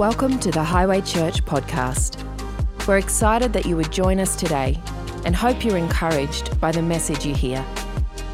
Welcome 0.00 0.38
to 0.38 0.50
the 0.50 0.64
Highway 0.64 1.02
Church 1.02 1.44
podcast. 1.44 2.16
We're 2.88 2.96
excited 2.96 3.52
that 3.52 3.66
you 3.66 3.76
would 3.76 3.92
join 3.92 4.18
us 4.18 4.34
today 4.34 4.80
and 5.26 5.36
hope 5.36 5.62
you're 5.62 5.76
encouraged 5.76 6.58
by 6.58 6.72
the 6.72 6.80
message 6.80 7.26
you 7.26 7.34
hear. 7.34 7.62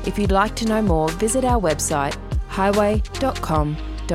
If 0.06 0.16
you'd 0.16 0.30
like 0.30 0.54
to 0.56 0.64
know 0.64 0.80
more, 0.80 1.08
visit 1.08 1.44
our 1.44 1.60
website 1.60 2.16
highway.com.au. 2.46 4.14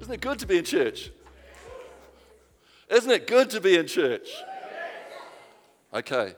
Isn't 0.00 0.12
it 0.12 0.20
good 0.20 0.40
to 0.40 0.46
be 0.48 0.58
in 0.58 0.64
church? 0.64 1.12
Isn't 2.90 3.12
it 3.12 3.28
good 3.28 3.48
to 3.50 3.60
be 3.60 3.76
in 3.76 3.86
church? 3.86 4.28
Okay. 5.94 6.34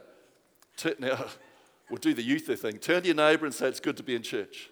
Now, 0.99 1.25
we'll 1.89 1.97
do 1.97 2.13
the 2.13 2.23
youth 2.23 2.55
thing. 2.61 2.77
Turn 2.77 3.01
to 3.01 3.07
your 3.07 3.17
neighbour 3.17 3.47
and 3.47 3.55
say, 3.55 3.67
It's 3.69 3.81
good 3.81 3.97
to 3.97 4.03
be 4.03 4.15
in 4.15 4.21
church. 4.23 4.69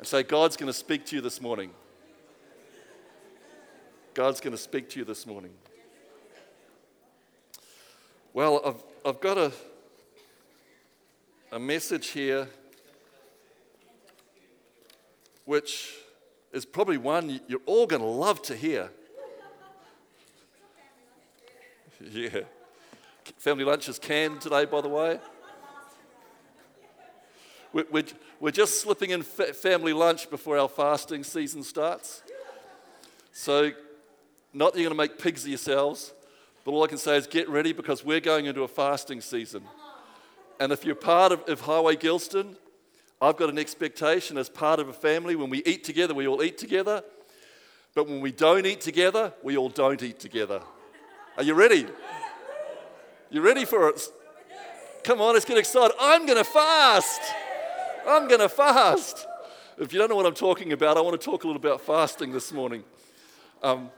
And 0.00 0.06
say, 0.06 0.22
God's 0.22 0.56
going 0.56 0.66
to 0.66 0.72
speak 0.72 1.04
to 1.06 1.16
you 1.16 1.20
this 1.20 1.42
morning. 1.42 1.72
God's 4.14 4.40
going 4.40 4.52
to 4.52 4.58
speak 4.58 4.88
to 4.90 4.98
you 4.98 5.04
this 5.04 5.26
morning. 5.26 5.50
Well, 8.32 8.62
I've, 8.64 8.82
I've 9.04 9.20
got 9.20 9.36
a, 9.36 9.52
a 11.52 11.58
message 11.58 12.08
here 12.08 12.48
which 15.44 15.96
is 16.54 16.64
probably 16.64 16.96
one 16.96 17.38
you're 17.46 17.60
all 17.66 17.86
going 17.86 18.00
to 18.00 18.08
love 18.08 18.40
to 18.42 18.56
hear. 18.56 18.90
Yeah. 22.10 22.40
Family 23.36 23.62
lunch 23.62 23.86
is 23.90 23.98
canned 23.98 24.40
today, 24.40 24.64
by 24.64 24.80
the 24.80 24.88
way. 24.88 25.20
We're, 27.74 27.84
we're 27.90 28.04
just 28.50 28.80
slipping 28.80 29.10
in 29.10 29.22
family 29.22 29.92
lunch 29.92 30.30
before 30.30 30.56
our 30.56 30.68
fasting 30.68 31.24
season 31.24 31.62
starts. 31.62 32.22
So, 33.32 33.72
not 34.54 34.72
that 34.72 34.80
you're 34.80 34.88
going 34.88 34.96
to 34.96 35.12
make 35.12 35.18
pigs 35.18 35.44
of 35.44 35.48
yourselves, 35.48 36.12
but 36.64 36.72
all 36.72 36.82
I 36.82 36.86
can 36.86 36.98
say 36.98 37.16
is 37.16 37.26
get 37.26 37.48
ready 37.48 37.72
because 37.72 38.04
we're 38.04 38.20
going 38.20 38.46
into 38.46 38.62
a 38.62 38.68
fasting 38.68 39.20
season. 39.20 39.62
And 40.58 40.72
if 40.72 40.84
you're 40.84 40.94
part 40.94 41.32
of, 41.32 41.42
of 41.48 41.60
Highway 41.60 41.96
Gilston, 41.96 42.56
I've 43.20 43.36
got 43.36 43.50
an 43.50 43.58
expectation 43.58 44.38
as 44.38 44.48
part 44.48 44.80
of 44.80 44.88
a 44.88 44.92
family 44.92 45.36
when 45.36 45.50
we 45.50 45.62
eat 45.64 45.84
together, 45.84 46.14
we 46.14 46.26
all 46.26 46.42
eat 46.42 46.56
together. 46.56 47.04
But 47.94 48.08
when 48.08 48.20
we 48.20 48.32
don't 48.32 48.64
eat 48.64 48.80
together, 48.80 49.34
we 49.42 49.56
all 49.56 49.68
don't 49.68 50.02
eat 50.02 50.18
together. 50.18 50.62
Are 51.36 51.42
you 51.42 51.54
ready? 51.54 51.86
You 53.30 53.42
ready 53.42 53.64
for 53.64 53.88
it? 53.90 54.00
Come 55.04 55.20
on, 55.20 55.34
let's 55.34 55.44
get 55.44 55.58
excited. 55.58 55.94
I'm 56.00 56.24
going 56.24 56.38
to 56.38 56.44
fast. 56.44 57.20
I'm 58.06 58.28
going 58.28 58.40
to 58.40 58.48
fast. 58.48 59.26
If 59.78 59.92
you 59.92 59.98
don't 59.98 60.08
know 60.08 60.16
what 60.16 60.26
I'm 60.26 60.34
talking 60.34 60.72
about, 60.72 60.96
I 60.96 61.00
want 61.00 61.18
to 61.20 61.24
talk 61.24 61.44
a 61.44 61.46
little 61.46 61.60
about 61.60 61.80
fasting 61.80 62.32
this 62.32 62.52
morning. 62.52 62.84
Um, 63.62 63.90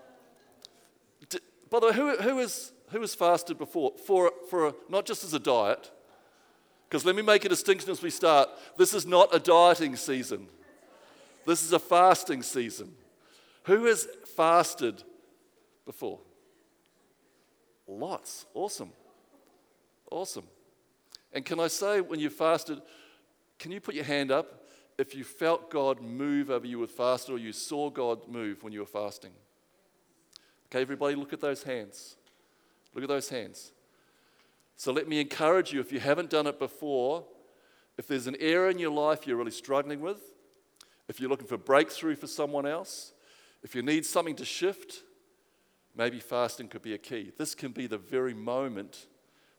d- 1.29 1.41
by 1.71 1.81
the 1.81 1.87
way, 1.87 1.93
who, 1.93 2.17
who, 2.17 2.39
is, 2.39 2.73
who 2.91 3.01
has 3.01 3.15
fasted 3.15 3.59
before? 3.59 3.93
For, 4.07 4.33
for 4.49 4.69
a, 4.69 4.75
not 4.89 5.07
just 5.07 5.25
as 5.25 5.35
a 5.35 5.39
diet, 5.39 5.91
because 6.89 7.05
let 7.05 7.17
me 7.17 7.23
make 7.23 7.45
a 7.45 7.49
distinction 7.49 7.91
as 7.91 8.03
we 8.03 8.11
start. 8.11 8.49
This 8.77 8.95
is 8.95 9.07
not 9.07 9.35
a 9.35 9.39
dieting 9.39 9.97
season, 9.97 10.49
this 11.47 11.65
is 11.65 11.73
a 11.73 11.79
fasting 11.79 12.43
season. 12.43 12.93
Who 13.65 13.85
has 13.87 14.09
fasted 14.37 15.03
before? 15.87 16.19
Lots. 17.87 18.47
Awesome. 18.55 18.93
Awesome. 20.11 20.47
And 21.33 21.45
can 21.45 21.61
I 21.61 21.69
say, 21.69 22.01
when 22.01 22.21
you 22.21 22.29
fasted, 22.29 22.83
can 23.63 23.71
you 23.71 23.81
put 23.81 23.95
your 23.95 24.03
hand 24.03 24.33
up 24.33 24.65
if 24.99 25.15
you 25.15 25.23
felt 25.23 25.71
God 25.71 26.03
move 26.03 26.51
over 26.51 26.67
you 26.67 26.81
with 26.81 26.91
fasting 26.91 27.37
or 27.37 27.39
you 27.39 27.53
saw 27.53 27.91
God 27.91 28.27
move 28.27 28.65
when 28.65 28.73
you 28.73 28.81
were 28.81 28.87
fasting? 28.87 29.31
Okay, 30.67 30.83
everybody, 30.83 31.15
look 31.15 31.33
at 31.33 31.41
those 31.41 31.63
hands. 31.63 32.17
Look 32.93 33.05
at 33.05 33.09
those 33.09 33.29
hands. 33.29 33.71
So 34.75 34.93
let 34.93 35.07
me 35.07 35.21
encourage 35.21 35.73
you 35.73 35.79
if 35.79 35.93
you 35.93 36.01
haven't 36.01 36.29
done 36.29 36.49
it 36.49 36.59
before, 36.59 37.25
if 37.97 38.09
there's 38.09 38.27
an 38.27 38.35
area 38.41 38.73
in 38.73 38.81
your 38.81 38.91
life 38.91 39.29
you're 39.29 39.37
really 39.37 39.53
struggling 39.53 40.01
with, 40.01 40.21
if 41.07 41.21
you're 41.21 41.31
looking 41.31 41.47
for 41.47 41.57
breakthrough 41.57 42.17
for 42.17 42.27
someone 42.27 42.67
else, 42.67 43.13
if 43.63 43.77
you 43.77 43.83
need 43.83 44.05
something 44.05 44.35
to 44.35 44.45
shift, 44.45 45.05
maybe 45.95 46.19
fasting 46.19 46.67
could 46.67 46.83
be 46.83 46.95
a 46.95 46.99
key. 46.99 47.31
This 47.39 47.55
can 47.55 47.71
be 47.71 47.87
the 47.87 47.97
very 47.97 48.35
moment 48.35 49.07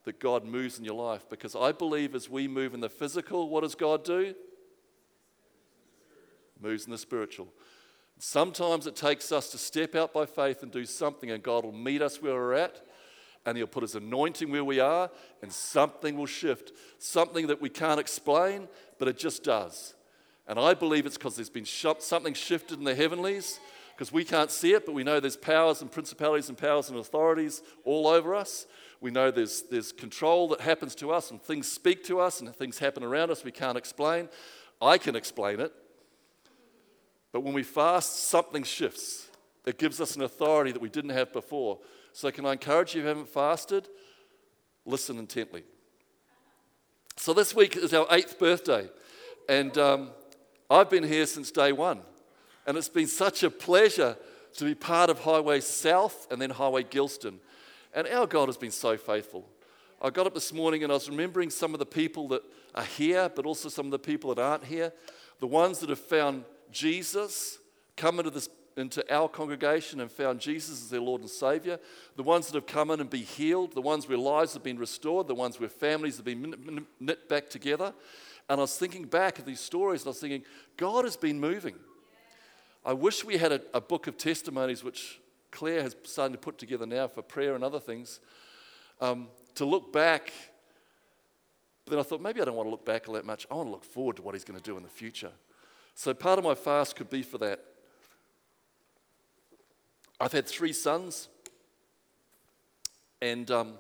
that 0.06 0.20
God 0.20 0.46
moves 0.46 0.78
in 0.78 0.86
your 0.86 0.96
life. 0.96 1.30
Because 1.30 1.56
I 1.56 1.72
believe 1.72 2.16
as 2.16 2.30
we 2.30 2.48
move 2.48 2.74
in 2.74 2.80
the 2.80 2.90
physical, 2.90 3.50
what 3.50 3.62
does 3.62 3.76
God 3.76 4.04
do? 4.04 4.36
Moves 6.62 6.86
in 6.86 6.92
the 6.92 6.98
spiritual. 6.98 7.48
Sometimes 8.20 8.88
it 8.88 8.96
takes 8.96 9.32
us 9.32 9.50
to 9.50 9.58
step 9.58 9.96
out 9.96 10.14
by 10.14 10.26
faith 10.26 10.64
and 10.64 10.72
do 10.72 10.86
something, 10.86 11.32
and 11.32 11.44
God 11.44 11.66
will 11.66 11.74
meet 11.74 12.02
us 12.02 12.22
where 12.22 12.34
we're 12.34 12.54
at, 12.54 12.86
and 13.46 13.58
He'll 13.58 13.68
put 13.68 13.84
His 13.84 13.96
anointing 13.96 14.50
where 14.50 14.64
we 14.64 14.80
are, 14.80 15.10
and 15.42 15.52
something 15.52 16.16
will 16.16 16.26
shift. 16.26 16.72
Something 17.00 17.48
that 17.48 17.62
we 17.62 17.70
can't 17.70 18.00
explain, 18.00 18.70
but 18.98 19.08
it 19.10 19.18
just 19.18 19.44
does. 19.44 19.96
And 20.48 20.60
I 20.60 20.74
believe 20.74 21.06
it's 21.06 21.18
because 21.18 21.36
there's 21.36 21.50
been 21.50 21.66
something 21.66 22.34
shifted 22.34 22.78
in 22.78 22.86
the 22.86 22.96
heavenlies, 22.96 23.60
because 23.96 24.12
we 24.12 24.24
can't 24.24 24.52
see 24.52 24.74
it, 24.74 24.86
but 24.86 24.94
we 24.94 25.04
know 25.04 25.20
there's 25.20 25.36
powers 25.36 25.82
and 25.82 25.92
principalities 25.92 26.50
and 26.50 26.58
powers 26.58 26.90
and 26.90 26.98
authorities 26.98 27.62
all 27.84 28.08
over 28.08 28.34
us. 28.36 28.66
We 29.04 29.12
know 29.12 29.32
there's, 29.32 29.64
there's 29.64 29.92
control 29.92 30.48
that 30.48 30.62
happens 30.62 30.96
to 30.96 31.12
us, 31.12 31.30
and 31.30 31.42
things 31.42 31.70
speak 31.70 32.06
to 32.06 32.22
us, 32.22 32.40
and 32.40 32.56
things 32.56 32.80
happen 32.80 33.04
around 33.04 33.32
us 33.32 33.44
we 33.44 33.52
can't 33.52 33.78
explain. 33.78 34.30
I 34.82 34.98
can 34.98 35.18
explain 35.18 35.60
it. 35.60 35.74
But 37.34 37.42
when 37.42 37.54
we 37.54 37.64
fast, 37.64 38.30
something 38.30 38.64
shifts. 38.64 39.28
It 39.66 39.78
gives 39.78 40.00
us 40.00 40.16
an 40.16 40.22
authority 40.22 40.72
that 40.72 40.82
we 40.82 40.88
didn't 40.88 41.10
have 41.10 41.34
before. 41.34 41.80
So, 42.14 42.32
can 42.32 42.46
I 42.46 42.54
encourage 42.54 42.96
you 42.96 43.02
who 43.02 43.10
haven't 43.10 43.28
fasted? 43.28 43.90
Listen 44.86 45.20
intently. 45.20 45.66
So, 47.18 47.34
this 47.34 47.54
week 47.54 47.76
is 47.76 47.94
our 47.94 48.08
eighth 48.10 48.40
birthday, 48.40 48.90
and 49.50 49.78
um, 49.78 50.12
I've 50.70 50.90
been 50.90 51.04
here 51.04 51.26
since 51.26 51.52
day 51.52 51.74
one. 51.74 52.00
And 52.66 52.78
it's 52.78 52.88
been 52.88 53.08
such 53.08 53.44
a 53.44 53.50
pleasure 53.50 54.16
to 54.56 54.64
be 54.64 54.76
part 54.76 55.10
of 55.10 55.20
Highway 55.20 55.60
South 55.60 56.26
and 56.32 56.42
then 56.42 56.52
Highway 56.52 56.84
Gilston. 56.84 57.42
And 57.94 58.08
our 58.08 58.26
God 58.26 58.48
has 58.48 58.58
been 58.58 58.72
so 58.72 58.98
faithful. 58.98 59.48
I 60.02 60.10
got 60.10 60.28
up 60.28 60.34
this 60.34 60.52
morning 60.52 60.84
and 60.84 60.92
I 60.92 60.96
was 60.96 61.10
remembering 61.10 61.50
some 61.50 61.74
of 61.74 61.80
the 61.80 61.86
people 61.86 62.28
that 62.30 62.42
are 62.76 62.84
here, 62.84 63.32
but 63.34 63.46
also 63.46 63.70
some 63.70 63.86
of 63.86 63.92
the 63.92 64.00
people 64.00 64.34
that 64.34 64.42
aren't 64.42 64.66
here. 64.66 64.92
The 65.40 65.48
ones 65.48 65.80
that 65.80 65.90
have 65.90 66.00
found 66.00 66.44
Jesus, 66.72 67.60
come 67.96 68.20
into, 68.20 68.32
this, 68.32 68.50
into 68.76 69.14
our 69.14 69.30
congregation 69.30 70.02
and 70.02 70.12
found 70.12 70.40
Jesus 70.40 70.82
as 70.82 70.90
their 70.90 71.00
Lord 71.00 71.22
and 71.22 71.30
Savior. 71.30 71.80
The 72.16 72.24
ones 72.24 72.48
that 72.48 72.56
have 72.56 72.66
come 72.66 72.90
in 72.92 73.00
and 73.00 73.10
be 73.10 73.22
healed. 73.22 73.74
The 73.74 73.82
ones 73.82 74.10
where 74.10 74.18
lives 74.18 74.54
have 74.56 74.64
been 74.64 74.80
restored. 74.80 75.28
The 75.28 75.36
ones 75.36 75.60
where 75.60 75.70
families 75.70 76.18
have 76.18 76.26
been 76.26 76.86
knit 77.00 77.30
back 77.30 77.50
together. 77.50 77.94
And 78.50 78.60
I 78.60 78.64
was 78.64 78.78
thinking 78.78 79.06
back 79.06 79.40
at 79.40 79.46
these 79.46 79.62
stories 79.62 80.02
and 80.02 80.08
I 80.08 80.10
was 80.10 80.20
thinking, 80.20 80.44
God 80.76 81.06
has 81.06 81.16
been 81.16 81.40
moving. 81.40 81.76
I 82.84 82.92
wish 82.92 83.24
we 83.24 83.38
had 83.38 83.54
a, 83.54 83.62
a 83.74 83.80
book 83.80 84.08
of 84.08 84.18
testimonies 84.18 84.84
which 84.84 85.22
Claire 85.54 85.84
has 85.84 85.96
started 86.04 86.34
to 86.34 86.40
put 86.40 86.58
together 86.58 86.86
now 86.86 87.08
for 87.08 87.22
prayer 87.22 87.54
and 87.54 87.64
other 87.64 87.80
things, 87.80 88.20
um, 89.00 89.28
to 89.54 89.66
look 89.66 89.94
back. 89.94 90.34
But 91.86 91.92
then 91.92 92.00
I 92.00 92.04
thought, 92.04 92.22
maybe 92.22 92.42
I 92.42 92.46
don't 92.46 92.56
want 92.56 92.66
to 92.66 92.72
look 92.72 92.86
back 92.86 93.08
all 93.08 93.14
that 93.14 93.26
much. 93.26 93.46
I 93.52 93.56
want 93.56 93.68
to 93.68 93.72
look 93.72 93.86
forward 93.86 94.16
to 94.16 94.24
what 94.24 94.34
he's 94.34 94.44
going 94.44 94.60
to 94.60 94.64
do 94.64 94.78
in 94.78 94.84
the 94.84 94.90
future. 94.90 95.32
So 95.94 96.14
part 96.14 96.40
of 96.40 96.44
my 96.44 96.56
fast 96.56 96.96
could 96.96 97.10
be 97.10 97.22
for 97.22 97.38
that. 97.38 97.64
I've 100.20 100.32
had 100.32 100.48
three 100.48 100.74
sons, 100.74 101.28
and 103.22 103.50
um, 103.52 103.74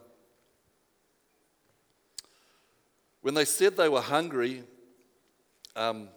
when 3.22 3.34
they 3.34 3.46
said 3.46 3.78
they 3.78 3.90
were 3.90 4.02
hungry, 4.02 4.64
um, 5.76 6.10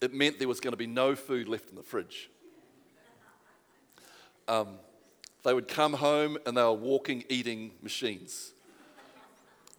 it 0.00 0.14
meant 0.14 0.38
there 0.38 0.46
was 0.46 0.60
going 0.60 0.72
to 0.72 0.76
be 0.76 0.86
no 0.86 1.16
food 1.16 1.48
left 1.48 1.70
in 1.70 1.76
the 1.76 1.82
fridge. 1.82 2.30
Um, 4.48 4.78
they 5.44 5.54
would 5.54 5.68
come 5.68 5.92
home 5.92 6.38
and 6.46 6.56
they 6.56 6.62
were 6.62 6.72
walking, 6.72 7.24
eating 7.28 7.72
machines. 7.82 8.52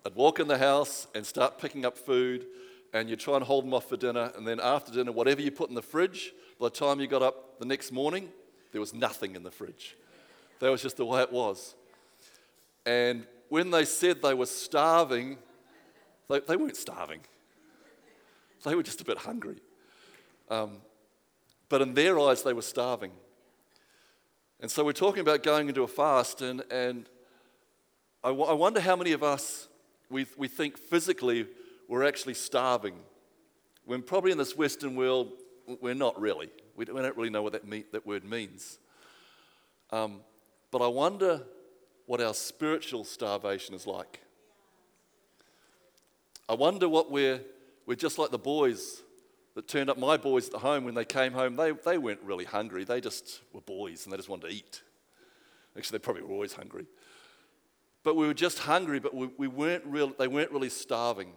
I'd 0.05 0.15
walk 0.15 0.39
in 0.39 0.47
the 0.47 0.57
house 0.57 1.07
and 1.13 1.25
start 1.25 1.59
picking 1.59 1.85
up 1.85 1.97
food, 1.97 2.45
and 2.93 3.09
you 3.09 3.17
try 3.17 3.35
and 3.35 3.43
hold 3.43 3.65
them 3.65 3.73
off 3.73 3.89
for 3.89 3.97
dinner. 3.97 4.31
And 4.37 4.47
then 4.47 4.59
after 4.61 4.91
dinner, 4.91 5.11
whatever 5.11 5.41
you 5.41 5.51
put 5.51 5.67
in 5.67 5.75
the 5.75 5.81
fridge, 5.81 6.33
by 6.59 6.67
the 6.67 6.75
time 6.75 7.01
you 7.01 7.07
got 7.07 7.21
up 7.21 7.59
the 7.59 7.65
next 7.65 7.91
morning, 7.91 8.29
there 8.71 8.79
was 8.79 8.93
nothing 8.93 9.35
in 9.35 9.43
the 9.43 9.51
fridge. 9.51 9.97
That 10.59 10.71
was 10.71 10.81
just 10.81 10.97
the 10.97 11.05
way 11.05 11.21
it 11.21 11.31
was. 11.31 11.75
And 12.85 13.27
when 13.49 13.69
they 13.69 13.83
said 13.83 14.21
they 14.21 14.33
were 14.33 14.45
starving, 14.45 15.37
they, 16.29 16.39
they 16.39 16.55
weren't 16.55 16.77
starving. 16.77 17.19
They 18.63 18.75
were 18.75 18.83
just 18.83 19.01
a 19.01 19.05
bit 19.05 19.17
hungry. 19.17 19.57
Um, 20.49 20.77
but 21.67 21.81
in 21.81 21.93
their 21.93 22.17
eyes, 22.19 22.43
they 22.43 22.53
were 22.53 22.61
starving. 22.61 23.11
And 24.59 24.71
so 24.71 24.83
we're 24.83 24.91
talking 24.93 25.21
about 25.21 25.43
going 25.43 25.67
into 25.67 25.83
a 25.83 25.87
fast, 25.87 26.41
and, 26.41 26.63
and 26.71 27.07
I, 28.23 28.29
w- 28.29 28.49
I 28.49 28.53
wonder 28.53 28.79
how 28.79 28.95
many 28.95 29.11
of 29.11 29.21
us 29.21 29.67
we, 30.09 30.25
we 30.35 30.47
think 30.47 30.79
physically 30.79 31.45
we're 31.87 32.03
actually 32.03 32.33
starving, 32.33 32.95
when 33.85 34.01
probably 34.01 34.31
in 34.31 34.37
this 34.37 34.57
Western 34.57 34.95
world, 34.95 35.31
we're 35.79 35.93
not 35.93 36.19
really. 36.19 36.49
We 36.75 36.85
don't 36.85 37.15
really 37.15 37.29
know 37.29 37.43
what 37.43 37.53
that, 37.53 37.91
that 37.91 38.05
word 38.05 38.23
means. 38.23 38.79
Um, 39.91 40.21
but 40.71 40.81
I 40.81 40.87
wonder 40.87 41.43
what 42.07 42.19
our 42.19 42.33
spiritual 42.33 43.03
starvation 43.03 43.75
is 43.75 43.85
like. 43.85 44.21
I 46.49 46.55
wonder 46.55 46.89
what 46.89 47.11
we're, 47.11 47.41
we're 47.85 47.95
just 47.95 48.17
like 48.17 48.31
the 48.31 48.37
boys 48.37 49.03
that 49.57 49.67
turned 49.67 49.89
up, 49.89 49.97
my 49.97 50.17
boys 50.17 50.45
at 50.45 50.51
the 50.51 50.59
home, 50.59 50.83
when 50.83 50.93
they 50.93 51.03
came 51.03 51.33
home, 51.33 51.55
they, 51.55 51.71
they 51.71 51.97
weren't 51.97 52.21
really 52.21 52.45
hungry. 52.45 52.83
They 52.83 53.01
just 53.01 53.41
were 53.53 53.61
boys 53.61 54.05
and 54.05 54.13
they 54.13 54.17
just 54.17 54.29
wanted 54.29 54.49
to 54.49 54.53
eat. 54.53 54.83
Actually, 55.75 55.97
they 55.97 56.03
probably 56.03 56.21
were 56.21 56.31
always 56.31 56.53
hungry. 56.53 56.85
But 58.03 58.15
we 58.15 58.27
were 58.27 58.35
just 58.35 58.59
hungry, 58.59 58.99
but 58.99 59.15
we, 59.15 59.31
we 59.35 59.47
weren't 59.47 59.83
real, 59.87 60.13
they 60.19 60.27
weren't 60.27 60.51
really 60.51 60.69
starving. 60.69 61.31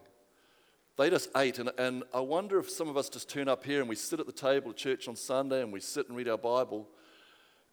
They 0.98 1.08
just 1.08 1.30
ate. 1.34 1.58
And, 1.60 1.70
and 1.78 2.02
I 2.12 2.20
wonder 2.20 2.58
if 2.58 2.68
some 2.68 2.90
of 2.90 2.98
us 2.98 3.08
just 3.08 3.30
turn 3.30 3.48
up 3.48 3.64
here 3.64 3.80
and 3.80 3.88
we 3.88 3.96
sit 3.96 4.20
at 4.20 4.26
the 4.26 4.32
table 4.32 4.68
at 4.72 4.76
church 4.76 5.08
on 5.08 5.16
Sunday 5.16 5.62
and 5.62 5.72
we 5.72 5.80
sit 5.80 6.06
and 6.08 6.14
read 6.14 6.28
our 6.28 6.36
Bible 6.36 6.86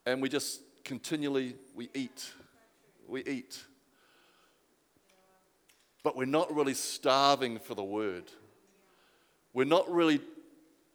and 0.06 0.22
we 0.22 0.30
just 0.30 0.62
continually, 0.86 1.56
we 1.76 1.90
eat. 1.94 2.32
We 3.06 3.22
eat. 3.26 3.62
But 6.04 6.16
we're 6.16 6.24
not 6.24 6.56
really 6.56 6.74
starving 6.74 7.60
for 7.60 7.76
the 7.76 7.84
word. 7.84 8.32
We're 9.54 9.66
not 9.66 9.92
really 9.92 10.22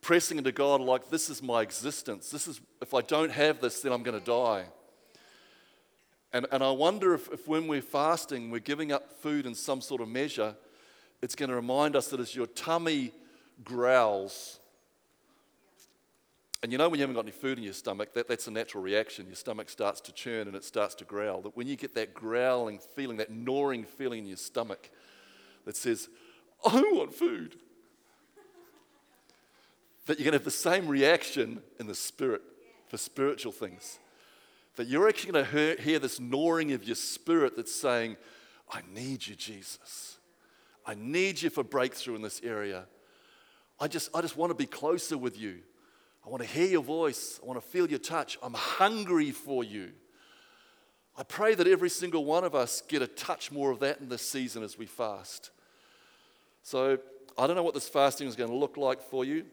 pressing 0.02 0.36
into 0.36 0.52
God 0.52 0.80
like, 0.80 1.08
this 1.08 1.30
is 1.30 1.42
my 1.42 1.62
existence. 1.62 2.30
This 2.30 2.46
is, 2.46 2.60
if 2.82 2.92
I 2.92 3.00
don't 3.00 3.30
have 3.30 3.60
this, 3.60 3.80
then 3.80 3.92
I'm 3.92 4.02
going 4.02 4.18
to 4.18 4.24
die. 4.24 4.64
And, 6.32 6.46
and 6.50 6.62
I 6.62 6.70
wonder 6.72 7.14
if, 7.14 7.30
if 7.32 7.46
when 7.46 7.68
we're 7.68 7.82
fasting, 7.82 8.50
we're 8.50 8.58
giving 8.58 8.90
up 8.90 9.12
food 9.20 9.46
in 9.46 9.54
some 9.54 9.80
sort 9.80 10.00
of 10.00 10.08
measure, 10.08 10.56
it's 11.22 11.34
going 11.34 11.50
to 11.50 11.56
remind 11.56 11.94
us 11.94 12.08
that 12.08 12.20
as 12.20 12.34
your 12.34 12.46
tummy 12.48 13.12
growls, 13.62 14.58
and 16.62 16.72
you 16.72 16.78
know 16.78 16.88
when 16.88 16.98
you 16.98 17.02
haven't 17.02 17.14
got 17.14 17.24
any 17.24 17.32
food 17.32 17.58
in 17.58 17.64
your 17.64 17.72
stomach, 17.72 18.12
that, 18.14 18.28
that's 18.28 18.46
a 18.48 18.50
natural 18.50 18.82
reaction. 18.82 19.26
Your 19.26 19.36
stomach 19.36 19.68
starts 19.68 20.00
to 20.02 20.12
churn 20.12 20.46
and 20.46 20.56
it 20.56 20.64
starts 20.64 20.94
to 20.96 21.04
growl. 21.04 21.42
That 21.42 21.56
when 21.56 21.66
you 21.66 21.76
get 21.76 21.94
that 21.94 22.14
growling 22.14 22.80
feeling, 22.96 23.18
that 23.18 23.30
gnawing 23.30 23.84
feeling 23.84 24.20
in 24.20 24.26
your 24.26 24.36
stomach 24.36 24.90
that 25.64 25.76
says, 25.76 26.08
I 26.64 26.80
want 26.92 27.14
food, 27.14 27.56
that 30.06 30.18
you're 30.18 30.24
going 30.24 30.32
to 30.32 30.38
have 30.38 30.44
the 30.44 30.50
same 30.50 30.88
reaction 30.88 31.62
in 31.78 31.86
the 31.86 31.94
spirit 31.94 32.42
for 32.88 32.96
spiritual 32.96 33.52
things. 33.52 33.98
That 34.76 34.86
you're 34.86 35.08
actually 35.08 35.32
going 35.32 35.44
to 35.44 35.82
hear 35.82 35.98
this 35.98 36.18
gnawing 36.18 36.72
of 36.72 36.84
your 36.84 36.96
spirit 36.96 37.56
that's 37.56 37.74
saying, 37.74 38.16
I 38.70 38.80
need 38.92 39.26
you, 39.26 39.34
Jesus. 39.34 40.18
I 40.86 40.94
need 40.94 41.42
you 41.42 41.50
for 41.50 41.62
breakthrough 41.62 42.16
in 42.16 42.22
this 42.22 42.40
area. 42.42 42.86
I 43.78 43.88
just, 43.88 44.10
I 44.14 44.20
just 44.20 44.36
want 44.36 44.50
to 44.50 44.54
be 44.54 44.66
closer 44.66 45.18
with 45.18 45.38
you. 45.38 45.58
I 46.26 46.30
want 46.30 46.42
to 46.42 46.48
hear 46.48 46.66
your 46.66 46.82
voice. 46.82 47.38
I 47.42 47.46
want 47.46 47.60
to 47.60 47.66
feel 47.66 47.88
your 47.88 47.98
touch. 47.98 48.38
I'm 48.42 48.54
hungry 48.54 49.30
for 49.30 49.62
you. 49.62 49.90
I 51.16 51.22
pray 51.24 51.54
that 51.54 51.66
every 51.66 51.90
single 51.90 52.24
one 52.24 52.42
of 52.42 52.54
us 52.54 52.82
get 52.88 53.02
a 53.02 53.06
touch 53.06 53.52
more 53.52 53.70
of 53.70 53.80
that 53.80 54.00
in 54.00 54.08
this 54.08 54.22
season 54.22 54.62
as 54.62 54.78
we 54.78 54.86
fast. 54.86 55.50
So, 56.62 56.98
I 57.36 57.46
don't 57.46 57.56
know 57.56 57.62
what 57.62 57.74
this 57.74 57.88
fasting 57.88 58.28
is 58.28 58.36
going 58.36 58.50
to 58.50 58.56
look 58.56 58.76
like 58.76 59.02
for 59.02 59.24
you. 59.24 59.44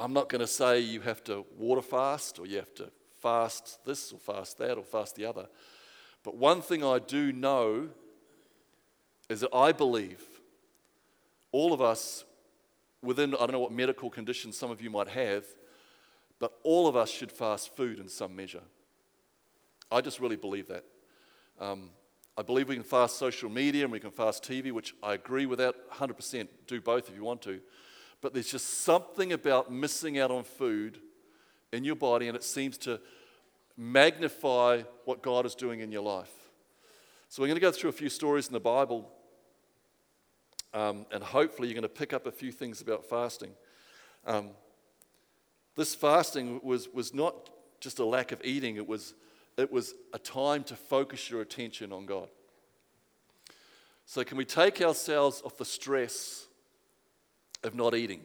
I'm 0.00 0.14
not 0.14 0.30
going 0.30 0.40
to 0.40 0.46
say 0.46 0.80
you 0.80 1.02
have 1.02 1.22
to 1.24 1.44
water 1.58 1.82
fast 1.82 2.38
or 2.38 2.46
you 2.46 2.56
have 2.56 2.74
to 2.76 2.90
fast 3.20 3.84
this 3.84 4.12
or 4.12 4.18
fast 4.18 4.56
that 4.56 4.78
or 4.78 4.82
fast 4.82 5.14
the 5.14 5.26
other. 5.26 5.46
But 6.24 6.38
one 6.38 6.62
thing 6.62 6.82
I 6.82 7.00
do 7.00 7.32
know 7.32 7.88
is 9.28 9.40
that 9.40 9.54
I 9.54 9.72
believe 9.72 10.22
all 11.52 11.74
of 11.74 11.82
us, 11.82 12.24
within, 13.02 13.34
I 13.34 13.38
don't 13.40 13.52
know 13.52 13.60
what 13.60 13.72
medical 13.72 14.08
conditions 14.08 14.56
some 14.56 14.70
of 14.70 14.80
you 14.80 14.88
might 14.88 15.08
have, 15.08 15.44
but 16.38 16.52
all 16.62 16.88
of 16.88 16.96
us 16.96 17.10
should 17.10 17.30
fast 17.30 17.76
food 17.76 17.98
in 17.98 18.08
some 18.08 18.34
measure. 18.34 18.62
I 19.92 20.00
just 20.00 20.18
really 20.18 20.36
believe 20.36 20.68
that. 20.68 20.84
Um, 21.60 21.90
I 22.38 22.42
believe 22.42 22.68
we 22.68 22.74
can 22.76 22.84
fast 22.84 23.18
social 23.18 23.50
media 23.50 23.84
and 23.84 23.92
we 23.92 24.00
can 24.00 24.12
fast 24.12 24.44
TV, 24.44 24.72
which 24.72 24.94
I 25.02 25.12
agree 25.12 25.44
with 25.44 25.58
that 25.58 25.74
100%. 25.90 26.48
Do 26.66 26.80
both 26.80 27.10
if 27.10 27.14
you 27.14 27.22
want 27.22 27.42
to. 27.42 27.60
But 28.20 28.34
there's 28.34 28.50
just 28.50 28.82
something 28.82 29.32
about 29.32 29.72
missing 29.72 30.18
out 30.18 30.30
on 30.30 30.44
food 30.44 30.98
in 31.72 31.84
your 31.84 31.96
body, 31.96 32.28
and 32.28 32.36
it 32.36 32.44
seems 32.44 32.76
to 32.78 33.00
magnify 33.76 34.82
what 35.04 35.22
God 35.22 35.46
is 35.46 35.54
doing 35.54 35.80
in 35.80 35.90
your 35.90 36.02
life. 36.02 36.32
So, 37.28 37.42
we're 37.42 37.48
going 37.48 37.56
to 37.56 37.60
go 37.60 37.70
through 37.70 37.90
a 37.90 37.94
few 37.94 38.08
stories 38.08 38.48
in 38.48 38.52
the 38.52 38.60
Bible 38.60 39.10
um, 40.72 41.06
and 41.10 41.22
hopefully, 41.22 41.68
you're 41.68 41.74
going 41.74 41.82
to 41.82 41.88
pick 41.88 42.12
up 42.12 42.26
a 42.26 42.32
few 42.32 42.52
things 42.52 42.80
about 42.80 43.04
fasting. 43.04 43.50
Um, 44.24 44.50
this 45.76 45.94
fasting 45.94 46.60
was, 46.62 46.88
was 46.88 47.12
not 47.12 47.50
just 47.80 47.98
a 47.98 48.04
lack 48.04 48.30
of 48.30 48.40
eating, 48.44 48.76
it 48.76 48.86
was, 48.86 49.14
it 49.56 49.72
was 49.72 49.94
a 50.12 50.18
time 50.18 50.62
to 50.64 50.76
focus 50.76 51.30
your 51.30 51.40
attention 51.40 51.92
on 51.92 52.06
God. 52.06 52.28
So, 54.06 54.22
can 54.22 54.36
we 54.38 54.44
take 54.44 54.80
ourselves 54.80 55.42
off 55.44 55.56
the 55.56 55.64
stress 55.64 56.46
of 57.62 57.74
not 57.74 57.94
eating 57.94 58.20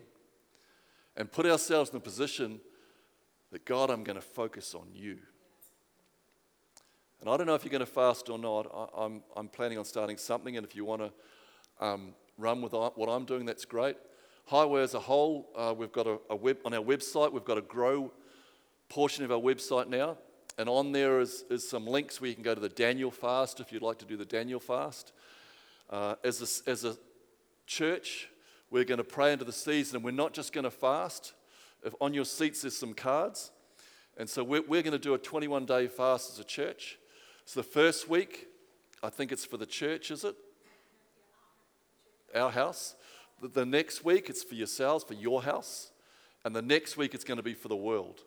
and 1.18 1.32
put 1.32 1.46
ourselves 1.46 1.90
in 1.92 1.98
a 1.98 2.00
position 2.00 2.60
that 3.52 3.66
God, 3.66 3.90
I'm 3.90 4.04
going 4.04 4.18
to 4.18 4.22
focus 4.22 4.74
on 4.76 4.88
you? 4.94 5.18
And 7.22 7.30
I 7.30 7.38
don't 7.38 7.48
know 7.48 7.56
if 7.56 7.64
you're 7.64 7.72
going 7.72 7.80
to 7.80 7.86
fast 7.86 8.30
or 8.30 8.38
not. 8.38 8.68
I, 8.74 9.04
am 9.04 9.14
I'm, 9.14 9.24
I'm 9.36 9.48
planning 9.48 9.78
on 9.78 9.86
starting 9.86 10.18
something, 10.18 10.58
and 10.58 10.66
if 10.66 10.76
you 10.76 10.86
want 10.86 11.02
to 11.02 11.86
um, 11.86 12.14
run 12.38 12.62
with 12.62 12.74
what 12.74 13.08
I'm 13.08 13.26
doing, 13.26 13.46
that's 13.46 13.66
great. 13.66 13.98
Highway 14.46 14.84
as 14.84 14.94
a 14.94 15.00
whole, 15.00 15.50
uh, 15.56 15.74
we've 15.76 15.92
got 15.92 16.06
a, 16.06 16.20
a, 16.30 16.36
web 16.36 16.58
on 16.66 16.74
our 16.74 16.84
website, 16.84 17.32
we've 17.32 17.44
got 17.44 17.58
a 17.58 17.62
grow 17.62 18.12
portion 18.90 19.26
of 19.26 19.32
our 19.32 19.40
website 19.40 19.88
now. 19.88 20.18
And 20.58 20.70
on 20.70 20.92
there 20.92 21.20
is, 21.20 21.44
is 21.50 21.68
some 21.68 21.88
links 21.88 22.22
where 22.22 22.30
you 22.30 22.36
can 22.36 22.44
go 22.44 22.54
to 22.54 22.62
the 22.62 22.70
Daniel 22.70 23.12
fast 23.12 23.60
if 23.60 23.72
you'd 23.72 23.82
like 23.82 23.98
to 24.00 24.06
do 24.06 24.16
the 24.16 24.26
Daniel 24.26 24.60
fast. 24.60 25.12
Uh, 25.90 26.16
as, 26.24 26.64
a, 26.66 26.70
as 26.70 26.86
a 26.86 26.96
church, 27.66 28.30
we're 28.76 28.84
going 28.84 28.98
to 28.98 29.06
pray 29.06 29.32
into 29.32 29.46
the 29.46 29.54
season, 29.54 29.96
and 29.96 30.04
we're 30.04 30.12
not 30.12 30.34
just 30.34 30.52
going 30.52 30.66
to 30.66 30.70
fast. 30.70 31.32
If 31.86 31.96
on 32.02 32.14
your 32.14 32.26
seats 32.26 32.64
there's 32.64 32.76
some 32.76 32.94
cards, 32.94 33.52
and 34.18 34.30
so 34.30 34.44
we're, 34.44 34.64
we're 34.64 34.82
going 34.82 34.92
to 34.92 35.00
do 35.00 35.14
a 35.14 35.18
21 35.18 35.66
day 35.66 35.88
fast 35.88 36.34
as 36.34 36.40
a 36.40 36.44
church. 36.44 36.98
So 37.46 37.62
the 37.62 37.64
first 37.64 38.10
week, 38.10 38.48
I 39.02 39.10
think 39.10 39.32
it's 39.32 39.46
for 39.46 39.56
the 39.56 39.66
church, 39.66 40.12
is 40.12 40.26
it? 40.26 40.36
our 42.36 42.52
house. 42.52 42.96
The 43.42 43.66
next 43.66 44.04
week, 44.04 44.30
it's 44.30 44.44
for 44.44 44.56
yourselves, 44.56 45.06
for 45.06 45.14
your 45.14 45.44
house. 45.44 45.94
And 46.44 46.54
the 46.54 46.62
next 46.62 46.98
week, 46.98 47.14
it's 47.14 47.24
going 47.24 47.38
to 47.38 47.44
be 47.44 47.54
for 47.54 47.70
the 47.70 47.78
world. 47.78 48.24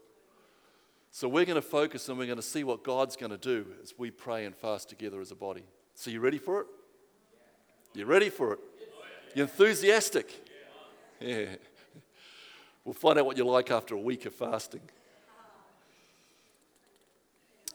So 1.10 1.28
we're 1.28 1.44
going 1.44 1.56
to 1.56 1.68
focus 1.68 2.08
and 2.08 2.18
we're 2.18 2.24
going 2.24 2.36
to 2.36 2.42
see 2.42 2.64
what 2.64 2.82
God's 2.82 3.16
going 3.16 3.32
to 3.32 3.36
do 3.36 3.66
as 3.82 3.92
we 3.98 4.10
pray 4.10 4.46
and 4.46 4.56
fast 4.56 4.88
together 4.88 5.20
as 5.20 5.30
a 5.30 5.36
body. 5.36 5.64
So, 5.94 6.10
you 6.10 6.20
ready 6.20 6.38
for 6.38 6.62
it? 6.62 6.66
You 7.92 8.06
ready 8.06 8.30
for 8.30 8.54
it? 8.54 8.60
You 9.34 9.42
enthusiastic? 9.42 10.44
Yeah. 11.20 11.46
We'll 12.84 12.94
find 12.94 13.18
out 13.18 13.26
what 13.26 13.36
you're 13.36 13.46
like 13.46 13.70
after 13.70 13.94
a 13.94 14.00
week 14.00 14.24
of 14.24 14.34
fasting. 14.34 14.80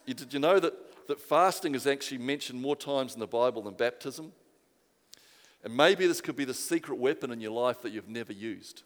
Did 0.06 0.34
you 0.34 0.40
know 0.40 0.60
that, 0.60 0.74
that 1.08 1.20
fasting 1.20 1.76
is 1.76 1.88
actually 1.88 2.18
mentioned 2.18 2.62
more 2.62 2.76
times 2.76 3.14
in 3.14 3.20
the 3.20 3.28
Bible 3.28 3.62
than 3.62 3.76
baptism? 3.76 4.34
And 5.64 5.76
maybe 5.78 6.08
this 6.08 6.20
could 6.20 6.36
be 6.36 6.46
the 6.46 6.54
secret 6.54 6.98
weapon 6.98 7.32
in 7.32 7.40
your 7.40 7.52
life 7.52 7.82
that 7.84 7.92
you've 7.92 8.10
never 8.10 8.34
used. 8.34 8.84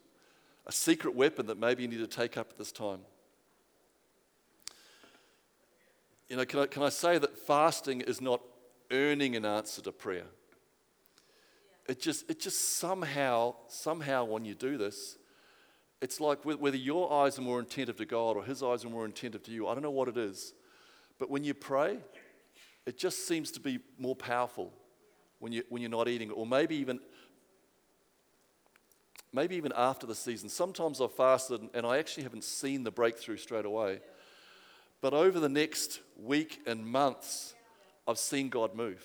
A 0.67 0.71
secret 0.71 1.15
weapon 1.15 1.47
that 1.47 1.57
maybe 1.57 1.81
you 1.81 1.87
need 1.87 1.99
to 1.99 2.07
take 2.07 2.37
up 2.37 2.49
at 2.51 2.57
this 2.57 2.71
time. 2.71 2.99
You 6.29 6.35
know, 6.35 6.45
can 6.45 6.59
I, 6.59 6.65
can 6.65 6.83
I 6.83 6.89
say 6.89 7.17
that 7.17 7.37
fasting 7.37 8.01
is 8.01 8.21
not 8.21 8.41
earning 8.91 9.35
an 9.35 9.45
answer 9.45 9.81
to 9.81 9.91
prayer? 9.91 10.25
It 11.87 12.01
just, 12.01 12.29
it 12.29 12.39
just 12.39 12.77
somehow, 12.77 13.55
somehow 13.67 14.25
when 14.25 14.43
you 14.43 14.55
do 14.55 14.77
this, 14.77 15.17
it's 16.01 16.19
like 16.19 16.43
whether 16.43 16.77
your 16.77 17.11
eyes 17.11 17.39
are 17.39 17.41
more 17.41 17.59
attentive 17.59 17.97
to 17.97 18.05
God 18.05 18.35
or 18.35 18.43
His 18.43 18.61
eyes 18.61 18.85
are 18.85 18.89
more 18.89 19.05
attentive 19.05 19.43
to 19.43 19.51
you. 19.51 19.67
I 19.67 19.73
don't 19.73 19.83
know 19.83 19.89
what 19.89 20.07
it 20.07 20.17
is. 20.17 20.53
But 21.17 21.29
when 21.29 21.43
you 21.43 21.53
pray, 21.53 21.97
it 22.85 22.97
just 22.97 23.27
seems 23.27 23.51
to 23.51 23.59
be 23.59 23.79
more 23.97 24.15
powerful 24.15 24.71
when, 25.39 25.51
you, 25.51 25.63
when 25.69 25.81
you're 25.81 25.89
not 25.89 26.07
eating, 26.07 26.29
or 26.31 26.45
maybe 26.45 26.75
even 26.75 26.99
maybe 29.33 29.55
even 29.55 29.73
after 29.75 30.07
the 30.07 30.15
season. 30.15 30.49
Sometimes 30.49 31.01
I've 31.01 31.13
fasted 31.13 31.61
and 31.73 31.85
I 31.85 31.97
actually 31.97 32.23
haven't 32.23 32.43
seen 32.43 32.83
the 32.83 32.91
breakthrough 32.91 33.37
straight 33.37 33.65
away. 33.65 33.99
But 35.01 35.13
over 35.13 35.39
the 35.39 35.49
next 35.49 35.99
week 36.17 36.61
and 36.65 36.85
months, 36.85 37.53
I've 38.07 38.17
seen 38.17 38.49
God 38.49 38.73
move. 38.73 39.03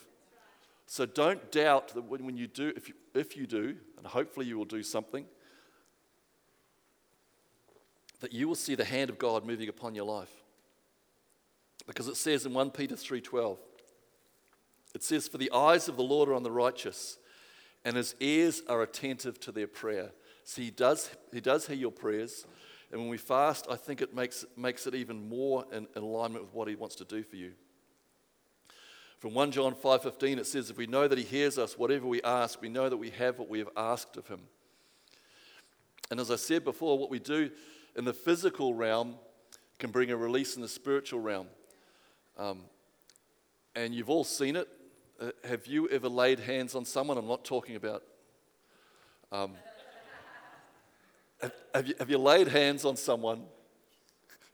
So 0.87 1.07
don't 1.07 1.51
doubt 1.51 1.89
that 1.95 2.03
when 2.03 2.37
you 2.37 2.47
do, 2.47 2.73
if 2.77 2.89
you, 2.89 2.95
if 3.15 3.37
you 3.37 3.47
do, 3.47 3.77
and 3.97 4.07
hopefully 4.07 4.47
you 4.47 4.59
will 4.59 4.65
do 4.65 4.83
something, 4.83 5.25
that 8.21 8.33
you 8.33 8.47
will 8.47 8.55
see 8.55 8.75
the 8.75 8.85
hand 8.85 9.11
of 9.11 9.19
God 9.19 9.45
moving 9.45 9.69
upon 9.69 9.95
your 9.95 10.05
life. 10.05 10.33
Because 11.87 12.09
it 12.09 12.17
says 12.17 12.47
in 12.47 12.53
1 12.53 12.71
Peter 12.71 12.95
3:12, 12.95 13.59
it 14.95 15.03
says, 15.03 15.27
For 15.27 15.39
the 15.39 15.51
eyes 15.53 15.89
of 15.89 15.97
the 15.97 16.03
Lord 16.03 16.29
are 16.29 16.35
on 16.35 16.43
the 16.43 16.51
righteous, 16.51 17.19
and 17.85 17.97
his 17.97 18.15
ears 18.21 18.63
are 18.69 18.83
attentive 18.83 19.41
to 19.41 19.53
their 19.53 19.67
prayer. 19.67 20.13
So 20.45 20.63
he 20.63 20.71
does, 20.71 21.11
he 21.33 21.41
does 21.41 21.67
hear 21.67 21.77
your 21.77 21.91
prayers. 21.91 22.47
And 22.93 23.01
when 23.01 23.09
we 23.09 23.17
fast, 23.17 23.67
I 23.71 23.77
think 23.77 24.03
it 24.03 24.15
makes, 24.15 24.45
makes 24.57 24.87
it 24.87 24.95
even 24.95 25.29
more 25.29 25.65
in, 25.73 25.87
in 25.97 26.03
alignment 26.03 26.45
with 26.45 26.55
what 26.55 26.69
He 26.69 26.75
wants 26.75 26.95
to 26.97 27.05
do 27.05 27.23
for 27.23 27.37
you. 27.37 27.53
From 29.23 29.35
1 29.35 29.53
John 29.53 29.77
5:15 29.77 30.39
it 30.39 30.47
says 30.49 30.69
if 30.69 30.77
we 30.77 30.89
know 30.89 31.07
that 31.07 31.17
he 31.17 31.23
hears 31.23 31.57
us 31.57 31.79
whatever 31.79 32.09
we 32.09 32.21
ask 32.23 32.61
we 32.61 32.69
know 32.69 32.89
that 32.89 32.97
we 32.97 33.11
have 33.11 33.39
what 33.39 33.49
we 33.49 33.61
have 33.61 33.69
asked 33.77 34.17
of 34.17 34.27
him. 34.27 34.41
And 36.11 36.19
as 36.19 36.29
I 36.29 36.35
said 36.35 36.65
before 36.65 36.99
what 36.99 37.09
we 37.09 37.21
do 37.21 37.49
in 37.95 38.05
the 38.05 38.13
physical 38.13 38.75
realm 38.75 39.15
can 39.79 39.93
bring 39.93 40.11
a 40.11 40.17
release 40.17 40.57
in 40.57 40.63
the 40.63 40.67
spiritual 40.67 41.21
realm. 41.21 41.47
Um, 42.37 42.65
and 43.77 43.95
you've 43.95 44.11
all 44.11 44.25
seen 44.25 44.57
it. 44.57 44.69
Uh, 45.21 45.31
have 45.45 45.69
you 45.69 45.89
ever 45.91 46.09
laid 46.09 46.41
hands 46.41 46.75
on 46.75 46.85
someone? 46.85 47.17
I'm 47.17 47.29
not 47.29 47.45
talking 47.45 47.77
about. 47.77 48.03
Um, 49.31 49.53
have, 51.41 51.53
have, 51.73 51.87
you, 51.87 51.95
have 52.01 52.11
you 52.11 52.19
laid 52.19 52.49
hands 52.49 52.85
on 52.85 52.97
someone? 52.97 53.45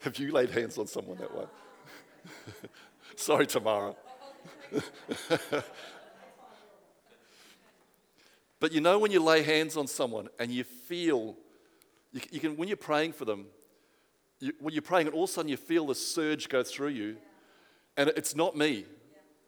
Have 0.01 0.19
you 0.19 0.31
laid 0.31 0.51
hands 0.51 0.77
on 0.77 0.87
someone 0.87 1.17
that 1.17 1.35
way? 1.35 1.47
Sorry, 3.17 3.47
Tamara. 3.47 3.95
but 8.61 8.73
you 8.73 8.81
know 8.81 8.99
when 8.99 9.11
you 9.11 9.23
lay 9.23 9.43
hands 9.43 9.77
on 9.77 9.87
someone 9.87 10.29
and 10.39 10.51
you 10.51 10.65
feel, 10.65 11.37
you, 12.13 12.21
you 12.31 12.41
can, 12.41 12.57
when 12.57 12.69
you're 12.69 12.77
praying 12.77 13.13
for 13.13 13.25
them, 13.25 13.47
you, 14.41 14.53
when 14.61 14.75
you're 14.75 14.83
praying 14.83 15.07
and 15.07 15.15
all 15.15 15.25
of 15.25 15.31
a 15.31 15.33
sudden 15.33 15.49
you 15.49 15.57
feel 15.57 15.87
the 15.87 15.95
surge 15.95 16.49
go 16.49 16.63
through 16.63 16.89
you, 16.89 17.17
and 17.97 18.11
it's 18.11 18.37
not 18.37 18.57
me. 18.57 18.87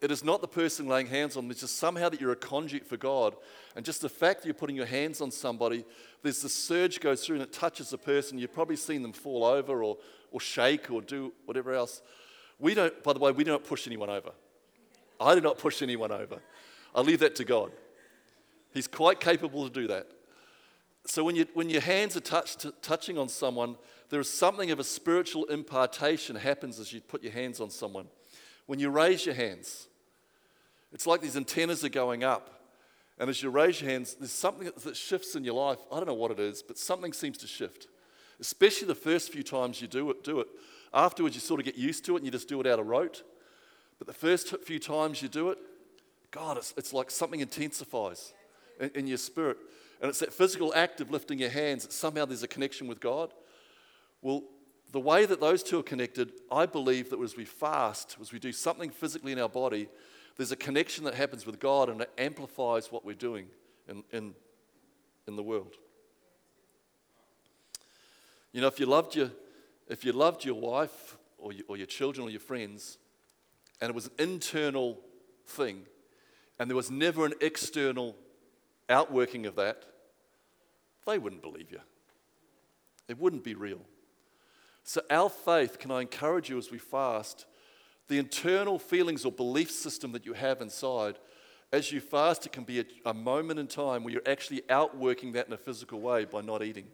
It 0.01 0.09
is 0.09 0.23
not 0.23 0.41
the 0.41 0.47
person 0.47 0.87
laying 0.87 1.05
hands 1.05 1.37
on 1.37 1.43
them. 1.43 1.51
It's 1.51 1.61
just 1.61 1.77
somehow 1.77 2.09
that 2.09 2.19
you're 2.19 2.31
a 2.31 2.35
conduit 2.35 2.87
for 2.87 2.97
God. 2.97 3.35
And 3.75 3.85
just 3.85 4.01
the 4.01 4.09
fact 4.09 4.41
that 4.41 4.47
you're 4.47 4.55
putting 4.55 4.75
your 4.75 4.87
hands 4.87 5.21
on 5.21 5.29
somebody, 5.29 5.85
there's 6.23 6.41
the 6.41 6.49
surge 6.49 6.99
goes 6.99 7.23
through 7.23 7.35
and 7.35 7.43
it 7.43 7.53
touches 7.53 7.91
the 7.91 7.99
person. 7.99 8.39
You've 8.39 8.53
probably 8.53 8.77
seen 8.77 9.03
them 9.03 9.13
fall 9.13 9.45
over 9.45 9.83
or, 9.83 9.97
or 10.31 10.39
shake 10.41 10.89
or 10.89 11.03
do 11.03 11.31
whatever 11.45 11.71
else. 11.73 12.01
We 12.57 12.73
don't, 12.73 13.03
by 13.03 13.13
the 13.13 13.19
way, 13.19 13.31
we 13.31 13.43
don't 13.43 13.63
push 13.63 13.85
anyone 13.85 14.09
over. 14.09 14.31
I 15.21 15.35
do 15.35 15.41
not 15.41 15.57
push 15.57 15.81
anyone 15.81 16.11
over. 16.11 16.39
I 16.95 17.01
leave 17.01 17.19
that 17.19 17.35
to 17.35 17.45
God. 17.45 17.71
He's 18.73 18.87
quite 18.87 19.19
capable 19.19 19.67
to 19.67 19.73
do 19.73 19.87
that. 19.87 20.07
So 21.05 21.23
when, 21.23 21.35
you, 21.35 21.45
when 21.53 21.69
your 21.69 21.81
hands 21.81 22.15
are 22.15 22.21
touched, 22.21 22.65
touching 22.81 23.17
on 23.17 23.27
someone, 23.29 23.75
there 24.09 24.19
is 24.19 24.29
something 24.29 24.71
of 24.71 24.79
a 24.79 24.83
spiritual 24.83 25.45
impartation 25.45 26.35
happens 26.35 26.79
as 26.79 26.93
you 26.93 27.01
put 27.01 27.23
your 27.23 27.31
hands 27.31 27.59
on 27.59 27.69
someone. 27.69 28.07
When 28.65 28.79
you 28.79 28.89
raise 28.89 29.25
your 29.25 29.35
hands, 29.35 29.87
it's 30.93 31.07
like 31.07 31.21
these 31.21 31.37
antennas 31.37 31.83
are 31.83 31.89
going 31.89 32.23
up. 32.23 32.61
And 33.19 33.29
as 33.29 33.41
you 33.41 33.49
raise 33.49 33.81
your 33.81 33.89
hands, 33.89 34.15
there's 34.15 34.31
something 34.31 34.69
that 34.83 34.97
shifts 34.97 35.35
in 35.35 35.43
your 35.43 35.53
life. 35.53 35.77
I 35.91 35.97
don't 35.97 36.07
know 36.07 36.13
what 36.13 36.31
it 36.31 36.39
is, 36.39 36.63
but 36.63 36.77
something 36.77 37.13
seems 37.13 37.37
to 37.39 37.47
shift. 37.47 37.87
Especially 38.39 38.87
the 38.87 38.95
first 38.95 39.31
few 39.31 39.43
times 39.43 39.81
you 39.81 39.87
do 39.87 40.09
it, 40.09 40.23
do 40.23 40.39
it. 40.39 40.47
Afterwards, 40.93 41.35
you 41.35 41.41
sort 41.41 41.59
of 41.59 41.65
get 41.65 41.75
used 41.75 42.03
to 42.05 42.15
it 42.15 42.17
and 42.17 42.25
you 42.25 42.31
just 42.31 42.49
do 42.49 42.59
it 42.59 42.67
out 42.67 42.79
of 42.79 42.87
rote. 42.87 43.23
But 44.01 44.07
the 44.07 44.13
first 44.13 44.57
few 44.63 44.79
times 44.79 45.21
you 45.21 45.27
do 45.27 45.51
it, 45.51 45.59
God, 46.31 46.57
it's, 46.57 46.73
it's 46.75 46.91
like 46.91 47.11
something 47.11 47.39
intensifies 47.39 48.33
in, 48.79 48.89
in 48.95 49.05
your 49.05 49.19
spirit. 49.19 49.57
And 50.01 50.09
it's 50.09 50.17
that 50.21 50.33
physical 50.33 50.73
act 50.73 51.01
of 51.01 51.11
lifting 51.11 51.37
your 51.37 51.51
hands, 51.51 51.93
somehow 51.93 52.25
there's 52.25 52.41
a 52.41 52.47
connection 52.47 52.87
with 52.87 52.99
God. 52.99 53.31
Well, 54.23 54.41
the 54.91 54.99
way 54.99 55.27
that 55.27 55.39
those 55.39 55.61
two 55.61 55.77
are 55.77 55.83
connected, 55.83 56.31
I 56.51 56.65
believe 56.65 57.11
that 57.11 57.21
as 57.21 57.37
we 57.37 57.45
fast, 57.45 58.17
as 58.19 58.33
we 58.33 58.39
do 58.39 58.51
something 58.51 58.89
physically 58.89 59.33
in 59.33 59.39
our 59.39 59.47
body, 59.47 59.87
there's 60.35 60.51
a 60.51 60.55
connection 60.55 61.03
that 61.03 61.13
happens 61.13 61.45
with 61.45 61.59
God 61.59 61.87
and 61.87 62.01
it 62.01 62.09
amplifies 62.17 62.91
what 62.91 63.05
we're 63.05 63.13
doing 63.13 63.45
in, 63.87 64.03
in, 64.11 64.33
in 65.27 65.35
the 65.35 65.43
world. 65.43 65.75
You 68.51 68.61
know, 68.61 68.67
if 68.67 68.79
you 68.79 68.87
loved 68.87 69.15
your, 69.15 69.29
if 69.87 70.03
you 70.03 70.11
loved 70.11 70.43
your 70.43 70.55
wife 70.55 71.17
or, 71.37 71.51
or 71.67 71.77
your 71.77 71.85
children 71.85 72.25
or 72.25 72.31
your 72.31 72.39
friends, 72.39 72.97
and 73.81 73.89
it 73.89 73.95
was 73.95 74.05
an 74.05 74.13
internal 74.19 74.99
thing, 75.45 75.85
and 76.59 76.69
there 76.69 76.77
was 76.77 76.91
never 76.91 77.25
an 77.25 77.33
external 77.41 78.15
outworking 78.89 79.45
of 79.47 79.55
that, 79.55 79.85
they 81.07 81.17
wouldn't 81.17 81.41
believe 81.41 81.71
you. 81.71 81.79
It 83.07 83.17
wouldn't 83.19 83.43
be 83.43 83.55
real. 83.55 83.81
So, 84.83 85.01
our 85.09 85.29
faith, 85.29 85.79
can 85.79 85.91
I 85.91 86.01
encourage 86.01 86.49
you 86.49 86.57
as 86.57 86.71
we 86.71 86.77
fast, 86.77 87.45
the 88.07 88.17
internal 88.17 88.77
feelings 88.77 89.25
or 89.25 89.31
belief 89.31 89.71
system 89.71 90.11
that 90.11 90.25
you 90.25 90.33
have 90.33 90.61
inside, 90.61 91.17
as 91.73 91.91
you 91.91 92.01
fast, 92.01 92.45
it 92.45 92.51
can 92.51 92.63
be 92.63 92.81
a, 92.81 92.85
a 93.05 93.13
moment 93.13 93.59
in 93.59 93.67
time 93.67 94.03
where 94.03 94.13
you're 94.13 94.27
actually 94.27 94.61
outworking 94.69 95.31
that 95.33 95.47
in 95.47 95.53
a 95.53 95.57
physical 95.57 96.01
way 96.01 96.25
by 96.25 96.41
not 96.41 96.61
eating. 96.61 96.87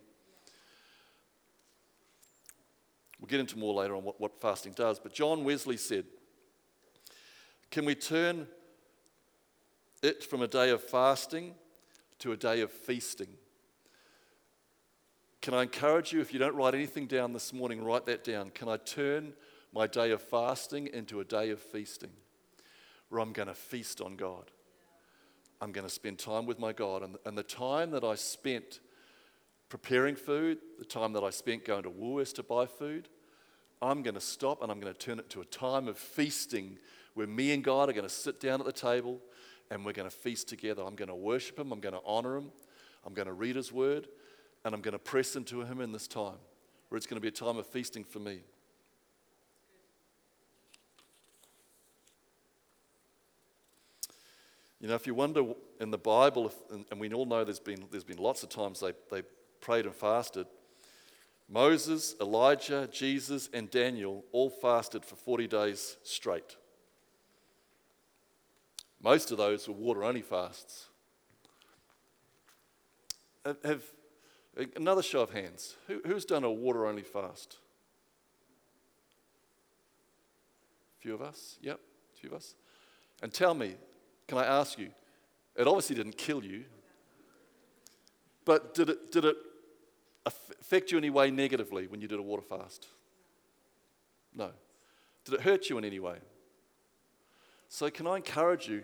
We'll 3.19 3.27
get 3.27 3.39
into 3.39 3.57
more 3.57 3.73
later 3.73 3.95
on 3.95 4.03
what, 4.03 4.21
what 4.21 4.39
fasting 4.39 4.73
does, 4.73 4.99
but 4.99 5.13
John 5.13 5.43
Wesley 5.43 5.77
said, 5.77 6.05
can 7.71 7.85
we 7.85 7.95
turn 7.95 8.47
it 10.01 10.23
from 10.23 10.41
a 10.41 10.47
day 10.47 10.69
of 10.69 10.83
fasting 10.83 11.53
to 12.19 12.31
a 12.31 12.37
day 12.37 12.61
of 12.61 12.71
feasting? 12.71 13.27
Can 15.41 15.53
I 15.53 15.63
encourage 15.63 16.11
you, 16.11 16.19
if 16.19 16.33
you 16.33 16.39
don't 16.39 16.55
write 16.55 16.75
anything 16.75 17.07
down 17.07 17.33
this 17.33 17.53
morning, 17.53 17.83
write 17.83 18.05
that 18.07 18.23
down. 18.23 18.49
Can 18.49 18.67
I 18.67 18.77
turn 18.77 19.33
my 19.73 19.87
day 19.87 20.11
of 20.11 20.21
fasting 20.21 20.87
into 20.87 21.19
a 21.19 21.23
day 21.23 21.51
of 21.51 21.61
feasting 21.61 22.11
where 23.09 23.21
I'm 23.21 23.33
going 23.33 23.47
to 23.47 23.53
feast 23.53 24.01
on 24.01 24.15
God? 24.15 24.51
I'm 25.61 25.71
going 25.71 25.87
to 25.87 25.93
spend 25.93 26.19
time 26.19 26.45
with 26.45 26.59
my 26.59 26.73
God. 26.73 27.03
And, 27.03 27.15
and 27.25 27.37
the 27.37 27.43
time 27.43 27.91
that 27.91 28.03
I 28.03 28.15
spent 28.15 28.79
preparing 29.69 30.15
food, 30.15 30.59
the 30.79 30.85
time 30.85 31.13
that 31.13 31.23
I 31.23 31.29
spent 31.29 31.65
going 31.65 31.83
to 31.83 31.89
Woolworths 31.89 32.33
to 32.35 32.43
buy 32.43 32.65
food, 32.65 33.09
I'm 33.81 34.01
going 34.01 34.15
to 34.15 34.21
stop 34.21 34.61
and 34.61 34.71
I'm 34.71 34.79
going 34.79 34.93
to 34.93 34.99
turn 34.99 35.19
it 35.19 35.29
to 35.31 35.41
a 35.41 35.45
time 35.45 35.87
of 35.87 35.97
feasting 35.97 36.77
where 37.17 37.25
me 37.25 37.51
and 37.51 37.63
God 37.63 37.89
are 37.89 37.93
going 37.93 38.07
to 38.07 38.13
sit 38.13 38.39
down 38.39 38.59
at 38.59 38.67
the 38.67 38.71
table 38.71 39.19
and 39.71 39.83
we're 39.83 39.91
going 39.91 40.07
to 40.07 40.15
feast 40.15 40.47
together. 40.47 40.83
I'm 40.83 40.95
going 40.95 41.09
to 41.09 41.15
worship 41.15 41.57
Him, 41.57 41.71
I'm 41.71 41.79
going 41.79 41.95
to 41.95 42.01
honor 42.05 42.37
Him, 42.37 42.51
I'm 43.03 43.15
going 43.15 43.25
to 43.25 43.33
read 43.33 43.55
His 43.55 43.71
Word, 43.71 44.07
and 44.63 44.75
I'm 44.75 44.81
going 44.81 44.91
to 44.91 44.99
press 44.99 45.35
into 45.35 45.61
Him 45.61 45.81
in 45.81 45.91
this 45.91 46.07
time 46.07 46.37
where 46.89 46.97
it's 46.97 47.07
going 47.07 47.17
to 47.17 47.21
be 47.21 47.27
a 47.27 47.31
time 47.31 47.57
of 47.57 47.65
feasting 47.65 48.03
for 48.03 48.19
me. 48.19 48.41
You 54.79 54.87
know, 54.87 54.93
if 54.93 55.07
you 55.07 55.15
wonder 55.15 55.43
in 55.81 55.89
the 55.89 55.97
Bible, 55.97 56.45
if, 56.45 56.85
and, 56.91 56.99
we 56.99 57.11
all 57.11 57.25
know 57.25 57.43
there's 57.43 57.59
been, 57.59 57.85
there's 57.89 58.03
been 58.03 58.19
lots 58.19 58.43
of 58.43 58.49
times 58.49 58.79
they, 58.79 58.93
they 59.09 59.23
prayed 59.59 59.87
and 59.87 59.95
fasted. 59.95 60.45
Moses, 61.49 62.13
Elijah, 62.21 62.87
Jesus, 62.91 63.49
and 63.51 63.71
Daniel 63.71 64.23
all 64.31 64.51
fasted 64.51 65.03
for 65.03 65.15
40 65.15 65.47
days 65.47 65.97
straight. 66.03 66.57
Most 69.01 69.31
of 69.31 69.37
those 69.37 69.67
were 69.67 69.73
water 69.73 70.03
only 70.03 70.21
fasts. 70.21 70.87
Have, 73.63 73.83
another 74.75 75.03
show 75.03 75.21
of 75.21 75.31
hands. 75.31 75.77
Who, 75.87 76.01
who's 76.05 76.25
done 76.25 76.43
a 76.43 76.51
water 76.51 76.85
only 76.85 77.03
fast? 77.03 77.57
A 80.97 81.01
few 81.01 81.13
of 81.13 81.21
us? 81.21 81.57
Yep, 81.61 81.79
a 82.13 82.19
few 82.19 82.29
of 82.29 82.35
us. 82.35 82.55
And 83.21 83.33
tell 83.33 83.53
me, 83.53 83.75
can 84.27 84.37
I 84.37 84.45
ask 84.45 84.77
you? 84.77 84.89
It 85.55 85.67
obviously 85.67 85.95
didn't 85.95 86.17
kill 86.17 86.43
you, 86.43 86.65
but 88.45 88.73
did 88.73 88.89
it, 88.89 89.11
did 89.11 89.25
it 89.25 89.35
affect 90.25 90.91
you 90.91 90.97
in 90.97 91.03
any 91.03 91.09
way 91.09 91.31
negatively 91.31 91.87
when 91.87 92.01
you 92.01 92.07
did 92.07 92.19
a 92.19 92.21
water 92.21 92.43
fast? 92.43 92.87
No. 94.35 94.51
Did 95.25 95.35
it 95.35 95.41
hurt 95.41 95.69
you 95.69 95.77
in 95.77 95.85
any 95.85 95.99
way? 95.99 96.17
So, 97.69 97.89
can 97.89 98.07
I 98.07 98.17
encourage 98.17 98.67
you? 98.67 98.83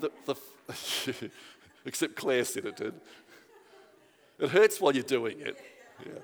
The, 0.00 0.36
except 1.84 2.16
Claire 2.16 2.44
said 2.44 2.64
it 2.64 2.76
did. 2.76 2.94
It 4.38 4.50
hurts 4.50 4.80
while 4.80 4.94
you're 4.94 5.02
doing 5.02 5.40
it. 5.40 5.58
Yeah. 6.04 6.20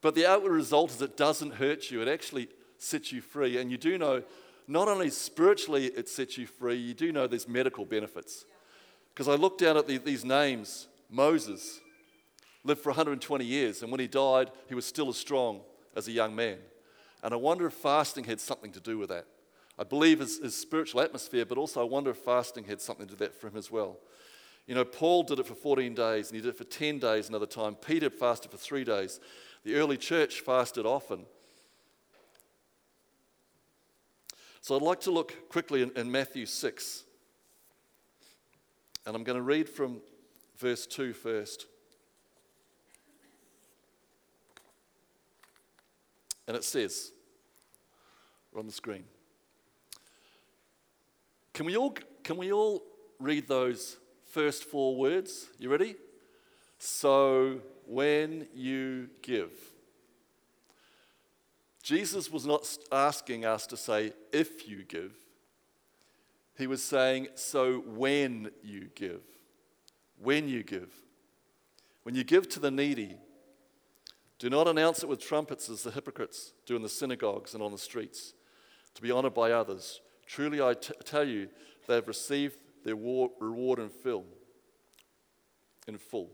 But 0.00 0.14
the 0.14 0.26
outward 0.26 0.52
result 0.52 0.90
is 0.90 1.02
it 1.02 1.16
doesn't 1.16 1.54
hurt 1.54 1.90
you, 1.90 2.00
it 2.00 2.08
actually 2.08 2.48
sets 2.78 3.12
you 3.12 3.20
free. 3.20 3.58
And 3.58 3.70
you 3.70 3.76
do 3.76 3.98
know, 3.98 4.22
not 4.66 4.88
only 4.88 5.10
spiritually 5.10 5.86
it 5.86 6.08
sets 6.08 6.38
you 6.38 6.46
free, 6.46 6.76
you 6.76 6.94
do 6.94 7.12
know 7.12 7.26
there's 7.26 7.48
medical 7.48 7.84
benefits. 7.84 8.44
Because 9.12 9.28
I 9.28 9.34
looked 9.34 9.60
down 9.60 9.76
at 9.76 9.86
the, 9.86 9.98
these 9.98 10.24
names 10.24 10.86
Moses 11.10 11.80
lived 12.64 12.80
for 12.80 12.90
120 12.90 13.44
years, 13.44 13.82
and 13.82 13.90
when 13.90 14.00
he 14.00 14.06
died, 14.06 14.50
he 14.68 14.74
was 14.74 14.84
still 14.84 15.08
as 15.08 15.16
strong 15.16 15.60
as 15.96 16.06
a 16.06 16.12
young 16.12 16.34
man. 16.34 16.58
And 17.22 17.32
I 17.32 17.36
wonder 17.36 17.66
if 17.66 17.74
fasting 17.74 18.24
had 18.24 18.40
something 18.40 18.72
to 18.72 18.80
do 18.80 18.98
with 18.98 19.08
that. 19.08 19.26
I 19.78 19.84
believe 19.84 20.18
his, 20.18 20.56
spiritual 20.56 21.00
atmosphere, 21.00 21.44
but 21.44 21.56
also 21.56 21.80
I 21.80 21.84
wonder 21.84 22.10
if 22.10 22.16
fasting 22.18 22.64
had 22.64 22.80
something 22.80 23.06
to 23.06 23.14
that 23.16 23.34
for 23.34 23.48
him 23.48 23.56
as 23.56 23.70
well. 23.70 23.98
You 24.66 24.74
know, 24.74 24.84
Paul 24.84 25.22
did 25.22 25.38
it 25.38 25.46
for 25.46 25.54
14 25.54 25.94
days 25.94 26.28
and 26.28 26.36
he 26.36 26.42
did 26.42 26.50
it 26.50 26.58
for 26.58 26.64
10 26.64 26.98
days 26.98 27.28
another 27.28 27.46
time. 27.46 27.74
Peter 27.74 28.10
fasted 28.10 28.50
for 28.50 28.56
three 28.56 28.84
days. 28.84 29.20
The 29.64 29.76
early 29.76 29.96
church 29.96 30.40
fasted 30.40 30.84
often. 30.84 31.24
So 34.60 34.76
I'd 34.76 34.82
like 34.82 35.00
to 35.02 35.10
look 35.10 35.48
quickly 35.48 35.82
in, 35.82 35.92
in 35.96 36.10
Matthew 36.10 36.44
6. 36.44 37.04
And 39.06 39.16
I'm 39.16 39.24
going 39.24 39.38
to 39.38 39.42
read 39.42 39.68
from 39.68 40.00
verse 40.58 40.86
2 40.86 41.12
first. 41.12 41.66
And 46.46 46.56
it 46.56 46.64
says, 46.64 47.12
on 48.56 48.66
the 48.66 48.72
screen. 48.72 49.04
Can 51.58 51.66
we 51.66 51.76
all, 51.76 51.92
can 52.22 52.36
we 52.36 52.52
all 52.52 52.84
read 53.18 53.48
those 53.48 53.96
first 54.30 54.62
four 54.62 54.94
words? 54.94 55.48
You 55.58 55.68
ready? 55.68 55.96
So 56.78 57.62
when 57.84 58.46
you 58.54 59.08
give. 59.22 59.50
Jesus 61.82 62.30
was 62.30 62.46
not 62.46 62.64
asking 62.92 63.44
us 63.44 63.66
to 63.66 63.76
say, 63.76 64.12
if 64.32 64.68
you 64.68 64.84
give. 64.84 65.16
He 66.56 66.68
was 66.68 66.80
saying, 66.80 67.26
so 67.34 67.80
when 67.80 68.52
you 68.62 68.90
give. 68.94 69.22
When 70.22 70.48
you 70.48 70.62
give. 70.62 70.92
When 72.04 72.14
you 72.14 72.22
give 72.22 72.48
to 72.50 72.60
the 72.60 72.70
needy, 72.70 73.16
do 74.38 74.48
not 74.48 74.68
announce 74.68 75.02
it 75.02 75.08
with 75.08 75.18
trumpets 75.18 75.68
as 75.68 75.82
the 75.82 75.90
hypocrites 75.90 76.52
do 76.66 76.76
in 76.76 76.82
the 76.82 76.88
synagogues 76.88 77.52
and 77.52 77.64
on 77.64 77.72
the 77.72 77.78
streets, 77.78 78.34
to 78.94 79.02
be 79.02 79.10
honored 79.10 79.34
by 79.34 79.50
others. 79.50 80.00
Truly, 80.28 80.60
I 80.60 80.74
t- 80.74 80.92
tell 81.04 81.26
you, 81.26 81.48
they 81.86 81.94
have 81.94 82.06
received 82.06 82.58
their 82.84 82.94
war- 82.94 83.32
reward 83.40 83.78
in 83.78 83.88
full. 83.88 84.26
In 85.88 85.96
full. 85.96 86.30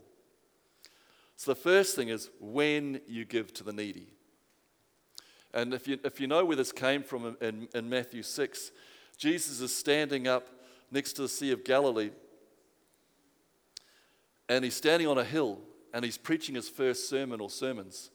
So 1.37 1.51
the 1.51 1.55
first 1.55 1.95
thing 1.95 2.09
is 2.09 2.29
when 2.39 2.99
you 3.07 3.23
give 3.23 3.53
to 3.53 3.63
the 3.63 3.71
needy. 3.71 4.09
And 5.53 5.73
if 5.73 5.87
you, 5.87 5.97
if 6.03 6.19
you 6.19 6.27
know 6.27 6.43
where 6.43 6.57
this 6.57 6.73
came 6.73 7.03
from 7.03 7.37
in, 7.39 7.69
in 7.73 7.89
Matthew 7.89 8.21
6, 8.21 8.71
Jesus 9.17 9.61
is 9.61 9.73
standing 9.73 10.27
up 10.27 10.49
next 10.91 11.13
to 11.13 11.21
the 11.23 11.29
Sea 11.29 11.51
of 11.51 11.63
Galilee 11.63 12.11
and 14.49 14.65
he's 14.65 14.75
standing 14.75 15.07
on 15.07 15.17
a 15.17 15.23
hill 15.23 15.59
and 15.93 16.03
he's 16.03 16.17
preaching 16.17 16.55
his 16.55 16.67
first 16.67 17.09
sermon 17.09 17.39
or 17.39 17.49
sermons. 17.49 18.11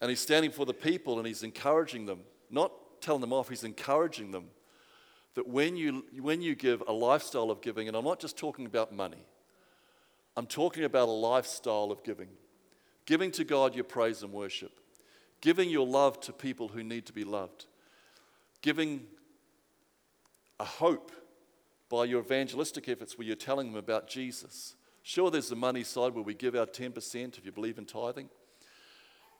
And 0.00 0.08
he's 0.08 0.20
standing 0.20 0.50
for 0.50 0.64
the 0.64 0.72
people 0.72 1.18
and 1.18 1.26
he's 1.26 1.42
encouraging 1.42 2.06
them, 2.06 2.20
not 2.50 2.72
telling 3.02 3.20
them 3.20 3.34
off, 3.34 3.50
he's 3.50 3.64
encouraging 3.64 4.30
them 4.30 4.46
that 5.34 5.46
when 5.46 5.76
you, 5.76 6.04
when 6.20 6.42
you 6.42 6.54
give 6.54 6.82
a 6.86 6.92
lifestyle 6.92 7.50
of 7.50 7.60
giving, 7.60 7.88
and 7.88 7.96
I'm 7.96 8.04
not 8.04 8.20
just 8.20 8.36
talking 8.36 8.66
about 8.66 8.92
money, 8.92 9.24
I'm 10.36 10.46
talking 10.46 10.84
about 10.84 11.08
a 11.08 11.12
lifestyle 11.12 11.90
of 11.90 12.02
giving. 12.04 12.28
Giving 13.06 13.30
to 13.32 13.44
God 13.44 13.74
your 13.74 13.84
praise 13.84 14.22
and 14.22 14.32
worship, 14.32 14.72
giving 15.40 15.70
your 15.70 15.86
love 15.86 16.20
to 16.20 16.32
people 16.32 16.68
who 16.68 16.82
need 16.82 17.06
to 17.06 17.12
be 17.12 17.24
loved, 17.24 17.66
giving 18.60 19.06
a 20.60 20.64
hope 20.64 21.12
by 21.88 22.04
your 22.04 22.20
evangelistic 22.20 22.88
efforts 22.88 23.16
where 23.16 23.26
you're 23.26 23.36
telling 23.36 23.68
them 23.68 23.78
about 23.78 24.08
Jesus 24.08 24.74
Sure, 25.08 25.30
there's 25.30 25.48
the 25.48 25.56
money 25.56 25.84
side 25.84 26.14
where 26.14 26.22
we 26.22 26.34
give 26.34 26.54
our 26.54 26.66
10% 26.66 27.38
if 27.38 27.46
you 27.46 27.50
believe 27.50 27.78
in 27.78 27.86
tithing. 27.86 28.28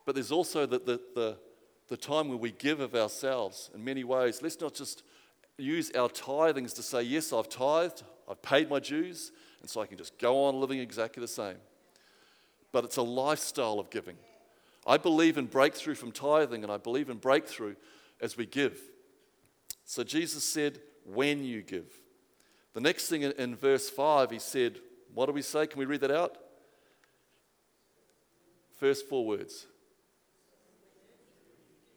But 0.07 0.14
there's 0.14 0.33
also 0.33 0.64
the, 0.64 0.78
the, 0.78 1.00
the, 1.14 1.38
the 1.88 1.97
time 1.99 2.30
where 2.30 2.38
we 2.38 2.52
give 2.52 2.80
of 2.80 2.95
ourselves 2.95 3.68
in 3.75 3.85
many 3.85 4.02
ways. 4.02 4.40
Let's 4.40 4.59
not 4.59 4.73
just 4.73 5.02
use 5.59 5.91
our 5.93 6.09
tithings 6.09 6.75
to 6.77 6.83
say, 6.83 7.03
yes, 7.03 7.33
I've 7.33 7.49
tithed, 7.49 8.05
I've 8.29 8.41
paid 8.41 8.71
my 8.71 8.79
dues, 8.79 9.33
and 9.61 9.69
so 9.69 9.81
I 9.81 9.87
can 9.87 9.99
just 9.99 10.19
go 10.19 10.45
on 10.45 10.61
living 10.61 10.79
exactly 10.79 11.21
the 11.21 11.29
same. 11.29 11.57
But 12.73 12.85
it's 12.85 12.97
a 12.97 13.03
lifestyle 13.03 13.79
of 13.79 13.91
giving. 13.91 14.17
I 14.87 14.97
believe 14.97 15.37
in 15.37 15.47
breakthrough 15.47 15.95
from 15.95 16.12
tithing, 16.12 16.62
and 16.62 16.73
I 16.73 16.77
believe 16.77 17.11
in 17.11 17.19
breakthrough 17.19 17.75
as 18.21 18.37
we 18.37 18.47
give. 18.47 18.79
So 19.85 20.05
Jesus 20.05 20.45
said, 20.45 20.79
when 21.05 21.45
you 21.45 21.62
give. 21.62 21.91
The 22.75 22.81
next 22.81 23.09
thing 23.09 23.23
in, 23.23 23.33
in 23.33 23.57
verse 23.57 23.91
5, 23.91 24.31
he 24.31 24.38
said, 24.38 24.79
what 25.15 25.27
do 25.27 25.33
we 25.33 25.43
say? 25.43 25.67
Can 25.67 25.79
we 25.79 25.87
read 25.87 26.03
that 26.03 26.11
out? 26.11 26.37
First 28.79 29.09
four 29.09 29.27
words. 29.27 29.67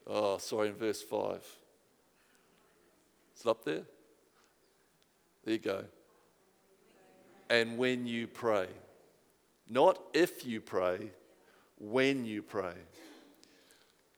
Oh, 0.08 0.38
sorry, 0.40 0.70
in 0.70 0.74
verse 0.74 1.02
5. 1.02 1.46
Is 3.42 3.48
it 3.48 3.50
up 3.50 3.66
there? 3.66 3.82
There 5.44 5.54
you 5.56 5.58
go. 5.58 5.84
And 7.50 7.80
when 7.80 8.06
you 8.06 8.28
pray, 8.28 8.68
not 9.68 10.00
if 10.14 10.46
you 10.46 10.62
pray, 10.62 11.10
when 11.80 12.24
you 12.24 12.44
pray. 12.44 12.76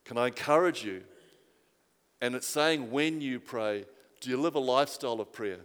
Can 0.04 0.18
I 0.18 0.28
encourage 0.28 0.84
you? 0.84 1.04
And 2.20 2.36
it's 2.36 2.48
saying 2.48 2.92
when 2.92 3.22
you 3.22 3.40
pray, 3.40 3.86
do 4.20 4.30
you 4.30 4.36
live 4.36 4.56
a 4.56 4.60
lifestyle 4.60 5.22
of 5.22 5.32
prayer? 5.32 5.62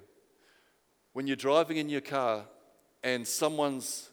When 1.13 1.27
you're 1.27 1.35
driving 1.35 1.79
in 1.79 1.89
your 1.89 2.01
car, 2.01 2.45
and 3.03 3.27
someone's 3.27 4.09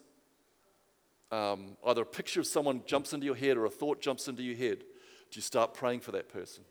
um, 1.30 1.76
either 1.86 2.02
a 2.02 2.06
picture 2.06 2.40
of 2.40 2.48
someone 2.48 2.82
jumps 2.84 3.12
into 3.12 3.26
your 3.26 3.36
head 3.36 3.56
or 3.56 3.66
a 3.66 3.70
thought 3.70 4.00
jumps 4.00 4.26
into 4.26 4.42
your 4.42 4.56
head, 4.56 4.80
do 4.80 5.36
you 5.36 5.42
start 5.42 5.72
praying 5.72 6.00
for 6.00 6.10
that 6.10 6.28
person 6.28 6.64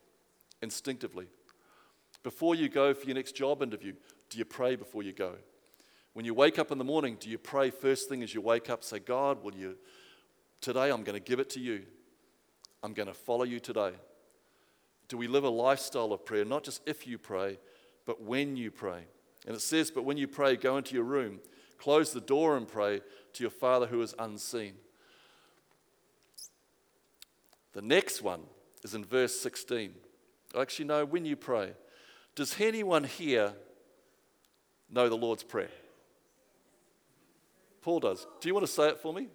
instinctively? 0.61 1.27
Before 2.25 2.55
you 2.55 2.67
go 2.67 2.91
for 2.93 3.05
your 3.05 3.15
next 3.15 3.33
job 3.33 3.61
interview, 3.61 3.93
do 4.29 4.37
you 4.37 4.43
pray 4.43 4.75
before 4.75 5.03
you 5.03 5.13
go? 5.13 5.35
When 6.13 6.25
you 6.25 6.33
wake 6.33 6.57
up 6.57 6.71
in 6.71 6.77
the 6.77 6.83
morning, 6.83 7.17
do 7.19 7.29
you 7.29 7.37
pray 7.37 7.69
first 7.69 8.09
thing 8.09 8.23
as 8.23 8.33
you 8.33 8.41
wake 8.41 8.69
up? 8.69 8.83
Say, 8.83 8.99
God, 8.99 9.43
will 9.43 9.53
you, 9.53 9.77
today 10.59 10.91
I'm 10.91 11.03
going 11.03 11.17
to 11.17 11.23
give 11.23 11.39
it 11.39 11.51
to 11.51 11.59
you. 11.59 11.83
I'm 12.81 12.93
going 12.93 13.07
to 13.07 13.13
follow 13.13 13.43
you 13.43 13.59
today. 13.59 13.91
Do 15.07 15.17
we 15.17 15.27
live 15.27 15.43
a 15.43 15.49
lifestyle 15.49 16.11
of 16.11 16.25
prayer, 16.25 16.43
not 16.43 16.63
just 16.63 16.81
if 16.87 17.05
you 17.05 17.19
pray, 17.19 17.59
but 18.05 18.21
when 18.21 18.57
you 18.57 18.71
pray? 18.71 19.03
And 19.45 19.55
it 19.55 19.61
says, 19.61 19.91
but 19.91 20.03
when 20.03 20.17
you 20.17 20.27
pray, 20.27 20.55
go 20.55 20.77
into 20.77 20.95
your 20.95 21.03
room 21.03 21.39
Close 21.77 22.11
the 22.11 22.21
door 22.21 22.57
and 22.57 22.67
pray 22.67 23.01
to 23.33 23.43
your 23.43 23.51
Father 23.51 23.85
who 23.85 24.01
is 24.01 24.15
unseen. 24.17 24.73
The 27.73 27.81
next 27.81 28.21
one 28.21 28.41
is 28.83 28.95
in 28.95 29.03
verse 29.03 29.39
16. 29.39 29.93
Actually, 30.57 30.85
no, 30.85 31.05
when 31.05 31.25
you 31.25 31.35
pray, 31.35 31.73
does 32.35 32.59
anyone 32.59 33.05
here 33.05 33.53
know 34.91 35.09
the 35.09 35.15
Lord's 35.15 35.43
Prayer? 35.43 35.69
Paul 37.81 38.01
does. 38.01 38.27
Do 38.41 38.49
you 38.49 38.53
want 38.53 38.65
to 38.65 38.71
say 38.71 38.89
it 38.89 38.99
for 38.99 39.13
me? 39.13 39.27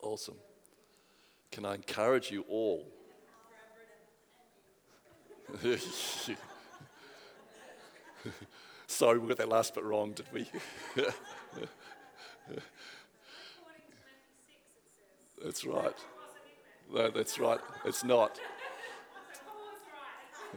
Awesome. 0.00 0.36
Can 1.54 1.64
I 1.64 1.74
encourage 1.76 2.30
you 2.32 2.44
all? 2.48 2.84
Sorry, 8.88 9.18
we 9.20 9.28
got 9.28 9.36
that 9.36 9.48
last 9.48 9.72
bit 9.72 9.84
wrong, 9.84 10.14
did 10.14 10.26
we? 10.32 10.50
that's 15.44 15.64
right. 15.64 15.94
No, 16.92 17.08
that's 17.10 17.38
right. 17.38 17.60
It's 17.84 18.02
not. 18.02 18.40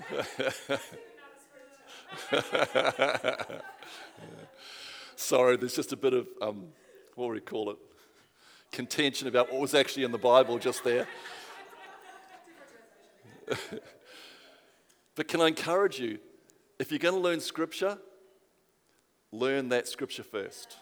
Sorry, 5.15 5.57
there's 5.57 5.75
just 5.75 5.93
a 5.93 5.97
bit 5.97 6.15
of, 6.15 6.27
um, 6.41 6.69
what 7.13 7.27
do 7.27 7.33
we 7.33 7.39
call 7.41 7.69
it? 7.69 7.77
Contention 8.71 9.27
about 9.27 9.51
what 9.51 9.61
was 9.61 9.73
actually 9.73 10.03
in 10.03 10.11
the 10.11 10.17
Bible 10.17 10.59
just 10.59 10.83
there. 10.83 11.07
but 15.15 15.27
can 15.27 15.41
I 15.41 15.47
encourage 15.47 15.99
you, 15.99 16.19
if 16.79 16.91
you're 16.91 16.99
going 16.99 17.15
to 17.15 17.21
learn 17.21 17.39
Scripture, 17.39 17.97
learn 19.31 19.69
that 19.69 19.87
Scripture 19.87 20.23
first. 20.23 20.77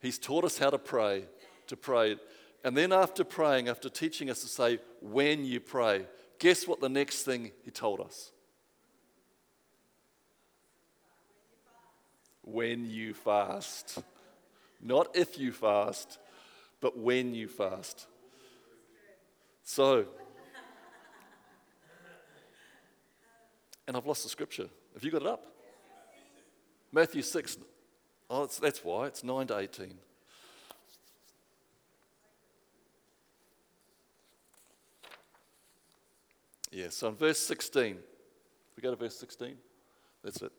He's 0.00 0.18
taught 0.18 0.44
us 0.44 0.58
how 0.58 0.70
to 0.70 0.78
pray, 0.78 1.24
to 1.68 1.76
pray. 1.76 2.16
And 2.64 2.76
then 2.76 2.92
after 2.92 3.24
praying, 3.24 3.68
after 3.68 3.88
teaching 3.88 4.30
us 4.30 4.40
to 4.40 4.48
say, 4.48 4.80
when 5.00 5.44
you 5.44 5.60
pray, 5.60 6.06
guess 6.38 6.66
what 6.66 6.80
the 6.80 6.88
next 6.88 7.22
thing 7.22 7.52
he 7.64 7.70
told 7.70 8.00
us? 8.00 8.32
When 12.42 12.90
you 12.90 13.14
fast. 13.14 14.02
Not 14.80 15.14
if 15.14 15.38
you 15.38 15.52
fast, 15.52 16.18
but 16.82 16.98
when 16.98 17.32
you 17.32 17.48
fast. 17.48 18.08
So, 19.62 20.04
and 23.86 23.96
I've 23.96 24.04
lost 24.04 24.24
the 24.24 24.28
scripture. 24.28 24.68
Have 24.92 25.02
you 25.02 25.10
got 25.10 25.22
it 25.22 25.28
up? 25.28 25.46
Matthew 26.90 27.22
6. 27.22 27.56
Oh, 28.28 28.46
that's 28.60 28.84
why. 28.84 29.06
It's 29.06 29.24
9 29.24 29.46
to 29.46 29.58
18. 29.58 29.94
Yeah, 36.72 36.88
so 36.88 37.08
in 37.08 37.14
verse 37.14 37.38
16, 37.38 37.98
we 38.76 38.82
go 38.82 38.90
to 38.90 38.96
verse 38.96 39.16
16. 39.16 39.54
That's 40.24 40.42
it. 40.42 40.52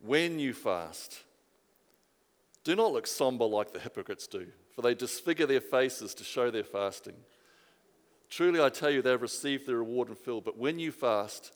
When 0.00 0.38
you 0.38 0.52
fast, 0.52 1.24
Do 2.64 2.74
not 2.74 2.92
look 2.92 3.06
somber 3.06 3.44
like 3.44 3.72
the 3.72 3.78
hypocrites 3.78 4.26
do, 4.26 4.46
for 4.74 4.82
they 4.82 4.94
disfigure 4.94 5.46
their 5.46 5.60
faces 5.60 6.14
to 6.14 6.24
show 6.24 6.50
their 6.50 6.64
fasting. 6.64 7.14
Truly, 8.28 8.60
I 8.60 8.68
tell 8.68 8.90
you, 8.90 9.00
they 9.02 9.10
have 9.10 9.22
received 9.22 9.66
their 9.66 9.76
reward 9.76 10.08
in 10.08 10.16
full. 10.16 10.40
But 10.40 10.58
when 10.58 10.80
you 10.80 10.90
fast, 10.90 11.52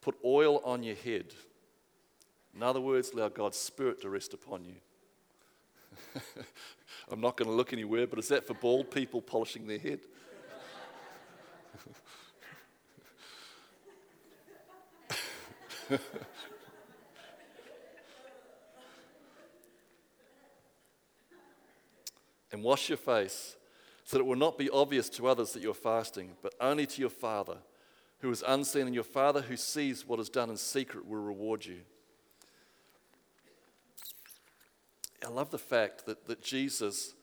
put 0.00 0.16
oil 0.24 0.60
on 0.64 0.82
your 0.82 0.96
head. 0.96 1.32
In 2.54 2.62
other 2.62 2.80
words, 2.80 3.12
allow 3.12 3.28
God's 3.28 3.58
Spirit 3.58 4.00
to 4.02 4.10
rest 4.10 4.34
upon 4.34 4.64
you. 4.64 4.74
I'm 7.10 7.20
not 7.20 7.36
going 7.36 7.48
to 7.48 7.54
look 7.54 7.72
anywhere, 7.72 8.06
but 8.08 8.18
is 8.18 8.28
that 8.28 8.46
for 8.46 8.54
bald 8.54 8.90
people 8.90 9.22
polishing 9.22 9.66
their 9.68 9.78
head? 9.78 10.00
and 22.52 22.62
wash 22.62 22.88
your 22.88 22.98
face 22.98 23.56
so 24.04 24.16
that 24.16 24.22
it 24.22 24.26
will 24.26 24.36
not 24.36 24.56
be 24.56 24.70
obvious 24.70 25.08
to 25.10 25.26
others 25.26 25.52
that 25.52 25.62
you're 25.62 25.74
fasting, 25.74 26.30
but 26.42 26.54
only 26.60 26.86
to 26.86 27.00
your 27.00 27.10
Father 27.10 27.58
who 28.20 28.30
is 28.30 28.42
unseen, 28.46 28.86
and 28.86 28.94
your 28.94 29.04
Father 29.04 29.42
who 29.42 29.56
sees 29.56 30.06
what 30.06 30.18
is 30.18 30.28
done 30.28 30.50
in 30.50 30.56
secret 30.56 31.06
will 31.06 31.20
reward 31.20 31.64
you. 31.64 31.80
I 35.24 35.28
love 35.28 35.50
the 35.50 35.58
fact 35.58 36.06
that, 36.06 36.26
that 36.26 36.42
Jesus 36.42 37.14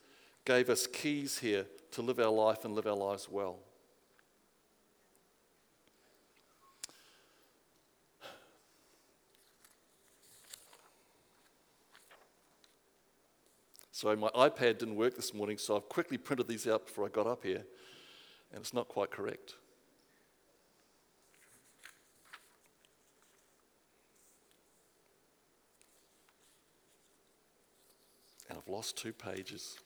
gave 0.44 0.70
us 0.70 0.86
keys 0.86 1.38
here 1.38 1.66
to 1.92 2.02
live 2.02 2.18
our 2.18 2.30
life 2.30 2.64
and 2.64 2.74
live 2.74 2.86
our 2.86 2.96
lives 2.96 3.28
well. 3.30 3.58
So 13.96 14.14
my 14.14 14.28
iPad 14.28 14.76
didn't 14.76 14.96
work 14.96 15.16
this 15.16 15.32
morning, 15.32 15.56
so 15.56 15.74
I've 15.74 15.88
quickly 15.88 16.18
printed 16.18 16.48
these 16.48 16.66
out 16.68 16.84
before 16.84 17.06
I 17.06 17.08
got 17.08 17.26
up 17.26 17.42
here, 17.42 17.64
and 18.52 18.60
it's 18.60 18.74
not 18.74 18.88
quite 18.88 19.10
correct. 19.10 19.54
And 28.50 28.58
I've 28.58 28.68
lost 28.68 28.98
two 28.98 29.14
pages. 29.14 29.78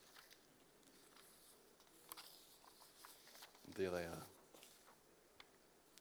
There 3.77 3.91
they 3.91 3.99
are. 3.99 4.27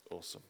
Awesome. 0.09 0.41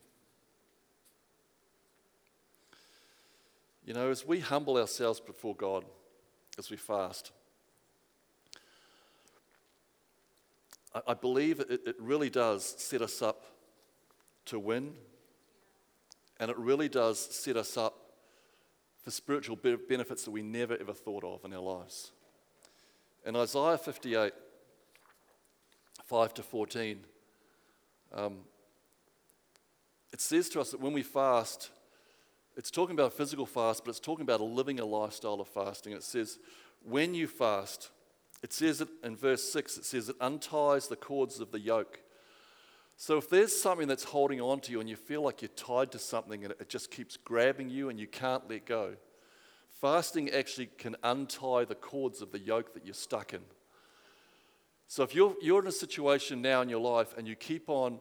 You 3.83 3.95
know, 3.95 4.09
as 4.09 4.25
we 4.25 4.39
humble 4.39 4.77
ourselves 4.77 5.19
before 5.19 5.55
God, 5.55 5.83
as 6.57 6.71
we 6.71 6.77
fast, 6.77 7.33
I, 10.93 11.13
believe 11.13 11.59
it, 11.59 11.81
it 11.85 11.95
really 11.99 12.29
does 12.29 12.75
set 12.77 13.01
us 13.01 13.21
up 13.21 13.45
to 14.45 14.57
win, 14.59 14.93
and 16.39 16.49
it 16.49 16.57
really 16.57 16.89
does 16.89 17.19
set 17.19 17.57
us 17.57 17.77
up 17.77 17.95
for 19.03 19.11
spiritual 19.11 19.55
benefits 19.55 20.23
that 20.23 20.31
we 20.31 20.41
never 20.41 20.75
ever 20.79 20.93
thought 20.93 21.23
of 21.23 21.45
in 21.45 21.53
our 21.53 21.61
lives. 21.61 22.11
In 23.25 23.35
Isaiah 23.35 23.77
58, 23.77 24.33
5 26.05 26.33
to 26.33 26.43
14, 26.43 26.99
um, 28.13 28.39
it 30.11 30.21
says 30.21 30.49
to 30.49 30.61
us 30.61 30.71
that 30.71 30.81
when 30.81 30.93
we 30.93 31.03
fast, 31.03 31.69
it's 32.57 32.71
talking 32.71 32.95
about 32.95 33.07
a 33.07 33.15
physical 33.15 33.45
fast, 33.45 33.85
but 33.85 33.91
it's 33.91 33.99
talking 33.99 34.23
about 34.23 34.41
living 34.41 34.79
a 34.79 34.85
lifestyle 34.85 35.39
of 35.39 35.47
fasting. 35.47 35.93
It 35.93 36.03
says, 36.03 36.39
when 36.83 37.13
you 37.13 37.27
fast, 37.27 37.91
it 38.41 38.53
says 38.53 38.81
it 38.81 38.89
in 39.03 39.15
verse 39.15 39.43
6, 39.51 39.77
it 39.77 39.85
says 39.85 40.09
it 40.09 40.15
unties 40.21 40.87
the 40.87 40.95
cords 40.95 41.39
of 41.39 41.51
the 41.51 41.59
yoke. 41.59 41.99
So 42.95 43.17
if 43.17 43.29
there's 43.29 43.55
something 43.55 43.87
that's 43.87 44.03
holding 44.03 44.41
on 44.41 44.59
to 44.61 44.71
you 44.71 44.79
and 44.79 44.89
you 44.89 44.95
feel 44.95 45.21
like 45.21 45.41
you're 45.41 45.49
tied 45.49 45.91
to 45.93 45.99
something 45.99 46.43
and 46.43 46.53
it 46.59 46.69
just 46.69 46.91
keeps 46.91 47.17
grabbing 47.17 47.69
you 47.69 47.89
and 47.89 47.99
you 47.99 48.07
can't 48.07 48.49
let 48.49 48.65
go, 48.65 48.95
fasting 49.81 50.29
actually 50.31 50.69
can 50.77 50.95
untie 51.03 51.65
the 51.65 51.75
cords 51.75 52.21
of 52.21 52.31
the 52.31 52.39
yoke 52.39 52.73
that 52.73 52.85
you're 52.85 52.93
stuck 52.93 53.33
in. 53.33 53.41
So 54.87 55.03
if 55.03 55.13
you're, 55.13 55.35
you're 55.41 55.61
in 55.61 55.67
a 55.67 55.71
situation 55.71 56.41
now 56.41 56.61
in 56.61 56.69
your 56.69 56.81
life 56.81 57.13
and 57.17 57.27
you 57.27 57.35
keep 57.35 57.69
on 57.69 57.99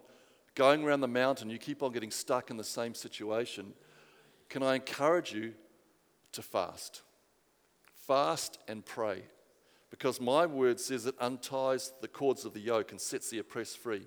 going 0.54 0.82
around 0.84 1.00
the 1.00 1.08
mountain, 1.08 1.50
you 1.50 1.58
keep 1.58 1.82
on 1.82 1.92
getting 1.92 2.10
stuck 2.10 2.50
in 2.50 2.56
the 2.56 2.64
same 2.64 2.94
situation, 2.94 3.72
can 4.48 4.62
I 4.62 4.76
encourage 4.76 5.32
you 5.32 5.52
to 6.32 6.42
fast? 6.42 7.02
Fast 8.06 8.58
and 8.66 8.84
pray 8.84 9.22
because 9.90 10.20
my 10.20 10.46
word 10.46 10.78
says 10.80 11.06
it 11.06 11.14
unties 11.20 11.92
the 12.00 12.08
cords 12.08 12.44
of 12.44 12.52
the 12.52 12.60
yoke 12.60 12.90
and 12.90 13.00
sets 13.00 13.30
the 13.30 13.38
oppressed 13.38 13.78
free. 13.78 14.06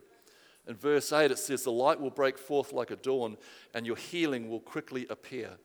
In 0.68 0.76
verse 0.76 1.12
8, 1.12 1.32
it 1.32 1.40
says, 1.40 1.64
The 1.64 1.72
light 1.72 2.00
will 2.00 2.12
break 2.12 2.38
forth 2.38 2.72
like 2.72 2.92
a 2.92 2.96
dawn, 2.96 3.38
and 3.74 3.86
your 3.86 3.96
healing 3.96 4.50
will 4.50 4.60
quickly 4.60 5.08
appear. 5.10 5.58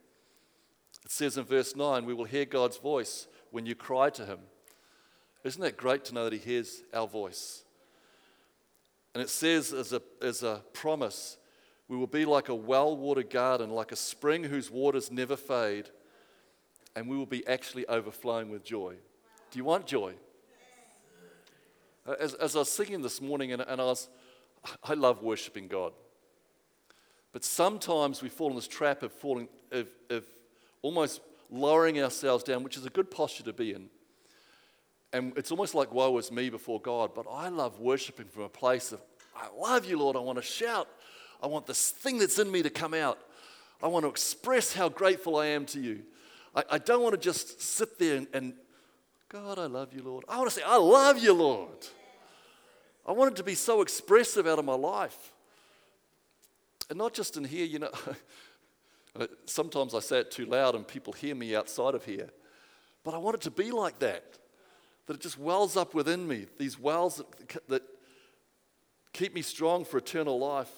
It 1.04 1.10
says 1.10 1.36
in 1.36 1.44
verse 1.44 1.76
9, 1.76 2.06
We 2.06 2.14
will 2.14 2.24
hear 2.24 2.46
God's 2.46 2.78
voice 2.78 3.28
when 3.50 3.66
you 3.66 3.74
cry 3.74 4.10
to 4.10 4.24
Him. 4.24 4.38
Isn't 5.44 5.62
that 5.62 5.76
great 5.76 6.04
to 6.06 6.14
know 6.14 6.24
that 6.24 6.32
He 6.32 6.38
hears 6.38 6.82
our 6.94 7.06
voice? 7.06 7.64
And 9.14 9.22
it 9.22 9.28
says 9.30 9.72
as 9.72 9.92
a, 9.92 10.02
as 10.20 10.42
a 10.42 10.62
promise, 10.72 11.36
we 11.88 11.96
will 11.96 12.06
be 12.06 12.24
like 12.24 12.48
a 12.48 12.54
well 12.54 12.96
watered 12.96 13.30
garden, 13.30 13.70
like 13.70 13.92
a 13.92 13.96
spring 13.96 14.44
whose 14.44 14.70
waters 14.70 15.10
never 15.10 15.36
fade, 15.36 15.90
and 16.94 17.08
we 17.08 17.16
will 17.16 17.26
be 17.26 17.46
actually 17.46 17.86
overflowing 17.86 18.50
with 18.50 18.64
joy. 18.64 18.96
Do 19.50 19.58
you 19.58 19.64
want 19.64 19.86
joy? 19.86 20.14
As, 22.20 22.34
as 22.34 22.54
I 22.54 22.60
was 22.60 22.70
singing 22.70 23.02
this 23.02 23.20
morning, 23.20 23.52
and, 23.52 23.62
and 23.62 23.80
I 23.80 23.84
was, 23.84 24.08
I 24.84 24.94
love 24.94 25.22
worshiping 25.22 25.68
God. 25.68 25.92
But 27.32 27.44
sometimes 27.44 28.22
we 28.22 28.28
fall 28.28 28.50
in 28.50 28.56
this 28.56 28.68
trap 28.68 29.02
of 29.02 29.12
falling, 29.12 29.48
of, 29.72 29.88
of 30.10 30.24
almost 30.82 31.20
lowering 31.50 32.00
ourselves 32.00 32.44
down, 32.44 32.62
which 32.62 32.76
is 32.76 32.86
a 32.86 32.90
good 32.90 33.10
posture 33.10 33.42
to 33.44 33.52
be 33.52 33.72
in. 33.72 33.88
And 35.12 35.36
it's 35.36 35.50
almost 35.50 35.74
like 35.74 35.92
woe 35.92 36.16
is 36.18 36.30
me 36.30 36.50
before 36.50 36.80
God. 36.80 37.14
But 37.14 37.26
I 37.30 37.48
love 37.48 37.78
worshiping 37.80 38.26
from 38.26 38.42
a 38.44 38.48
place 38.48 38.92
of, 38.92 39.00
I 39.34 39.48
love 39.56 39.84
you, 39.84 39.98
Lord. 39.98 40.16
I 40.16 40.20
want 40.20 40.38
to 40.38 40.42
shout. 40.42 40.88
I 41.42 41.46
want 41.46 41.66
this 41.66 41.90
thing 41.90 42.18
that's 42.18 42.38
in 42.38 42.50
me 42.50 42.62
to 42.62 42.70
come 42.70 42.94
out. 42.94 43.18
I 43.82 43.88
want 43.88 44.04
to 44.04 44.08
express 44.08 44.72
how 44.72 44.88
grateful 44.88 45.36
I 45.36 45.46
am 45.46 45.66
to 45.66 45.80
you. 45.80 46.02
I, 46.54 46.64
I 46.72 46.78
don't 46.78 47.02
want 47.02 47.14
to 47.14 47.20
just 47.20 47.60
sit 47.60 47.98
there 47.98 48.16
and, 48.16 48.26
and 48.32 48.54
God, 49.28 49.58
I 49.58 49.66
love 49.66 49.92
you, 49.92 50.02
Lord. 50.02 50.24
I 50.28 50.38
want 50.38 50.50
to 50.50 50.54
say, 50.54 50.62
I 50.64 50.76
love 50.76 51.18
you, 51.18 51.32
Lord. 51.32 51.86
I 53.04 53.12
want 53.12 53.32
it 53.32 53.36
to 53.36 53.44
be 53.44 53.54
so 53.54 53.82
expressive 53.82 54.46
out 54.46 54.58
of 54.58 54.64
my 54.64 54.74
life. 54.74 55.32
And 56.88 56.98
not 56.98 57.12
just 57.12 57.36
in 57.36 57.44
here, 57.44 57.64
you 57.64 57.80
know. 57.80 57.90
Sometimes 59.46 59.94
I 59.94 60.00
say 60.00 60.18
it 60.20 60.30
too 60.30 60.46
loud 60.46 60.74
and 60.74 60.86
people 60.86 61.12
hear 61.12 61.34
me 61.34 61.56
outside 61.56 61.94
of 61.94 62.04
here. 62.04 62.30
But 63.02 63.14
I 63.14 63.18
want 63.18 63.36
it 63.36 63.40
to 63.42 63.50
be 63.50 63.70
like 63.70 63.98
that. 64.00 64.24
That 65.06 65.14
it 65.14 65.20
just 65.20 65.38
wells 65.38 65.76
up 65.76 65.94
within 65.94 66.26
me, 66.26 66.46
these 66.58 66.78
wells 66.78 67.18
that, 67.18 67.68
that 67.68 67.82
keep 69.12 69.34
me 69.34 69.42
strong 69.42 69.84
for 69.84 69.98
eternal 69.98 70.38
life. 70.38 70.70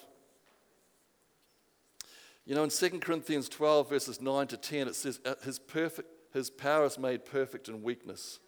You 2.44 2.54
know, 2.54 2.64
in 2.64 2.70
2 2.70 2.90
Corinthians 3.00 3.48
12, 3.48 3.88
verses 3.88 4.20
9 4.20 4.46
to 4.48 4.56
10, 4.56 4.88
it 4.88 4.94
says, 4.94 5.20
His 5.44 5.58
perfect 5.58 6.08
his 6.32 6.50
power 6.50 6.84
is 6.84 6.98
made 6.98 7.24
perfect 7.24 7.68
in 7.68 7.82
weakness. 7.82 8.38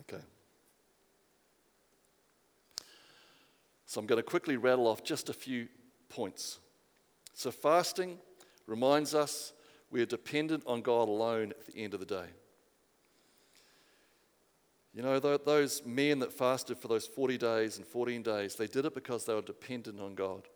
Okay. 0.00 0.22
So 3.86 4.00
I'm 4.00 4.06
going 4.06 4.18
to 4.18 4.22
quickly 4.22 4.56
rattle 4.56 4.86
off 4.86 5.02
just 5.02 5.28
a 5.28 5.32
few 5.32 5.68
points. 6.08 6.58
So, 7.34 7.50
fasting 7.50 8.18
reminds 8.70 9.14
us 9.14 9.52
we 9.90 10.00
are 10.00 10.06
dependent 10.06 10.62
on 10.64 10.80
God 10.80 11.08
alone 11.08 11.50
at 11.50 11.66
the 11.66 11.82
end 11.82 11.92
of 11.92 12.00
the 12.00 12.06
day. 12.06 12.26
You 14.94 15.02
know, 15.02 15.18
those 15.18 15.82
men 15.84 16.20
that 16.20 16.32
fasted 16.32 16.78
for 16.78 16.88
those 16.88 17.06
40 17.06 17.38
days 17.38 17.76
and 17.76 17.86
14 17.86 18.22
days, 18.22 18.54
they 18.54 18.66
did 18.66 18.86
it 18.86 18.94
because 18.94 19.24
they 19.24 19.34
were 19.34 19.42
dependent 19.42 20.00
on 20.00 20.14
God. 20.14 20.48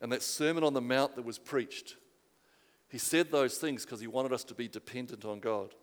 And 0.00 0.12
that 0.12 0.22
Sermon 0.22 0.64
on 0.64 0.74
the 0.74 0.80
Mount 0.80 1.16
that 1.16 1.24
was 1.24 1.38
preached, 1.38 1.96
he 2.88 2.98
said 2.98 3.30
those 3.30 3.58
things 3.58 3.84
because 3.84 4.00
he 4.00 4.06
wanted 4.06 4.32
us 4.32 4.44
to 4.44 4.54
be 4.54 4.68
dependent 4.68 5.24
on 5.24 5.40
God. 5.40 5.74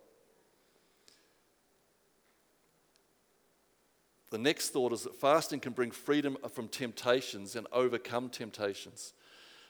The 4.29 4.37
next 4.37 4.69
thought 4.69 4.91
is 4.91 5.03
that 5.03 5.15
fasting 5.15 5.59
can 5.59 5.73
bring 5.73 5.91
freedom 5.91 6.37
from 6.51 6.67
temptations 6.67 7.55
and 7.55 7.65
overcome 7.71 8.29
temptations. 8.29 9.13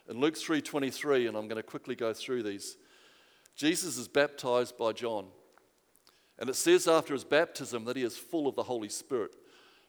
In 0.09 0.19
Luke 0.19 0.35
3:23, 0.35 1.27
and 1.27 1.35
I'm 1.35 1.47
going 1.47 1.57
to 1.57 1.63
quickly 1.63 1.95
go 1.95 2.13
through 2.13 2.43
these, 2.43 2.77
Jesus 3.55 3.97
is 3.97 4.07
baptized 4.07 4.77
by 4.77 4.93
John. 4.93 5.27
And 6.39 6.49
it 6.49 6.55
says 6.55 6.87
after 6.87 7.13
his 7.13 7.23
baptism 7.23 7.85
that 7.85 7.95
he 7.95 8.03
is 8.03 8.17
full 8.17 8.47
of 8.47 8.55
the 8.55 8.63
Holy 8.63 8.89
Spirit. 8.89 9.35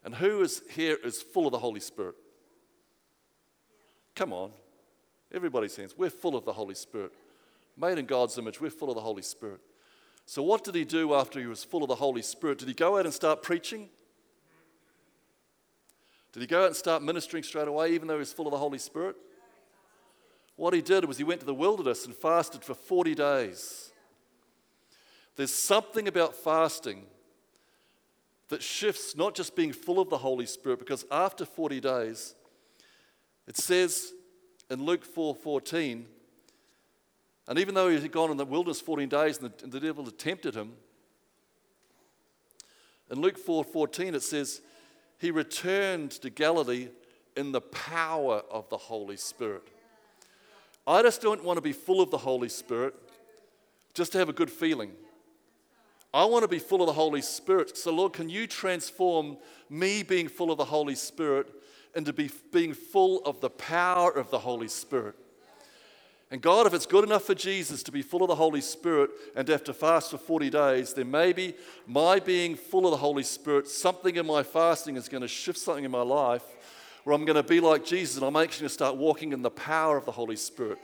And 0.02 0.14
who 0.14 0.40
is 0.40 0.62
here 0.70 0.96
is 1.04 1.20
full 1.20 1.46
of 1.46 1.52
the 1.52 1.58
Holy 1.58 1.80
Spirit? 1.80 2.14
Come 4.14 4.32
on. 4.32 4.50
Everybody 5.32 5.68
says, 5.68 5.94
we're 5.96 6.08
full 6.08 6.36
of 6.36 6.44
the 6.46 6.52
Holy 6.54 6.74
Spirit. 6.74 7.12
Made 7.76 7.98
in 7.98 8.06
God's 8.06 8.38
image, 8.38 8.60
we're 8.60 8.70
full 8.70 8.88
of 8.88 8.94
the 8.94 9.02
Holy 9.02 9.22
Spirit. 9.22 9.60
So, 10.24 10.42
what 10.42 10.64
did 10.64 10.74
he 10.74 10.84
do 10.84 11.14
after 11.14 11.38
he 11.38 11.46
was 11.46 11.64
full 11.64 11.82
of 11.82 11.88
the 11.88 11.94
Holy 11.94 12.22
Spirit? 12.22 12.58
Did 12.58 12.68
he 12.68 12.74
go 12.74 12.98
out 12.98 13.04
and 13.04 13.14
start 13.14 13.42
preaching? 13.42 13.88
Did 16.32 16.40
he 16.40 16.46
go 16.46 16.62
out 16.62 16.66
and 16.68 16.76
start 16.76 17.02
ministering 17.02 17.42
straight 17.42 17.68
away, 17.68 17.92
even 17.92 18.08
though 18.08 18.14
he 18.14 18.20
was 18.20 18.32
full 18.32 18.46
of 18.46 18.52
the 18.52 18.58
Holy 18.58 18.78
Spirit? 18.78 19.16
What 20.58 20.74
he 20.74 20.82
did 20.82 21.04
was 21.04 21.18
he 21.18 21.24
went 21.24 21.38
to 21.38 21.46
the 21.46 21.54
wilderness 21.54 22.04
and 22.04 22.12
fasted 22.12 22.64
for 22.64 22.74
40 22.74 23.14
days. 23.14 23.92
There's 25.36 25.54
something 25.54 26.08
about 26.08 26.34
fasting 26.34 27.04
that 28.48 28.60
shifts 28.60 29.14
not 29.14 29.36
just 29.36 29.54
being 29.54 29.72
full 29.72 30.00
of 30.00 30.10
the 30.10 30.18
Holy 30.18 30.46
Spirit, 30.46 30.80
because 30.80 31.04
after 31.12 31.44
40 31.44 31.78
days, 31.78 32.34
it 33.46 33.56
says 33.56 34.12
in 34.68 34.84
Luke 34.84 35.04
4 35.04 35.32
14, 35.32 36.04
and 37.46 37.58
even 37.60 37.76
though 37.76 37.88
he 37.88 38.00
had 38.00 38.10
gone 38.10 38.32
in 38.32 38.36
the 38.36 38.44
wilderness 38.44 38.80
14 38.80 39.08
days 39.08 39.38
and 39.38 39.52
the, 39.52 39.62
and 39.62 39.70
the 39.70 39.78
devil 39.78 40.04
had 40.06 40.18
tempted 40.18 40.56
him, 40.56 40.72
in 43.12 43.20
Luke 43.20 43.38
4 43.38 43.62
14 43.62 44.16
it 44.16 44.24
says, 44.24 44.60
he 45.18 45.30
returned 45.30 46.10
to 46.10 46.30
Galilee 46.30 46.88
in 47.36 47.52
the 47.52 47.60
power 47.60 48.42
of 48.50 48.68
the 48.70 48.76
Holy 48.76 49.16
Spirit. 49.16 49.62
I 50.88 51.02
just 51.02 51.20
don't 51.20 51.44
want 51.44 51.58
to 51.58 51.60
be 51.60 51.74
full 51.74 52.00
of 52.00 52.10
the 52.10 52.16
Holy 52.16 52.48
Spirit 52.48 52.94
just 53.92 54.12
to 54.12 54.18
have 54.18 54.30
a 54.30 54.32
good 54.32 54.50
feeling. 54.50 54.92
I 56.14 56.24
want 56.24 56.44
to 56.44 56.48
be 56.48 56.58
full 56.58 56.80
of 56.80 56.86
the 56.86 56.94
Holy 56.94 57.20
Spirit. 57.20 57.76
So, 57.76 57.92
Lord, 57.92 58.14
can 58.14 58.30
you 58.30 58.46
transform 58.46 59.36
me 59.68 60.02
being 60.02 60.28
full 60.28 60.50
of 60.50 60.56
the 60.56 60.64
Holy 60.64 60.94
Spirit 60.94 61.48
into 61.94 62.14
be, 62.14 62.30
being 62.52 62.72
full 62.72 63.22
of 63.26 63.42
the 63.42 63.50
power 63.50 64.10
of 64.10 64.30
the 64.30 64.38
Holy 64.38 64.68
Spirit? 64.68 65.14
And 66.30 66.40
God, 66.40 66.66
if 66.66 66.72
it's 66.72 66.86
good 66.86 67.04
enough 67.04 67.24
for 67.24 67.34
Jesus 67.34 67.82
to 67.82 67.92
be 67.92 68.00
full 68.00 68.22
of 68.22 68.28
the 68.28 68.34
Holy 68.34 68.62
Spirit 68.62 69.10
and 69.36 69.46
to 69.46 69.52
have 69.52 69.64
to 69.64 69.74
fast 69.74 70.10
for 70.10 70.18
40 70.18 70.48
days, 70.48 70.94
then 70.94 71.10
maybe 71.10 71.54
my 71.86 72.18
being 72.18 72.54
full 72.54 72.86
of 72.86 72.92
the 72.92 72.98
Holy 72.98 73.22
Spirit, 73.24 73.68
something 73.68 74.16
in 74.16 74.26
my 74.26 74.42
fasting 74.42 74.96
is 74.96 75.08
going 75.08 75.22
to 75.22 75.28
shift 75.28 75.58
something 75.58 75.84
in 75.84 75.90
my 75.90 76.02
life 76.02 76.44
where 77.04 77.14
I'm 77.14 77.24
going 77.24 77.36
to 77.36 77.42
be 77.42 77.60
like 77.60 77.84
Jesus 77.84 78.16
and 78.16 78.24
I'm 78.24 78.36
actually 78.36 78.62
going 78.62 78.68
to 78.68 78.74
start 78.74 78.96
walking 78.96 79.32
in 79.32 79.42
the 79.42 79.50
power 79.50 79.96
of 79.96 80.04
the 80.04 80.12
Holy 80.12 80.36
Spirit. 80.36 80.78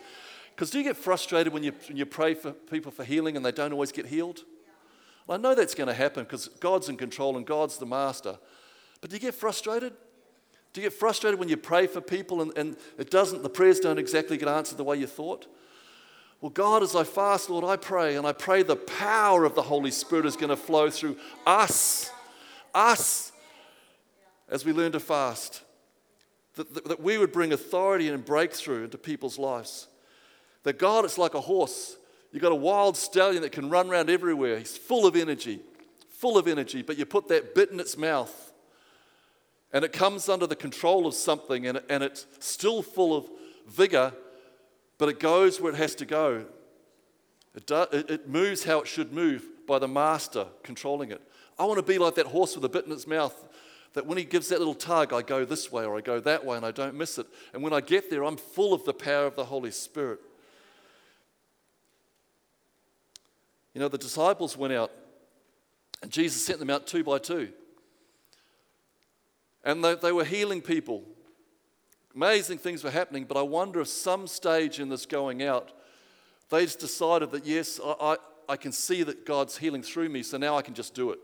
Because 0.54 0.70
do 0.70 0.78
you 0.78 0.84
get 0.84 0.96
frustrated 0.96 1.52
when 1.52 1.62
you, 1.62 1.72
when 1.88 1.96
you 1.96 2.06
pray 2.06 2.34
for 2.34 2.52
people 2.52 2.92
for 2.92 3.04
healing 3.04 3.36
and 3.36 3.44
they 3.44 3.52
don't 3.52 3.72
always 3.72 3.92
get 3.92 4.06
healed? 4.06 4.44
Well, 5.26 5.38
I 5.38 5.40
know 5.40 5.54
that's 5.54 5.74
going 5.74 5.88
to 5.88 5.94
happen 5.94 6.24
because 6.24 6.48
God's 6.60 6.88
in 6.88 6.96
control 6.96 7.36
and 7.36 7.44
God's 7.44 7.78
the 7.78 7.86
master. 7.86 8.38
But 9.00 9.10
do 9.10 9.16
you 9.16 9.20
get 9.20 9.34
frustrated? 9.34 9.92
Do 10.72 10.80
you 10.80 10.86
get 10.86 10.92
frustrated 10.92 11.38
when 11.40 11.48
you 11.48 11.56
pray 11.56 11.86
for 11.86 12.00
people 12.00 12.42
and, 12.42 12.56
and 12.56 12.76
it 12.98 13.10
doesn't, 13.10 13.42
the 13.42 13.48
prayers 13.48 13.80
don't 13.80 13.98
exactly 13.98 14.36
get 14.36 14.48
answered 14.48 14.78
the 14.78 14.84
way 14.84 14.96
you 14.96 15.06
thought? 15.06 15.46
Well, 16.40 16.50
God, 16.50 16.82
as 16.82 16.94
I 16.94 17.04
fast, 17.04 17.48
Lord, 17.48 17.64
I 17.64 17.76
pray, 17.76 18.16
and 18.16 18.26
I 18.26 18.32
pray 18.32 18.62
the 18.62 18.76
power 18.76 19.44
of 19.44 19.54
the 19.54 19.62
Holy 19.62 19.90
Spirit 19.90 20.26
is 20.26 20.36
going 20.36 20.50
to 20.50 20.56
flow 20.56 20.90
through 20.90 21.16
us, 21.46 22.10
us, 22.74 23.32
as 24.48 24.64
we 24.64 24.72
learn 24.72 24.92
to 24.92 25.00
fast. 25.00 25.63
That, 26.56 26.84
that, 26.84 27.00
we 27.00 27.18
would 27.18 27.32
bring 27.32 27.52
authority 27.52 28.08
and 28.08 28.24
breakthrough 28.24 28.84
into 28.84 28.98
people's 28.98 29.38
lives. 29.38 29.88
That 30.62 30.78
God, 30.78 31.04
it's 31.04 31.18
like 31.18 31.34
a 31.34 31.40
horse. 31.40 31.96
You've 32.30 32.42
got 32.42 32.52
a 32.52 32.56
wild 32.56 32.96
stallion 32.96 33.42
that 33.42 33.52
can 33.52 33.70
run 33.70 33.88
around 33.88 34.08
everywhere. 34.08 34.58
He's 34.58 34.76
full 34.76 35.06
of 35.06 35.16
energy, 35.16 35.60
full 36.10 36.38
of 36.38 36.46
energy, 36.46 36.82
but 36.82 36.96
you 36.96 37.06
put 37.06 37.28
that 37.28 37.54
bit 37.54 37.70
in 37.70 37.80
its 37.80 37.96
mouth 37.96 38.52
and 39.74 39.84
it 39.84 39.92
comes 39.92 40.28
under 40.28 40.46
the 40.46 40.56
control 40.56 41.04
of 41.04 41.14
something 41.14 41.66
and, 41.66 41.82
and 41.90 42.04
it's 42.04 42.26
still 42.38 42.80
full 42.80 43.14
of 43.16 43.28
vigor, 43.66 44.12
but 44.98 45.08
it 45.08 45.18
goes 45.18 45.60
where 45.60 45.72
it 45.72 45.76
has 45.76 45.96
to 45.96 46.06
go. 46.06 46.46
It, 47.56 47.66
do, 47.66 47.84
it, 47.92 48.08
it 48.08 48.28
moves 48.28 48.62
how 48.62 48.80
it 48.80 48.86
should 48.86 49.12
move 49.12 49.44
by 49.66 49.80
the 49.80 49.88
master 49.88 50.46
controlling 50.62 51.10
it. 51.10 51.20
I 51.58 51.64
want 51.64 51.78
to 51.78 51.82
be 51.82 51.98
like 51.98 52.14
that 52.14 52.26
horse 52.26 52.54
with 52.54 52.64
a 52.64 52.68
bit 52.68 52.86
in 52.86 52.92
its 52.92 53.08
mouth 53.08 53.34
that 53.94 54.06
when 54.06 54.18
he 54.18 54.24
gives 54.24 54.48
that 54.48 54.58
little 54.58 54.74
tug, 54.74 55.12
I 55.12 55.22
go 55.22 55.44
this 55.44 55.72
way 55.72 55.84
or 55.84 55.96
I 55.96 56.00
go 56.00 56.20
that 56.20 56.44
way 56.44 56.56
and 56.56 56.66
I 56.66 56.72
don't 56.72 56.94
miss 56.94 57.16
it. 57.18 57.26
And 57.52 57.62
when 57.62 57.72
I 57.72 57.80
get 57.80 58.10
there, 58.10 58.24
I'm 58.24 58.36
full 58.36 58.74
of 58.74 58.84
the 58.84 58.92
power 58.92 59.26
of 59.26 59.36
the 59.36 59.44
Holy 59.44 59.70
Spirit. 59.70 60.20
You 63.72 63.80
know, 63.80 63.88
the 63.88 63.98
disciples 63.98 64.56
went 64.56 64.72
out 64.72 64.90
and 66.02 66.10
Jesus 66.10 66.44
sent 66.44 66.58
them 66.58 66.70
out 66.70 66.86
two 66.86 67.04
by 67.04 67.18
two. 67.18 67.50
And 69.64 69.82
they, 69.82 69.94
they 69.94 70.12
were 70.12 70.24
healing 70.24 70.60
people. 70.60 71.04
Amazing 72.14 72.58
things 72.58 72.84
were 72.84 72.90
happening, 72.90 73.24
but 73.24 73.36
I 73.36 73.42
wonder 73.42 73.80
if 73.80 73.88
some 73.88 74.26
stage 74.26 74.78
in 74.78 74.88
this 74.88 75.06
going 75.06 75.42
out, 75.42 75.72
they 76.50 76.64
just 76.64 76.78
decided 76.78 77.30
that, 77.30 77.46
yes, 77.46 77.80
I, 77.82 77.94
I, 78.00 78.16
I 78.50 78.56
can 78.56 78.70
see 78.72 79.02
that 79.04 79.24
God's 79.24 79.56
healing 79.56 79.82
through 79.82 80.08
me, 80.08 80.22
so 80.22 80.36
now 80.36 80.56
I 80.56 80.62
can 80.62 80.74
just 80.74 80.94
do 80.94 81.10
it. 81.10 81.18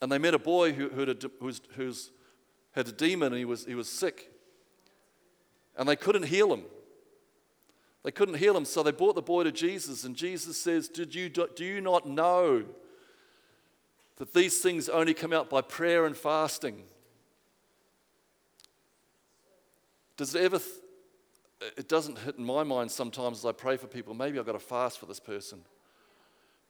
And 0.00 0.10
they 0.12 0.18
met 0.18 0.34
a 0.34 0.38
boy 0.38 0.72
who, 0.72 0.88
who, 0.88 1.00
had, 1.00 1.08
a, 1.08 1.30
who's, 1.40 1.60
who's 1.74 2.10
had 2.72 2.88
a 2.88 2.92
demon 2.92 3.28
and 3.32 3.38
he 3.38 3.44
was, 3.44 3.64
he 3.64 3.74
was 3.74 3.88
sick. 3.88 4.30
And 5.76 5.88
they 5.88 5.96
couldn't 5.96 6.24
heal 6.24 6.52
him. 6.52 6.64
They 8.04 8.12
couldn't 8.12 8.36
heal 8.36 8.56
him, 8.56 8.64
so 8.64 8.82
they 8.82 8.92
brought 8.92 9.16
the 9.16 9.22
boy 9.22 9.44
to 9.44 9.52
Jesus. 9.52 10.04
And 10.04 10.16
Jesus 10.16 10.60
says, 10.60 10.88
Did 10.88 11.14
you, 11.14 11.28
do 11.28 11.64
you 11.64 11.80
not 11.80 12.08
know 12.08 12.64
that 14.18 14.34
these 14.34 14.60
things 14.60 14.88
only 14.88 15.14
come 15.14 15.32
out 15.32 15.48
by 15.48 15.60
prayer 15.62 16.04
and 16.04 16.16
fasting. 16.16 16.82
Does 20.16 20.34
it 20.34 20.42
ever, 20.42 20.60
it 21.76 21.88
doesn't 21.88 22.18
hit 22.18 22.36
in 22.36 22.44
my 22.44 22.64
mind 22.64 22.90
sometimes 22.90 23.38
as 23.38 23.44
I 23.46 23.52
pray 23.52 23.76
for 23.76 23.86
people, 23.86 24.14
maybe 24.14 24.38
I've 24.38 24.46
got 24.46 24.52
to 24.52 24.58
fast 24.58 24.98
for 24.98 25.06
this 25.06 25.20
person. 25.20 25.60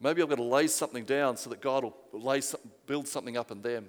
Maybe 0.01 0.21
I've 0.21 0.29
got 0.29 0.35
to 0.35 0.43
lay 0.43 0.67
something 0.67 1.03
down 1.03 1.35
so 1.35 1.49
that 1.49 1.61
God 1.61 1.83
will 1.83 1.95
lay, 2.13 2.41
build 2.85 3.07
something 3.07 3.35
up 3.35 3.51
in 3.51 3.61
them. 3.61 3.87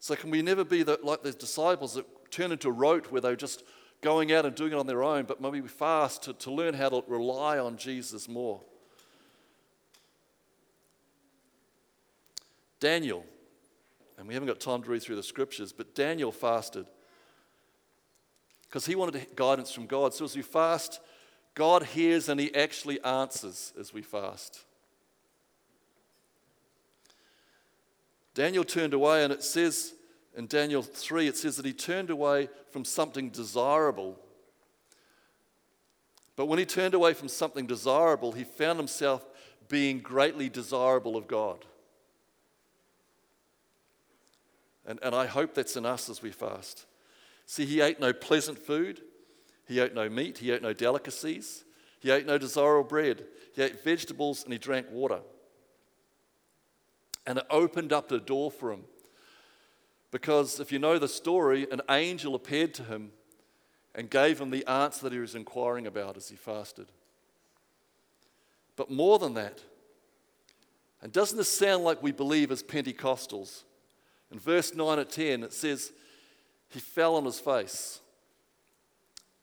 So, 0.00 0.16
can 0.16 0.30
we 0.30 0.42
never 0.42 0.64
be 0.64 0.82
the, 0.82 0.98
like 1.02 1.22
the 1.22 1.30
disciples 1.30 1.94
that 1.94 2.04
turn 2.32 2.50
into 2.50 2.72
rote 2.72 3.12
where 3.12 3.20
they're 3.20 3.36
just 3.36 3.62
going 4.00 4.32
out 4.32 4.44
and 4.44 4.54
doing 4.54 4.72
it 4.72 4.76
on 4.76 4.88
their 4.88 5.04
own, 5.04 5.26
but 5.26 5.40
maybe 5.40 5.60
we 5.60 5.68
fast 5.68 6.24
to, 6.24 6.32
to 6.32 6.50
learn 6.50 6.74
how 6.74 6.88
to 6.88 7.04
rely 7.06 7.58
on 7.58 7.76
Jesus 7.76 8.28
more? 8.28 8.60
Daniel, 12.80 13.24
and 14.18 14.26
we 14.26 14.34
haven't 14.34 14.48
got 14.48 14.58
time 14.58 14.82
to 14.82 14.90
read 14.90 15.02
through 15.02 15.14
the 15.14 15.22
scriptures, 15.22 15.72
but 15.72 15.94
Daniel 15.94 16.32
fasted 16.32 16.84
because 18.64 18.86
he 18.86 18.96
wanted 18.96 19.24
guidance 19.36 19.70
from 19.70 19.86
God. 19.86 20.14
So 20.14 20.24
as 20.24 20.34
we 20.34 20.42
fast, 20.42 20.98
God 21.54 21.82
hears 21.84 22.28
and 22.28 22.40
he 22.40 22.54
actually 22.54 23.02
answers 23.02 23.72
as 23.78 23.92
we 23.92 24.02
fast. 24.02 24.64
Daniel 28.34 28.64
turned 28.64 28.94
away, 28.94 29.24
and 29.24 29.32
it 29.32 29.42
says 29.42 29.92
in 30.34 30.46
Daniel 30.46 30.82
3, 30.82 31.28
it 31.28 31.36
says 31.36 31.56
that 31.56 31.66
he 31.66 31.74
turned 31.74 32.08
away 32.08 32.48
from 32.70 32.84
something 32.84 33.28
desirable. 33.28 34.18
But 36.36 36.46
when 36.46 36.58
he 36.58 36.64
turned 36.64 36.94
away 36.94 37.12
from 37.12 37.28
something 37.28 37.66
desirable, 37.66 38.32
he 38.32 38.44
found 38.44 38.78
himself 38.78 39.22
being 39.68 40.00
greatly 40.00 40.48
desirable 40.48 41.16
of 41.16 41.28
God. 41.28 41.64
And, 44.86 44.98
and 45.02 45.14
I 45.14 45.26
hope 45.26 45.54
that's 45.54 45.76
in 45.76 45.86
us 45.86 46.08
as 46.08 46.22
we 46.22 46.30
fast. 46.30 46.86
See, 47.46 47.66
he 47.66 47.80
ate 47.80 48.00
no 48.00 48.12
pleasant 48.12 48.58
food, 48.58 49.02
he 49.72 49.80
ate 49.80 49.94
no 49.94 50.08
meat, 50.08 50.38
he 50.38 50.50
ate 50.50 50.62
no 50.62 50.72
delicacies, 50.72 51.64
he 51.98 52.10
ate 52.10 52.26
no 52.26 52.36
desirable 52.36 52.88
bread, 52.88 53.24
he 53.54 53.62
ate 53.62 53.82
vegetables, 53.82 54.44
and 54.44 54.52
he 54.52 54.58
drank 54.58 54.90
water. 54.90 55.20
And 57.26 57.38
it 57.38 57.46
opened 57.48 57.92
up 57.92 58.08
the 58.08 58.18
door 58.18 58.50
for 58.50 58.72
him. 58.72 58.84
Because 60.10 60.60
if 60.60 60.70
you 60.70 60.78
know 60.78 60.98
the 60.98 61.08
story, 61.08 61.66
an 61.70 61.80
angel 61.88 62.34
appeared 62.34 62.74
to 62.74 62.82
him 62.82 63.12
and 63.94 64.10
gave 64.10 64.40
him 64.40 64.50
the 64.50 64.66
answer 64.68 65.04
that 65.04 65.12
he 65.12 65.18
was 65.18 65.34
inquiring 65.34 65.86
about 65.86 66.16
as 66.16 66.28
he 66.28 66.36
fasted. 66.36 66.88
But 68.76 68.90
more 68.90 69.18
than 69.18 69.34
that, 69.34 69.60
and 71.00 71.12
doesn't 71.12 71.38
this 71.38 71.48
sound 71.48 71.82
like 71.82 72.02
we 72.02 72.12
believe 72.12 72.50
as 72.50 72.62
Pentecostals? 72.62 73.62
In 74.30 74.38
verse 74.38 74.74
9 74.74 74.98
at 74.98 75.10
10, 75.10 75.44
it 75.44 75.52
says, 75.54 75.92
He 76.68 76.78
fell 76.78 77.16
on 77.16 77.24
his 77.24 77.40
face. 77.40 78.01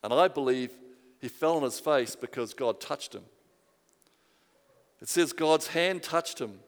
And 0.04 0.14
I 0.14 0.28
believe 0.28 0.72
he 1.20 1.28
fell 1.28 1.58
on 1.58 1.64
his 1.64 1.80
face 1.80 2.16
because 2.16 2.54
God 2.54 2.80
touched 2.80 3.14
him. 3.14 3.24
It 5.02 5.08
says 5.08 5.34
God's 5.34 5.68
hand 5.68 6.04
touched 6.04 6.40
him, 6.40 6.60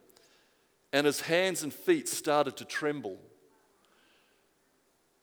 and 0.94 1.06
his 1.06 1.22
hands 1.22 1.64
and 1.64 1.74
feet 1.74 2.08
started 2.08 2.58
to 2.58 2.66
tremble. 2.66 3.18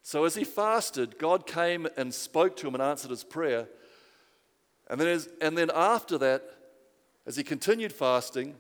So 0.03 0.25
as 0.25 0.35
he 0.35 0.45
fasted, 0.45 1.19
God 1.19 1.47
came 1.47 1.87
and 1.97 2.13
spoke 2.15 2.57
to 2.57 2.69
him 2.69 2.75
and 2.75 2.83
answered 2.83 3.11
his 3.11 3.25
prayer. 3.25 3.69
And 4.89 4.99
then, 4.99 5.09
as, 5.09 5.29
and 5.43 5.57
then 5.57 5.71
after 5.75 6.17
that, 6.19 6.43
as 7.27 7.37
he 7.37 7.45
continued 7.45 7.93
fasting, 7.93 8.55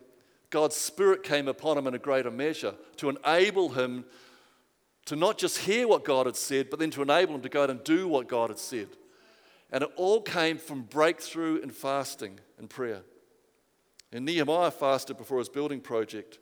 God's 0.50 0.76
Spirit 0.76 1.22
came 1.22 1.48
upon 1.48 1.78
him 1.78 1.86
in 1.86 1.94
a 1.94 1.98
greater 1.98 2.30
measure 2.30 2.74
to 2.96 3.08
enable 3.10 3.70
him 3.70 4.04
to 5.06 5.16
not 5.16 5.38
just 5.38 5.58
hear 5.58 5.88
what 5.88 6.04
God 6.04 6.26
had 6.26 6.36
said, 6.36 6.68
but 6.68 6.78
then 6.78 6.90
to 6.90 7.00
enable 7.00 7.34
him 7.34 7.40
to 7.40 7.48
go 7.48 7.62
out 7.62 7.70
and 7.70 7.82
do 7.82 8.08
what 8.08 8.28
God 8.28 8.50
had 8.50 8.58
said. 8.58 8.88
And 9.70 9.84
it 9.84 9.90
all 9.96 10.22
came 10.22 10.58
from 10.58 10.82
breakthrough 10.82 11.60
and 11.62 11.74
fasting 11.74 12.40
and 12.58 12.70
prayer. 12.70 13.02
And 14.12 14.24
Nehemiah 14.24 14.70
fasted 14.70 15.18
before 15.18 15.38
his 15.38 15.48
building 15.48 15.80
project. 15.80 16.38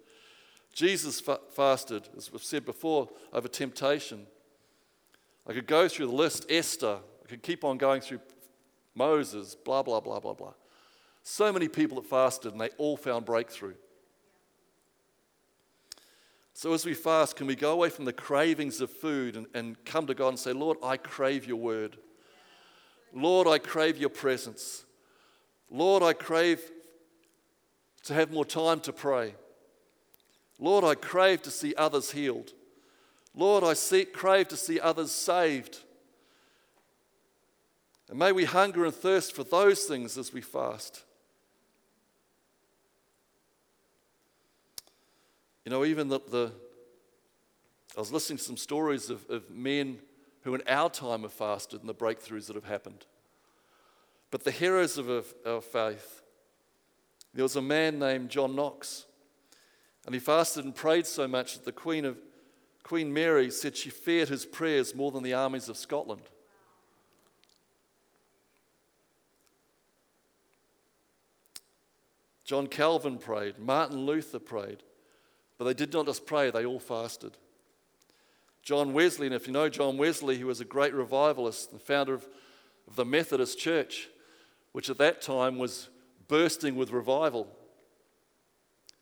Jesus 0.72 1.20
fa- 1.20 1.40
fasted, 1.50 2.08
as 2.16 2.30
we've 2.30 2.44
said 2.44 2.64
before, 2.64 3.08
over 3.32 3.48
temptation. 3.48 4.26
I 5.46 5.52
could 5.52 5.66
go 5.66 5.88
through 5.88 6.06
the 6.06 6.12
list 6.12 6.46
Esther, 6.50 6.98
I 7.24 7.28
could 7.28 7.42
keep 7.42 7.64
on 7.64 7.78
going 7.78 8.00
through 8.00 8.20
Moses, 8.94 9.54
blah, 9.54 9.82
blah, 9.82 10.00
blah, 10.00 10.20
blah, 10.20 10.34
blah. 10.34 10.54
So 11.22 11.52
many 11.52 11.66
people 11.66 12.00
that 12.00 12.08
fasted 12.08 12.52
and 12.52 12.60
they 12.60 12.70
all 12.78 12.96
found 12.96 13.24
breakthrough. 13.24 13.74
So, 16.54 16.72
as 16.72 16.86
we 16.86 16.94
fast, 16.94 17.36
can 17.36 17.46
we 17.46 17.54
go 17.54 17.72
away 17.72 17.90
from 17.90 18.06
the 18.06 18.14
cravings 18.14 18.80
of 18.80 18.90
food 18.90 19.36
and, 19.36 19.46
and 19.52 19.84
come 19.84 20.06
to 20.06 20.14
God 20.14 20.28
and 20.28 20.38
say, 20.38 20.52
Lord, 20.52 20.78
I 20.82 20.96
crave 20.96 21.46
your 21.46 21.58
word. 21.58 21.98
Lord, 23.16 23.48
I 23.48 23.58
crave 23.58 23.96
your 23.96 24.10
presence. 24.10 24.84
Lord, 25.70 26.02
I 26.02 26.12
crave 26.12 26.60
to 28.04 28.14
have 28.14 28.30
more 28.30 28.44
time 28.44 28.78
to 28.80 28.92
pray. 28.92 29.34
Lord, 30.58 30.84
I 30.84 30.94
crave 30.94 31.40
to 31.42 31.50
see 31.50 31.74
others 31.76 32.10
healed. 32.10 32.52
Lord, 33.34 33.64
I 33.64 33.74
crave 34.12 34.48
to 34.48 34.56
see 34.56 34.78
others 34.78 35.12
saved. 35.12 35.78
And 38.10 38.18
may 38.18 38.32
we 38.32 38.44
hunger 38.44 38.84
and 38.84 38.94
thirst 38.94 39.34
for 39.34 39.44
those 39.44 39.84
things 39.84 40.18
as 40.18 40.32
we 40.32 40.42
fast. 40.42 41.02
You 45.64 45.70
know, 45.70 45.86
even 45.86 46.08
that 46.10 46.30
the 46.30 46.52
I 47.96 48.00
was 48.00 48.12
listening 48.12 48.36
to 48.36 48.44
some 48.44 48.58
stories 48.58 49.08
of, 49.08 49.24
of 49.30 49.48
men 49.48 49.98
who 50.46 50.54
in 50.54 50.62
our 50.68 50.88
time 50.88 51.22
have 51.22 51.32
fasted 51.32 51.80
and 51.80 51.88
the 51.88 51.94
breakthroughs 51.94 52.46
that 52.46 52.54
have 52.54 52.66
happened. 52.66 53.04
But 54.30 54.44
the 54.44 54.52
heroes 54.52 54.96
of 54.96 55.34
our 55.44 55.60
faith, 55.60 56.22
there 57.34 57.42
was 57.42 57.56
a 57.56 57.62
man 57.62 57.98
named 57.98 58.30
John 58.30 58.54
Knox, 58.54 59.06
and 60.04 60.14
he 60.14 60.20
fasted 60.20 60.64
and 60.64 60.72
prayed 60.72 61.04
so 61.04 61.26
much 61.26 61.54
that 61.54 61.64
the 61.64 61.72
Queen 61.72 62.04
of 62.04 62.16
Queen 62.84 63.12
Mary 63.12 63.50
said 63.50 63.76
she 63.76 63.90
feared 63.90 64.28
his 64.28 64.46
prayers 64.46 64.94
more 64.94 65.10
than 65.10 65.24
the 65.24 65.34
armies 65.34 65.68
of 65.68 65.76
Scotland. 65.76 66.22
John 72.44 72.68
Calvin 72.68 73.18
prayed, 73.18 73.58
Martin 73.58 74.06
Luther 74.06 74.38
prayed, 74.38 74.84
but 75.58 75.64
they 75.64 75.74
did 75.74 75.92
not 75.92 76.06
just 76.06 76.24
pray, 76.24 76.52
they 76.52 76.64
all 76.64 76.78
fasted. 76.78 77.36
John 78.66 78.92
Wesley, 78.92 79.26
and 79.26 79.34
if 79.34 79.46
you 79.46 79.52
know 79.52 79.68
John 79.68 79.96
Wesley, 79.96 80.36
he 80.36 80.42
was 80.42 80.60
a 80.60 80.64
great 80.64 80.92
revivalist, 80.92 81.70
the 81.70 81.78
founder 81.78 82.14
of, 82.14 82.26
of 82.88 82.96
the 82.96 83.04
Methodist 83.04 83.60
Church, 83.60 84.08
which 84.72 84.90
at 84.90 84.98
that 84.98 85.22
time 85.22 85.56
was 85.56 85.88
bursting 86.26 86.74
with 86.74 86.90
revival. 86.90 87.46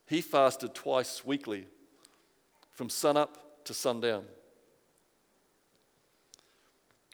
He 0.07 0.20
fasted 0.20 0.74
twice 0.74 1.24
weekly, 1.24 1.66
from 2.72 2.90
sunup 2.90 3.64
to 3.64 3.72
sundown. 3.72 4.27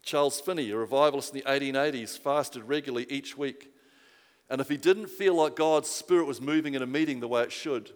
Charles 0.02 0.40
Finney, 0.40 0.72
a 0.72 0.76
revivalist 0.76 1.32
in 1.32 1.42
the 1.44 1.48
1880s, 1.48 2.18
fasted 2.18 2.64
regularly 2.64 3.06
each 3.08 3.38
week. 3.38 3.72
And 4.48 4.60
if 4.60 4.68
he 4.68 4.76
didn't 4.76 5.06
feel 5.06 5.36
like 5.36 5.54
God's 5.54 5.88
Spirit 5.88 6.26
was 6.26 6.40
moving 6.40 6.74
in 6.74 6.82
a 6.82 6.86
meeting 6.86 7.20
the 7.20 7.28
way 7.28 7.44
it 7.44 7.52
should, 7.52 7.92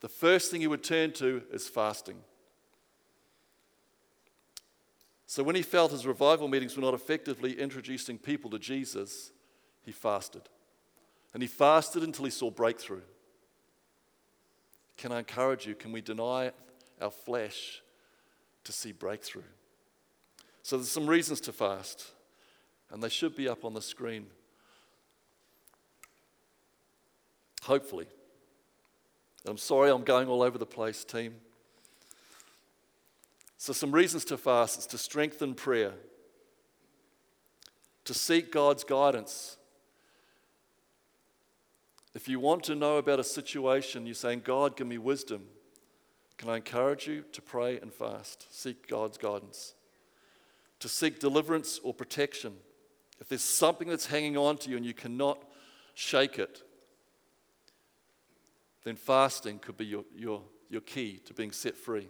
the 0.00 0.08
first 0.08 0.50
thing 0.50 0.60
he 0.60 0.66
would 0.66 0.82
turn 0.82 1.12
to 1.12 1.44
is 1.52 1.68
fasting. 1.68 2.16
So 5.30 5.44
when 5.44 5.54
he 5.54 5.62
felt 5.62 5.92
his 5.92 6.08
revival 6.08 6.48
meetings 6.48 6.74
were 6.74 6.82
not 6.82 6.92
effectively 6.92 7.52
introducing 7.52 8.18
people 8.18 8.50
to 8.50 8.58
Jesus, 8.58 9.30
he 9.84 9.92
fasted. 9.92 10.42
And 11.32 11.40
he 11.40 11.46
fasted 11.46 12.02
until 12.02 12.24
he 12.24 12.32
saw 12.32 12.50
breakthrough. 12.50 13.02
Can 14.96 15.12
I 15.12 15.20
encourage 15.20 15.68
you? 15.68 15.76
Can 15.76 15.92
we 15.92 16.00
deny 16.00 16.50
our 17.00 17.12
flesh 17.12 17.80
to 18.64 18.72
see 18.72 18.90
breakthrough. 18.90 19.44
So 20.64 20.76
there's 20.76 20.90
some 20.90 21.06
reasons 21.06 21.40
to 21.42 21.52
fast, 21.52 22.10
and 22.90 23.00
they 23.00 23.08
should 23.08 23.36
be 23.36 23.48
up 23.48 23.64
on 23.64 23.72
the 23.72 23.80
screen. 23.80 24.26
Hopefully. 27.62 28.08
I'm 29.46 29.58
sorry 29.58 29.92
I'm 29.92 30.02
going 30.02 30.26
all 30.26 30.42
over 30.42 30.58
the 30.58 30.66
place, 30.66 31.04
team. 31.04 31.36
So, 33.60 33.74
some 33.74 33.92
reasons 33.92 34.24
to 34.24 34.38
fast 34.38 34.78
is 34.78 34.86
to 34.86 34.96
strengthen 34.96 35.52
prayer, 35.52 35.92
to 38.06 38.14
seek 38.14 38.50
God's 38.50 38.84
guidance. 38.84 39.58
If 42.14 42.26
you 42.26 42.40
want 42.40 42.64
to 42.64 42.74
know 42.74 42.96
about 42.96 43.20
a 43.20 43.24
situation, 43.24 44.06
you're 44.06 44.14
saying, 44.14 44.44
God, 44.46 44.78
give 44.78 44.86
me 44.86 44.96
wisdom. 44.96 45.42
Can 46.38 46.48
I 46.48 46.56
encourage 46.56 47.06
you 47.06 47.22
to 47.32 47.42
pray 47.42 47.78
and 47.78 47.92
fast? 47.92 48.46
Seek 48.50 48.88
God's 48.88 49.18
guidance. 49.18 49.74
To 50.78 50.88
seek 50.88 51.20
deliverance 51.20 51.80
or 51.84 51.92
protection. 51.92 52.54
If 53.20 53.28
there's 53.28 53.42
something 53.42 53.88
that's 53.88 54.06
hanging 54.06 54.38
on 54.38 54.56
to 54.56 54.70
you 54.70 54.78
and 54.78 54.86
you 54.86 54.94
cannot 54.94 55.44
shake 55.92 56.38
it, 56.38 56.62
then 58.84 58.96
fasting 58.96 59.58
could 59.58 59.76
be 59.76 59.84
your, 59.84 60.04
your, 60.16 60.40
your 60.70 60.80
key 60.80 61.20
to 61.26 61.34
being 61.34 61.52
set 61.52 61.76
free. 61.76 62.08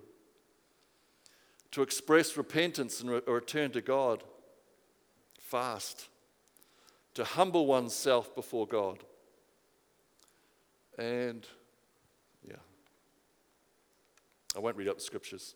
To 1.73 1.83
express 1.83 2.37
repentance 2.37 3.01
and 3.01 3.11
re- 3.11 3.21
return 3.27 3.71
to 3.73 3.81
God, 3.81 4.23
fast. 5.39 6.09
To 7.15 7.25
humble 7.25 7.67
oneself 7.67 8.35
before 8.35 8.67
God. 8.67 8.99
And 10.99 11.47
yeah, 12.47 12.57
I 14.57 14.59
won't 14.59 14.77
read 14.77 14.89
up 14.89 14.97
the 14.97 15.03
scriptures. 15.03 15.55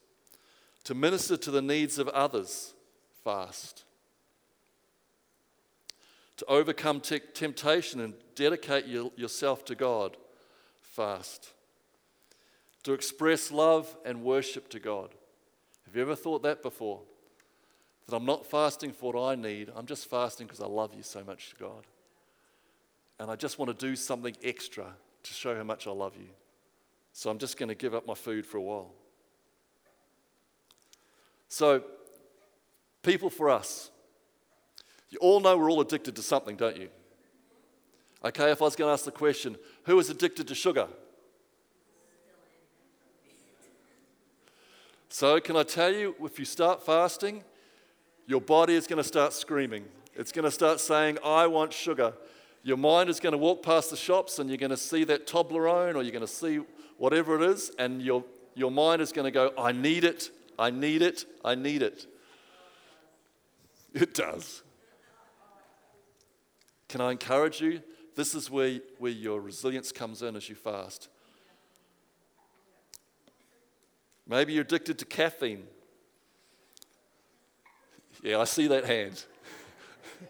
To 0.84 0.94
minister 0.94 1.36
to 1.36 1.50
the 1.50 1.62
needs 1.62 1.98
of 1.98 2.08
others, 2.08 2.74
fast. 3.24 3.84
To 6.38 6.46
overcome 6.46 7.00
te- 7.00 7.20
temptation 7.32 8.00
and 8.00 8.14
dedicate 8.34 8.86
your, 8.86 9.10
yourself 9.16 9.64
to 9.66 9.74
God, 9.74 10.16
fast. 10.80 11.52
To 12.82 12.92
express 12.92 13.50
love 13.50 13.96
and 14.04 14.22
worship 14.22 14.68
to 14.70 14.78
God. 14.78 15.10
Have 15.94 15.98
you 15.98 16.02
ever 16.02 16.16
thought 16.16 16.42
that 16.42 16.60
before? 16.60 17.02
That 18.08 18.16
I'm 18.16 18.24
not 18.24 18.44
fasting 18.44 18.90
for 18.90 19.12
what 19.12 19.30
I 19.30 19.36
need, 19.36 19.70
I'm 19.76 19.86
just 19.86 20.10
fasting 20.10 20.48
because 20.48 20.60
I 20.60 20.66
love 20.66 20.92
you 20.92 21.04
so 21.04 21.22
much, 21.22 21.54
God. 21.56 21.86
And 23.20 23.30
I 23.30 23.36
just 23.36 23.60
want 23.60 23.78
to 23.78 23.86
do 23.86 23.94
something 23.94 24.36
extra 24.42 24.86
to 25.22 25.32
show 25.32 25.54
how 25.54 25.62
much 25.62 25.86
I 25.86 25.92
love 25.92 26.16
you. 26.16 26.30
So 27.12 27.30
I'm 27.30 27.38
just 27.38 27.56
going 27.56 27.68
to 27.68 27.76
give 27.76 27.94
up 27.94 28.08
my 28.08 28.14
food 28.14 28.44
for 28.44 28.58
a 28.58 28.60
while. 28.60 28.90
So, 31.46 31.84
people 33.04 33.30
for 33.30 33.48
us, 33.48 33.92
you 35.10 35.18
all 35.20 35.38
know 35.38 35.56
we're 35.56 35.70
all 35.70 35.80
addicted 35.80 36.16
to 36.16 36.22
something, 36.22 36.56
don't 36.56 36.76
you? 36.76 36.88
Okay, 38.24 38.50
if 38.50 38.60
I 38.60 38.64
was 38.64 38.74
going 38.74 38.88
to 38.88 38.92
ask 38.94 39.04
the 39.04 39.12
question, 39.12 39.56
who 39.84 39.96
is 40.00 40.10
addicted 40.10 40.48
to 40.48 40.56
sugar? 40.56 40.88
So, 45.14 45.38
can 45.38 45.54
I 45.54 45.62
tell 45.62 45.94
you, 45.94 46.16
if 46.24 46.40
you 46.40 46.44
start 46.44 46.84
fasting, 46.84 47.44
your 48.26 48.40
body 48.40 48.74
is 48.74 48.88
going 48.88 48.96
to 48.96 49.04
start 49.04 49.32
screaming. 49.32 49.84
It's 50.16 50.32
going 50.32 50.44
to 50.44 50.50
start 50.50 50.80
saying, 50.80 51.18
I 51.24 51.46
want 51.46 51.72
sugar. 51.72 52.14
Your 52.64 52.78
mind 52.78 53.08
is 53.08 53.20
going 53.20 53.30
to 53.30 53.38
walk 53.38 53.62
past 53.62 53.90
the 53.90 53.96
shops 53.96 54.40
and 54.40 54.50
you're 54.50 54.58
going 54.58 54.70
to 54.70 54.76
see 54.76 55.04
that 55.04 55.28
Toblerone 55.28 55.94
or 55.94 56.02
you're 56.02 56.10
going 56.10 56.26
to 56.26 56.26
see 56.26 56.58
whatever 56.98 57.40
it 57.40 57.48
is, 57.48 57.70
and 57.78 58.02
your, 58.02 58.24
your 58.56 58.72
mind 58.72 59.00
is 59.00 59.12
going 59.12 59.26
to 59.26 59.30
go, 59.30 59.52
I 59.56 59.70
need 59.70 60.02
it, 60.02 60.30
I 60.58 60.70
need 60.70 61.00
it, 61.00 61.26
I 61.44 61.54
need 61.54 61.82
it. 61.82 62.08
It 63.92 64.14
does. 64.14 64.64
Can 66.88 67.00
I 67.00 67.12
encourage 67.12 67.60
you? 67.60 67.82
This 68.16 68.34
is 68.34 68.50
where, 68.50 68.80
where 68.98 69.12
your 69.12 69.40
resilience 69.40 69.92
comes 69.92 70.22
in 70.22 70.34
as 70.34 70.48
you 70.48 70.56
fast. 70.56 71.08
Maybe 74.26 74.54
you're 74.54 74.62
addicted 74.62 74.98
to 75.00 75.04
caffeine. 75.04 75.64
Yeah, 78.22 78.38
I 78.38 78.44
see 78.44 78.68
that 78.68 78.84
hand. 78.84 79.22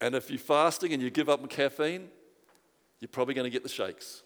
and 0.00 0.14
if 0.14 0.30
you're 0.30 0.38
fasting 0.38 0.92
and 0.92 1.02
you 1.02 1.10
give 1.10 1.30
up 1.30 1.48
caffeine, 1.48 2.08
you're 3.00 3.08
probably 3.08 3.34
going 3.34 3.44
to 3.44 3.50
get 3.50 3.62
the 3.62 3.68
shakes. 3.68 4.22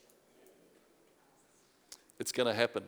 It's 2.18 2.32
going 2.32 2.48
to 2.48 2.54
happen. 2.54 2.82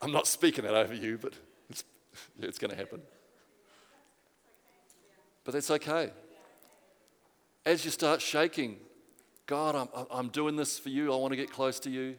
I'm 0.00 0.12
not 0.12 0.26
speaking 0.26 0.64
that 0.64 0.74
over 0.74 0.94
you, 0.94 1.18
but 1.18 1.34
it's, 1.68 1.84
it's 2.40 2.58
going 2.58 2.70
to 2.70 2.76
happen. 2.76 3.02
But 5.44 5.52
that's 5.54 5.70
okay. 5.70 6.10
As 7.64 7.84
you 7.84 7.90
start 7.90 8.22
shaking, 8.22 8.78
God, 9.46 9.76
I'm, 9.76 10.06
I'm 10.10 10.28
doing 10.28 10.56
this 10.56 10.78
for 10.78 10.88
you. 10.88 11.12
I 11.12 11.16
want 11.16 11.32
to 11.32 11.36
get 11.36 11.50
close 11.50 11.78
to 11.80 11.90
you. 11.90 12.16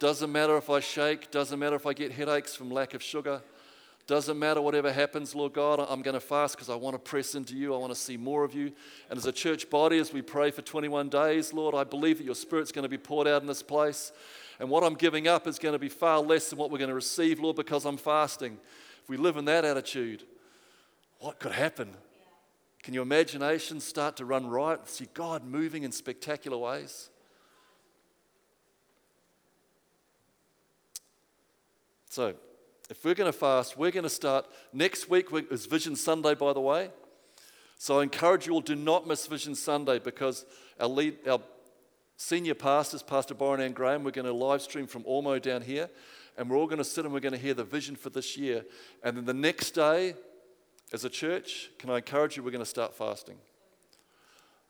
Doesn't 0.00 0.30
matter 0.30 0.56
if 0.56 0.70
I 0.70 0.80
shake, 0.80 1.30
doesn't 1.30 1.58
matter 1.58 1.76
if 1.76 1.86
I 1.86 1.92
get 1.92 2.12
headaches 2.12 2.54
from 2.54 2.70
lack 2.70 2.94
of 2.94 3.02
sugar. 3.02 3.42
Doesn't 4.08 4.38
matter 4.38 4.62
whatever 4.62 4.90
happens, 4.90 5.34
Lord 5.34 5.52
God, 5.52 5.86
I'm 5.86 6.00
going 6.00 6.14
to 6.14 6.20
fast 6.20 6.56
because 6.56 6.70
I 6.70 6.74
want 6.74 6.94
to 6.94 6.98
press 6.98 7.34
into 7.34 7.54
you. 7.54 7.74
I 7.74 7.78
want 7.78 7.92
to 7.92 7.98
see 7.98 8.16
more 8.16 8.42
of 8.42 8.54
you. 8.54 8.72
And 9.10 9.18
as 9.18 9.26
a 9.26 9.32
church 9.32 9.68
body, 9.68 9.98
as 9.98 10.14
we 10.14 10.22
pray 10.22 10.50
for 10.50 10.62
21 10.62 11.10
days, 11.10 11.52
Lord, 11.52 11.74
I 11.74 11.84
believe 11.84 12.16
that 12.16 12.24
your 12.24 12.34
Spirit's 12.34 12.72
going 12.72 12.84
to 12.84 12.88
be 12.88 12.96
poured 12.96 13.28
out 13.28 13.42
in 13.42 13.46
this 13.46 13.62
place. 13.62 14.10
And 14.60 14.70
what 14.70 14.82
I'm 14.82 14.94
giving 14.94 15.28
up 15.28 15.46
is 15.46 15.58
going 15.58 15.74
to 15.74 15.78
be 15.78 15.90
far 15.90 16.20
less 16.20 16.48
than 16.48 16.58
what 16.58 16.70
we're 16.70 16.78
going 16.78 16.88
to 16.88 16.94
receive, 16.94 17.38
Lord, 17.38 17.56
because 17.56 17.84
I'm 17.84 17.98
fasting. 17.98 18.56
If 19.02 19.10
we 19.10 19.18
live 19.18 19.36
in 19.36 19.44
that 19.44 19.66
attitude, 19.66 20.22
what 21.20 21.38
could 21.38 21.52
happen? 21.52 21.94
Can 22.82 22.94
your 22.94 23.02
imagination 23.02 23.80
start 23.80 24.16
to 24.16 24.24
run 24.24 24.46
right? 24.46 24.78
See 24.88 25.08
God 25.12 25.44
moving 25.44 25.82
in 25.82 25.92
spectacular 25.92 26.56
ways? 26.56 27.10
So, 32.10 32.34
if 32.88 33.04
we're 33.04 33.14
going 33.14 33.30
to 33.30 33.38
fast, 33.38 33.76
we're 33.76 33.90
going 33.90 34.04
to 34.04 34.08
start 34.08 34.46
next 34.72 35.10
week 35.10 35.26
is 35.50 35.66
Vision 35.66 35.94
Sunday, 35.94 36.34
by 36.34 36.54
the 36.54 36.60
way. 36.60 36.90
So 37.76 38.00
I 38.00 38.02
encourage 38.02 38.46
you 38.46 38.54
all 38.54 38.60
do 38.60 38.74
not 38.74 39.06
miss 39.06 39.26
Vision 39.26 39.54
Sunday 39.54 39.98
because 40.00 40.44
our 40.80 40.88
lead, 40.88 41.16
our 41.28 41.40
senior 42.16 42.54
pastors, 42.54 43.02
Pastor 43.02 43.34
Byron 43.34 43.60
and 43.60 43.74
Graham, 43.74 44.02
we're 44.02 44.10
going 44.10 44.26
to 44.26 44.32
live 44.32 44.62
stream 44.62 44.86
from 44.86 45.04
Ormeau 45.04 45.40
down 45.40 45.62
here, 45.62 45.88
and 46.36 46.50
we're 46.50 46.56
all 46.56 46.66
going 46.66 46.78
to 46.78 46.84
sit 46.84 47.04
and 47.04 47.14
we're 47.14 47.20
going 47.20 47.34
to 47.34 47.38
hear 47.38 47.54
the 47.54 47.62
vision 47.62 47.94
for 47.94 48.10
this 48.10 48.36
year. 48.36 48.64
And 49.04 49.16
then 49.16 49.26
the 49.26 49.34
next 49.34 49.72
day, 49.72 50.14
as 50.92 51.04
a 51.04 51.10
church, 51.10 51.70
can 51.78 51.90
I 51.90 51.96
encourage 51.96 52.36
you? 52.36 52.42
We're 52.42 52.50
going 52.50 52.64
to 52.64 52.68
start 52.68 52.94
fasting. 52.94 53.36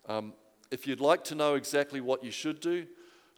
Um, 0.08 0.32
if 0.70 0.86
you'd 0.86 1.00
like 1.00 1.22
to 1.24 1.34
know 1.34 1.54
exactly 1.54 2.00
what 2.00 2.24
you 2.24 2.30
should 2.30 2.60
do, 2.60 2.86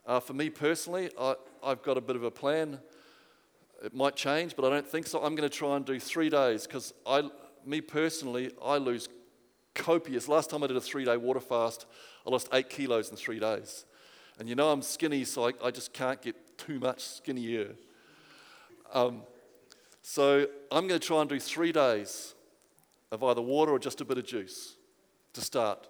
uh, 0.06 0.20
for 0.20 0.32
me 0.32 0.48
personally, 0.48 1.10
I, 1.18 1.34
I've 1.62 1.82
got 1.82 1.98
a 1.98 2.00
bit 2.00 2.16
of 2.16 2.24
a 2.24 2.30
plan. 2.30 2.80
It 3.84 3.94
might 3.94 4.16
change, 4.16 4.56
but 4.56 4.64
I 4.64 4.70
don't 4.70 4.86
think 4.86 5.06
so. 5.06 5.22
I'm 5.22 5.34
going 5.34 5.48
to 5.48 5.54
try 5.54 5.76
and 5.76 5.84
do 5.84 6.00
three 6.00 6.30
days 6.30 6.66
because 6.66 6.94
I, 7.06 7.28
me 7.66 7.80
personally, 7.80 8.50
I 8.64 8.78
lose 8.78 9.08
copious. 9.74 10.26
Last 10.26 10.50
time 10.50 10.64
I 10.64 10.66
did 10.66 10.76
a 10.76 10.80
three 10.80 11.04
day 11.04 11.16
water 11.16 11.40
fast, 11.40 11.86
I 12.26 12.30
lost 12.30 12.48
eight 12.52 12.70
kilos 12.70 13.10
in 13.10 13.16
three 13.16 13.38
days. 13.38 13.84
And 14.38 14.48
you 14.48 14.54
know 14.54 14.70
I'm 14.70 14.82
skinny, 14.82 15.24
so 15.24 15.48
I, 15.48 15.52
I 15.62 15.70
just 15.70 15.92
can't 15.92 16.20
get 16.20 16.34
too 16.56 16.80
much 16.80 17.04
skinnier. 17.04 17.74
Um, 18.92 19.22
so 20.02 20.46
I'm 20.72 20.88
going 20.88 20.98
to 20.98 21.06
try 21.06 21.20
and 21.20 21.28
do 21.28 21.38
three 21.38 21.72
days 21.72 22.34
of 23.10 23.22
either 23.24 23.42
water 23.42 23.72
or 23.72 23.78
just 23.78 24.00
a 24.00 24.04
bit 24.04 24.18
of 24.18 24.24
juice 24.24 24.76
to 25.32 25.40
start. 25.40 25.88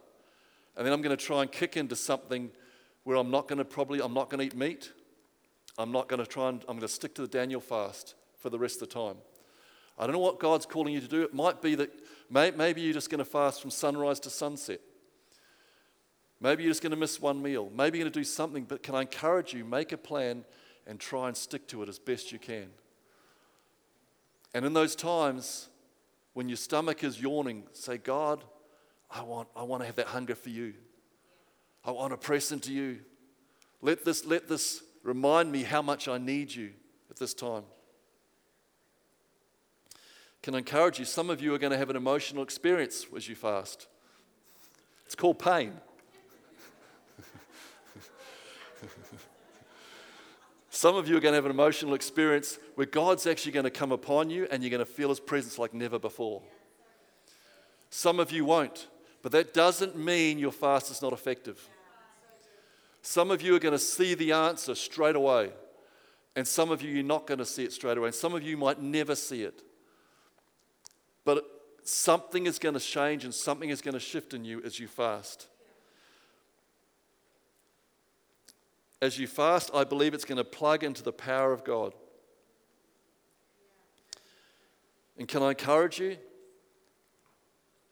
And 0.76 0.86
then 0.86 0.92
I'm 0.92 1.02
going 1.02 1.16
to 1.16 1.22
try 1.22 1.42
and 1.42 1.50
kick 1.50 1.76
into 1.76 1.96
something 1.96 2.50
where 3.04 3.16
I'm 3.16 3.30
not 3.30 3.48
going 3.48 3.58
to 3.58 3.64
probably, 3.64 4.00
I'm 4.00 4.14
not 4.14 4.30
going 4.30 4.38
to 4.40 4.46
eat 4.46 4.56
meat. 4.56 4.92
I'm 5.78 5.92
not 5.92 6.08
going 6.08 6.20
to 6.20 6.26
try 6.26 6.48
and, 6.48 6.62
I'm 6.62 6.76
going 6.76 6.80
to 6.80 6.88
stick 6.88 7.14
to 7.14 7.22
the 7.22 7.28
Daniel 7.28 7.60
fast 7.60 8.14
for 8.38 8.50
the 8.50 8.58
rest 8.58 8.82
of 8.82 8.88
the 8.88 8.94
time. 8.94 9.16
I 9.98 10.04
don't 10.04 10.12
know 10.12 10.20
what 10.20 10.38
God's 10.38 10.66
calling 10.66 10.94
you 10.94 11.00
to 11.00 11.08
do. 11.08 11.22
It 11.22 11.34
might 11.34 11.60
be 11.60 11.74
that 11.74 11.90
may, 12.30 12.50
maybe 12.50 12.80
you're 12.80 12.94
just 12.94 13.10
going 13.10 13.18
to 13.18 13.24
fast 13.24 13.60
from 13.60 13.70
sunrise 13.70 14.20
to 14.20 14.30
sunset. 14.30 14.80
Maybe 16.40 16.62
you're 16.62 16.70
just 16.70 16.82
going 16.82 16.92
to 16.92 16.96
miss 16.96 17.20
one 17.20 17.42
meal. 17.42 17.70
Maybe 17.74 17.98
you're 17.98 18.04
going 18.04 18.12
to 18.12 18.18
do 18.18 18.24
something, 18.24 18.64
but 18.64 18.82
can 18.82 18.94
I 18.94 19.02
encourage 19.02 19.52
you, 19.52 19.64
make 19.64 19.92
a 19.92 19.98
plan 19.98 20.44
and 20.86 20.98
try 20.98 21.28
and 21.28 21.36
stick 21.36 21.68
to 21.68 21.82
it 21.82 21.88
as 21.88 21.98
best 21.98 22.32
you 22.32 22.38
can. 22.38 22.68
And 24.54 24.64
in 24.64 24.72
those 24.72 24.96
times, 24.96 25.68
when 26.41 26.49
your 26.49 26.57
stomach 26.57 27.05
is 27.05 27.20
yawning, 27.20 27.64
say, 27.74 27.99
God, 27.99 28.43
I 29.11 29.20
want, 29.20 29.49
I 29.55 29.62
want 29.62 29.82
to 29.82 29.86
have 29.86 29.97
that 29.97 30.07
hunger 30.07 30.34
for 30.34 30.49
you. 30.49 30.72
I 31.84 31.91
want 31.91 32.14
to 32.14 32.16
press 32.16 32.51
into 32.51 32.72
you. 32.72 33.01
Let 33.82 34.07
this, 34.07 34.24
let 34.24 34.49
this 34.49 34.82
Remind 35.03 35.51
me 35.51 35.62
how 35.62 35.80
much 35.80 36.09
I 36.09 36.18
need 36.18 36.55
you 36.55 36.70
at 37.11 37.16
this 37.16 37.32
time. 37.32 37.64
Can 40.43 40.55
I 40.55 40.59
encourage 40.59 40.99
you? 40.99 41.05
Some 41.05 41.30
of 41.30 41.41
you 41.41 41.55
are 41.55 41.59
going 41.59 41.72
to 41.72 41.78
have 41.78 41.91
an 41.91 41.97
emotional 41.97 42.43
experience 42.43 43.07
as 43.16 43.28
you 43.28 43.34
fast. 43.34 43.86
It's 45.07 45.14
called 45.14 45.38
pain. 45.38 45.72
Some 50.80 50.96
of 50.96 51.06
you 51.06 51.14
are 51.18 51.20
going 51.20 51.32
to 51.32 51.36
have 51.36 51.44
an 51.44 51.50
emotional 51.50 51.92
experience 51.92 52.58
where 52.74 52.86
God's 52.86 53.26
actually 53.26 53.52
going 53.52 53.64
to 53.64 53.70
come 53.70 53.92
upon 53.92 54.30
you 54.30 54.48
and 54.50 54.62
you're 54.62 54.70
going 54.70 54.78
to 54.78 54.90
feel 54.90 55.10
His 55.10 55.20
presence 55.20 55.58
like 55.58 55.74
never 55.74 55.98
before. 55.98 56.40
Some 57.90 58.18
of 58.18 58.32
you 58.32 58.46
won't, 58.46 58.88
but 59.20 59.30
that 59.32 59.52
doesn't 59.52 59.94
mean 59.94 60.38
your 60.38 60.52
fast 60.52 60.90
is 60.90 61.02
not 61.02 61.12
effective. 61.12 61.68
Some 63.02 63.30
of 63.30 63.42
you 63.42 63.54
are 63.54 63.58
going 63.58 63.74
to 63.74 63.78
see 63.78 64.14
the 64.14 64.32
answer 64.32 64.74
straight 64.74 65.16
away, 65.16 65.50
and 66.34 66.48
some 66.48 66.70
of 66.70 66.80
you, 66.80 66.88
you're 66.88 67.04
not 67.04 67.26
going 67.26 67.40
to 67.40 67.44
see 67.44 67.64
it 67.64 67.74
straight 67.74 67.98
away, 67.98 68.06
and 68.06 68.14
some 68.14 68.32
of 68.32 68.42
you 68.42 68.56
might 68.56 68.80
never 68.80 69.14
see 69.14 69.42
it. 69.42 69.60
But 71.26 71.44
something 71.84 72.46
is 72.46 72.58
going 72.58 72.72
to 72.72 72.80
change 72.80 73.26
and 73.26 73.34
something 73.34 73.68
is 73.68 73.82
going 73.82 73.92
to 73.92 74.00
shift 74.00 74.32
in 74.32 74.46
you 74.46 74.62
as 74.64 74.80
you 74.80 74.88
fast. 74.88 75.46
As 79.03 79.18
you 79.18 79.26
fast, 79.26 79.70
I 79.72 79.84
believe 79.84 80.12
it's 80.12 80.24
going 80.24 80.38
to 80.38 80.44
plug 80.44 80.84
into 80.84 81.03
the 81.03 81.12
power 81.12 81.53
of 81.53 81.64
God. 81.64 81.94
And 85.18 85.26
can 85.26 85.42
I 85.42 85.51
encourage 85.51 85.98
you? 85.98 86.16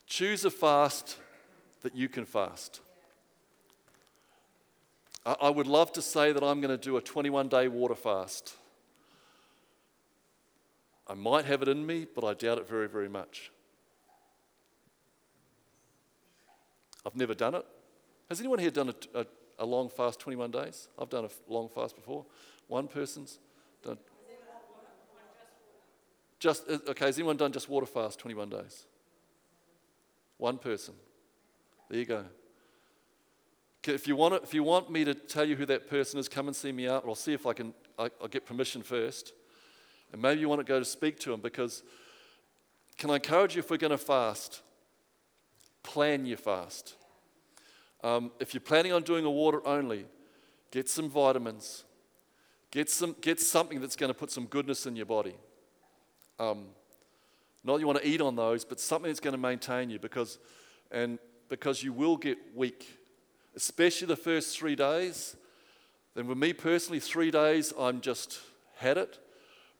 Choose 0.07 0.45
a 0.45 0.51
fast 0.51 1.17
that 1.83 1.95
you 1.95 2.09
can 2.09 2.25
fast. 2.25 2.81
I 5.25 5.51
would 5.51 5.67
love 5.67 5.93
to 5.93 6.03
say 6.03 6.33
that 6.33 6.43
I'm 6.43 6.61
going 6.61 6.77
to 6.77 6.83
do 6.83 6.97
a 6.97 7.03
21 7.03 7.49
day 7.49 7.69
water 7.69 7.95
fast. 7.95 8.55
I 11.07 11.15
might 11.15 11.45
have 11.45 11.63
it 11.63 11.69
in 11.69 11.85
me, 11.85 12.07
but 12.15 12.25
I 12.25 12.35
doubt 12.35 12.59
it 12.59 12.69
very, 12.69 12.89
very 12.89 13.09
much. 13.09 13.51
I've 17.05 17.17
never 17.17 17.35
done 17.35 17.55
it. 17.55 17.67
Has 18.29 18.41
anyone 18.41 18.59
here 18.59 18.71
done 18.71 18.91
a, 18.91 19.21
a, 19.21 19.27
a 19.59 19.67
long 19.67 19.89
fast 19.89 20.21
21 20.21 20.51
days? 20.51 20.89
I've 20.99 21.11
done 21.11 21.25
a 21.25 21.53
long 21.53 21.69
fast 21.69 21.97
before. 21.97 22.25
One 22.69 22.89
person's 22.89 23.39
done. 23.85 23.99
Just 26.39 26.69
uh, 26.69 26.79
okay. 26.89 27.07
Has 27.07 27.19
anyone 27.19 27.37
done 27.37 27.53
just 27.53 27.69
water 27.69 27.87
fast 27.87 28.19
21 28.21 28.51
days? 28.51 28.87
One 30.37 30.59
person. 30.59 30.95
There 31.89 31.99
you 31.99 32.05
go. 32.05 32.25
If 33.85 34.07
you, 34.07 34.17
want 34.17 34.35
if 34.43 34.53
you 34.53 34.63
want 34.63 34.91
me 34.91 35.05
to 35.05 35.15
tell 35.15 35.45
you 35.45 35.57
who 35.57 35.65
that 35.67 35.89
person 35.89 36.21
is, 36.21 36.29
come 36.29 36.47
and 36.47 36.55
see 36.55 36.73
me 36.73 36.89
out. 36.89 37.05
I'll 37.07 37.15
see 37.15 37.33
if 37.33 37.47
I 37.47 37.55
can 37.55 37.73
I, 37.99 38.11
will 38.21 38.29
get 38.29 38.45
permission 38.45 38.83
first. 38.83 39.33
And 40.13 40.23
maybe 40.23 40.41
you 40.41 40.49
want 40.49 40.61
to 40.61 40.65
go 40.65 40.79
to 40.79 40.85
speak 40.85 41.19
to 41.21 41.33
him 41.33 41.41
because 41.41 41.83
can 42.97 43.11
I 43.11 43.15
encourage 43.15 43.55
you 43.55 43.61
if 43.61 43.71
we're 43.71 43.77
going 43.77 43.91
to 43.91 43.99
fast, 43.99 44.63
plan 45.83 46.27
your 46.27 46.37
fast. 46.37 46.95
Um, 48.03 48.31
if 48.41 48.55
you're 48.55 48.61
planning 48.61 48.93
on 48.93 49.03
doing 49.03 49.25
a 49.25 49.31
water 49.31 49.67
only, 49.67 50.07
get 50.71 50.89
some 50.89 51.11
vitamins. 51.11 51.85
Get, 52.71 52.91
some, 52.91 53.17
get 53.21 53.41
something 53.41 53.81
that's 53.81 53.97
going 53.97 54.13
to 54.13 54.19
put 54.19 54.31
some 54.31 54.47
goodness 54.47 54.87
in 54.87 54.95
your 54.95 55.07
body. 55.07 55.35
Um, 56.39 56.67
not 57.65 57.81
you 57.81 57.87
want 57.87 58.01
to 58.01 58.07
eat 58.07 58.21
on 58.21 58.37
those, 58.37 58.65
but 58.65 58.79
something 58.79 59.11
that's 59.11 59.21
going 59.21 59.33
to 59.33 59.39
maintain 59.39 59.91
you 59.91 59.99
because, 59.99 60.39
and 60.91 61.19
because 61.49 61.83
you 61.83 61.93
will 61.93 62.17
get 62.17 62.39
weak 62.55 62.99
especially 63.59 64.07
the 64.07 64.15
first 64.15 64.57
three 64.57 64.77
days. 64.77 65.37
Then, 66.15 66.29
with 66.29 66.39
me 66.39 66.53
personally, 66.53 67.01
three 67.01 67.33
days 67.33 67.73
I'm 67.77 68.01
just 68.01 68.39
had 68.77 68.97
it. 68.97 69.19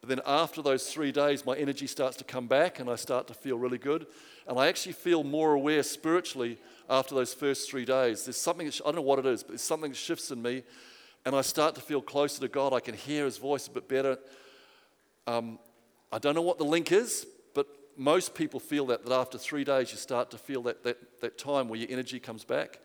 But 0.01 0.09
then, 0.09 0.21
after 0.27 0.63
those 0.63 0.93
three 0.93 1.11
days, 1.11 1.45
my 1.45 1.57
energy 1.57 1.87
starts 1.87 2.17
to 2.19 2.25
come 2.25 2.47
back 2.47 2.79
and 2.79 2.89
I 2.89 2.95
start 2.97 3.27
to 3.29 3.35
feel 3.35 3.59
really 3.59 3.79
good. 3.79 4.07
And 4.47 4.59
I 4.59 4.69
actually 4.69 4.93
feel 4.93 5.25
more 5.25 5.55
aware 5.55 5.83
spiritually 5.83 6.59
after 6.89 7.15
those 7.15 7.35
first 7.35 7.71
three 7.71 7.85
days. 7.85 8.25
There's 8.25 8.37
something, 8.37 8.69
I 8.69 8.71
don't 8.85 8.97
know 8.97 9.03
what 9.03 9.19
it 9.19 9.27
is, 9.27 9.43
but 9.43 9.51
there's 9.51 9.63
something 9.63 9.91
that 9.91 9.97
shifts 9.97 10.31
in 10.31 10.41
me 10.41 10.63
and 11.29 11.37
I 11.37 11.43
start 11.43 11.75
to 11.75 11.81
feel 11.81 12.01
closer 12.01 12.41
to 12.41 12.49
God. 12.49 12.73
I 12.73 12.81
can 12.81 12.95
hear 12.95 13.27
His 13.27 13.37
voice 13.37 13.67
a 13.67 13.71
bit 13.71 13.87
better. 13.87 14.19
Um, 15.27 15.59
I 16.11 16.19
don't 16.19 16.35
know 16.35 16.43
what 16.43 16.57
the 16.57 16.65
link 16.65 16.91
is, 16.91 17.27
but 17.55 17.67
most 17.99 18.35
people 18.35 18.61
feel 18.61 18.87
that, 18.87 19.05
that 19.05 19.13
after 19.13 19.37
three 19.37 19.63
days 19.63 19.91
you 19.91 19.99
start 19.99 20.31
to 20.31 20.39
feel 20.39 20.63
that, 20.63 20.85
that, 20.85 21.21
that 21.21 21.37
time 21.37 21.69
where 21.69 21.79
your 21.79 21.91
energy 21.91 22.19
comes 22.19 22.45
back. 22.45 22.81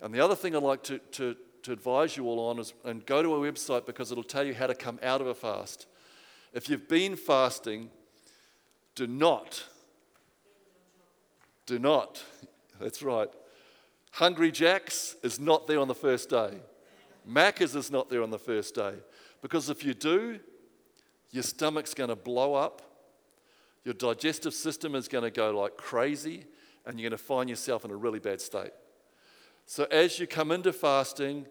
And 0.00 0.14
the 0.14 0.20
other 0.20 0.34
thing 0.34 0.56
I'd 0.56 0.62
like 0.62 0.82
to, 0.84 0.98
to, 0.98 1.36
to 1.64 1.72
advise 1.72 2.16
you 2.16 2.24
all 2.24 2.40
on 2.48 2.58
is 2.58 2.72
and 2.84 3.04
go 3.04 3.22
to 3.22 3.34
a 3.34 3.52
website 3.52 3.86
because 3.86 4.10
it'll 4.10 4.24
tell 4.24 4.44
you 4.44 4.54
how 4.54 4.66
to 4.66 4.74
come 4.74 4.98
out 5.02 5.20
of 5.20 5.26
a 5.26 5.34
fast. 5.34 5.86
If 6.54 6.68
you've 6.68 6.88
been 6.88 7.16
fasting, 7.16 7.90
do 8.94 9.06
not, 9.06 9.64
do 11.66 11.78
not, 11.78 12.22
that's 12.80 13.02
right. 13.02 13.28
Hungry 14.12 14.52
Jack's 14.52 15.16
is 15.22 15.40
not 15.40 15.66
there 15.66 15.80
on 15.80 15.88
the 15.88 15.94
first 15.94 16.30
day. 16.30 16.52
Macca's 17.28 17.74
is 17.74 17.90
not 17.90 18.08
there 18.08 18.22
on 18.22 18.30
the 18.30 18.38
first 18.38 18.74
day. 18.74 18.94
Because 19.42 19.68
if 19.68 19.84
you 19.84 19.92
do, 19.92 20.38
Your 21.34 21.42
stomach's 21.42 21.94
going 21.94 22.10
to 22.10 22.16
blow 22.16 22.54
up. 22.54 22.80
Your 23.82 23.92
digestive 23.92 24.54
system 24.54 24.94
is 24.94 25.08
going 25.08 25.24
to 25.24 25.32
go 25.32 25.50
like 25.50 25.76
crazy, 25.76 26.44
and 26.86 26.98
you're 26.98 27.10
going 27.10 27.18
to 27.18 27.24
find 27.24 27.50
yourself 27.50 27.84
in 27.84 27.90
a 27.90 27.96
really 27.96 28.20
bad 28.20 28.40
state. 28.40 28.70
So, 29.66 29.82
as 29.90 30.20
you 30.20 30.28
come 30.28 30.52
into 30.52 30.72
fasting, 30.72 31.46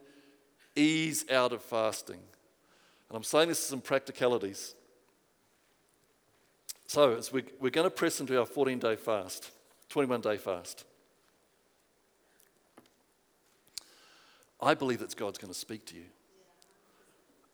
ease 0.73 1.25
out 1.29 1.51
of 1.51 1.61
fasting. 1.61 2.21
And 3.09 3.17
I'm 3.17 3.23
saying 3.23 3.49
this 3.49 3.59
as 3.59 3.65
some 3.65 3.81
practicalities. 3.81 4.73
So, 6.87 7.15
as 7.15 7.31
we, 7.31 7.43
we're 7.59 7.69
going 7.69 7.85
to 7.87 7.95
press 7.95 8.19
into 8.19 8.39
our 8.39 8.45
14 8.45 8.79
day 8.79 8.95
fast, 8.95 9.51
21 9.89 10.21
day 10.21 10.37
fast. 10.37 10.85
I 14.61 14.73
believe 14.73 14.99
that 14.99 15.15
God's 15.15 15.37
going 15.37 15.51
to 15.51 15.59
speak 15.59 15.85
to 15.87 15.95
you. 15.95 16.05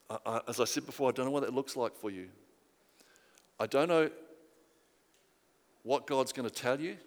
I, 0.10 0.18
I, 0.26 0.42
as 0.48 0.60
I 0.60 0.66
said 0.66 0.86
before, 0.86 1.10
I 1.10 1.12
don't 1.12 1.26
know 1.26 1.32
what 1.32 1.44
that 1.44 1.54
looks 1.54 1.76
like 1.76 1.96
for 1.96 2.10
you. 2.10 2.28
I 3.60 3.68
don't 3.68 3.88
know 3.88 4.10
what 5.84 6.08
God's 6.08 6.32
going 6.32 6.48
to 6.48 6.54
tell 6.54 6.80
you, 6.80 6.98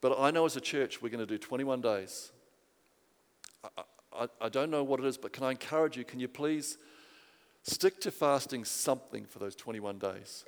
but 0.00 0.18
I 0.18 0.30
know 0.30 0.44
as 0.46 0.56
a 0.56 0.60
church 0.60 1.02
we're 1.02 1.08
going 1.08 1.26
to 1.26 1.26
do 1.26 1.38
21 1.38 1.80
days. 1.80 2.30
I, 3.64 3.82
I, 4.16 4.28
I 4.42 4.48
don't 4.48 4.70
know 4.70 4.84
what 4.84 5.00
it 5.00 5.06
is, 5.06 5.16
but 5.16 5.32
can 5.32 5.44
I 5.44 5.50
encourage 5.50 5.96
you? 5.96 6.04
Can 6.04 6.20
you 6.20 6.28
please 6.28 6.78
stick 7.62 8.00
to 8.02 8.10
fasting 8.10 8.64
something 8.64 9.24
for 9.24 9.38
those 9.38 9.56
21 9.56 9.98
days? 9.98 10.44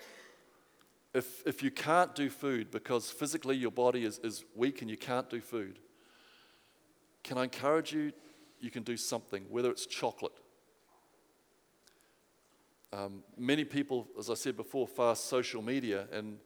If, 1.17 1.47
if 1.47 1.62
you 1.62 1.71
can't 1.71 2.14
do 2.14 2.29
food 2.29 2.71
because 2.71 3.11
physically 3.11 3.57
your 3.57 3.71
body 3.71 4.05
is, 4.05 4.19
is 4.19 4.45
weak 4.55 4.83
and 4.83 4.91
you 4.91 4.99
can't 4.99 5.31
do 5.31 5.41
food, 5.41 5.79
can 7.25 7.39
I 7.39 7.45
encourage 7.45 7.91
you? 7.91 8.12
You 8.61 8.71
can 8.71 8.83
do 8.83 8.99
something, 8.99 9.47
whether 9.49 9.71
it's 9.71 9.87
chocolate. 9.87 10.35
Um, 12.93 13.23
many 13.39 13.64
people, 13.64 14.07
as 14.19 14.29
I 14.29 14.35
said 14.35 14.59
before, 14.59 14.87
fast 14.87 15.25
social 15.31 15.62
media, 15.62 16.07
and 16.12 16.37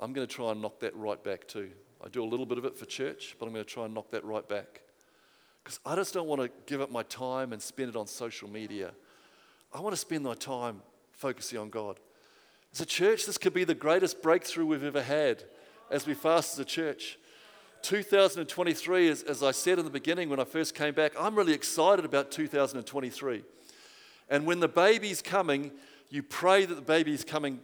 I'm 0.00 0.12
going 0.12 0.24
to 0.24 0.32
try 0.32 0.52
and 0.52 0.62
knock 0.62 0.78
that 0.80 0.94
right 0.94 1.22
back 1.24 1.48
too. 1.48 1.70
I 2.00 2.08
do 2.08 2.22
a 2.22 2.24
little 2.24 2.46
bit 2.46 2.58
of 2.58 2.64
it 2.64 2.76
for 2.76 2.86
church, 2.86 3.34
but 3.40 3.46
I'm 3.46 3.52
going 3.52 3.64
to 3.64 3.70
try 3.70 3.86
and 3.86 3.94
knock 3.94 4.12
that 4.12 4.24
right 4.24 4.48
back. 4.48 4.82
Because 5.64 5.80
I 5.84 5.96
just 5.96 6.14
don't 6.14 6.28
want 6.28 6.40
to 6.42 6.50
give 6.66 6.80
up 6.80 6.92
my 6.92 7.02
time 7.02 7.52
and 7.52 7.60
spend 7.60 7.88
it 7.88 7.96
on 7.96 8.06
social 8.06 8.48
media. 8.48 8.92
I 9.74 9.80
want 9.80 9.94
to 9.94 10.00
spend 10.00 10.22
my 10.22 10.34
time 10.34 10.80
focusing 11.10 11.58
on 11.58 11.70
God. 11.70 11.98
As 12.72 12.80
a 12.80 12.86
church, 12.86 13.26
this 13.26 13.38
could 13.38 13.52
be 13.52 13.64
the 13.64 13.74
greatest 13.74 14.22
breakthrough 14.22 14.66
we've 14.66 14.84
ever 14.84 15.02
had 15.02 15.42
as 15.90 16.06
we 16.06 16.14
fast 16.14 16.54
as 16.54 16.58
a 16.60 16.64
church. 16.64 17.18
2023, 17.82 19.08
as, 19.08 19.22
as 19.24 19.42
I 19.42 19.50
said 19.50 19.78
in 19.78 19.84
the 19.84 19.90
beginning 19.90 20.28
when 20.28 20.38
I 20.38 20.44
first 20.44 20.74
came 20.74 20.94
back, 20.94 21.12
I'm 21.18 21.34
really 21.34 21.52
excited 21.52 22.04
about 22.04 22.30
2023. 22.30 23.42
And 24.28 24.46
when 24.46 24.60
the 24.60 24.68
baby's 24.68 25.20
coming, 25.20 25.72
you 26.10 26.22
pray 26.22 26.64
that 26.64 26.74
the 26.74 26.80
baby's 26.82 27.24
coming 27.24 27.60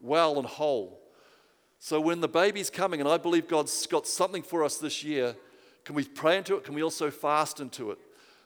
well 0.00 0.38
and 0.38 0.46
whole. 0.46 1.00
So 1.80 2.00
when 2.00 2.20
the 2.20 2.28
baby's 2.28 2.70
coming, 2.70 3.00
and 3.00 3.08
I 3.08 3.16
believe 3.16 3.48
God's 3.48 3.86
got 3.86 4.06
something 4.06 4.42
for 4.42 4.62
us 4.62 4.76
this 4.76 5.02
year, 5.02 5.34
can 5.84 5.96
we 5.96 6.04
pray 6.04 6.36
into 6.36 6.56
it? 6.56 6.64
Can 6.64 6.74
we 6.74 6.82
also 6.82 7.10
fast 7.10 7.58
into 7.60 7.90
it? 7.90 7.98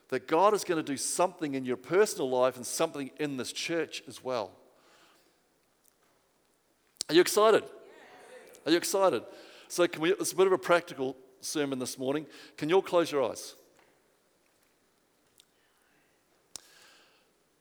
That 0.09 0.27
God 0.27 0.53
is 0.53 0.63
going 0.63 0.83
to 0.83 0.91
do 0.91 0.97
something 0.97 1.53
in 1.53 1.63
your 1.63 1.77
personal 1.77 2.29
life 2.29 2.55
and 2.55 2.65
something 2.65 3.11
in 3.19 3.37
this 3.37 3.53
church 3.53 4.01
as 4.07 4.23
well. 4.23 4.51
Are 7.11 7.13
you 7.13 7.19
excited? 7.19 7.65
Are 8.65 8.71
you 8.71 8.77
excited? 8.77 9.23
So, 9.67 9.85
can 9.85 10.01
we, 10.01 10.13
it's 10.13 10.31
a 10.31 10.35
bit 10.37 10.47
of 10.47 10.53
a 10.53 10.57
practical 10.57 11.17
sermon 11.41 11.77
this 11.77 11.97
morning. 11.97 12.25
Can 12.55 12.69
you 12.69 12.75
all 12.75 12.81
close 12.81 13.11
your 13.11 13.29
eyes? 13.29 13.55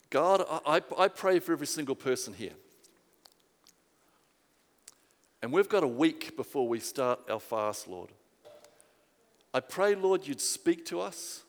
God, 0.09 0.44
I, 0.64 0.80
I 0.96 1.09
pray 1.09 1.40
for 1.40 1.53
every 1.53 1.66
single 1.66 1.96
person 1.96 2.32
here. 2.32 2.53
And 5.42 5.53
we've 5.53 5.68
got 5.68 5.82
a 5.82 5.88
week 5.88 6.36
before 6.36 6.68
we 6.68 6.78
start 6.78 7.18
our 7.28 7.40
fast, 7.40 7.88
Lord. 7.88 8.11
I 9.53 9.59
pray, 9.59 9.96
Lord, 9.96 10.28
you'd 10.28 10.40
speak 10.40 10.86
to 10.86 11.01
us. 11.01 11.42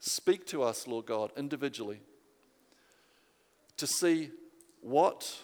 Speak 0.00 0.44
to 0.48 0.64
us, 0.64 0.88
Lord 0.88 1.06
God, 1.06 1.30
individually, 1.36 2.00
to 3.76 3.86
see 3.86 4.30
what 4.80 5.38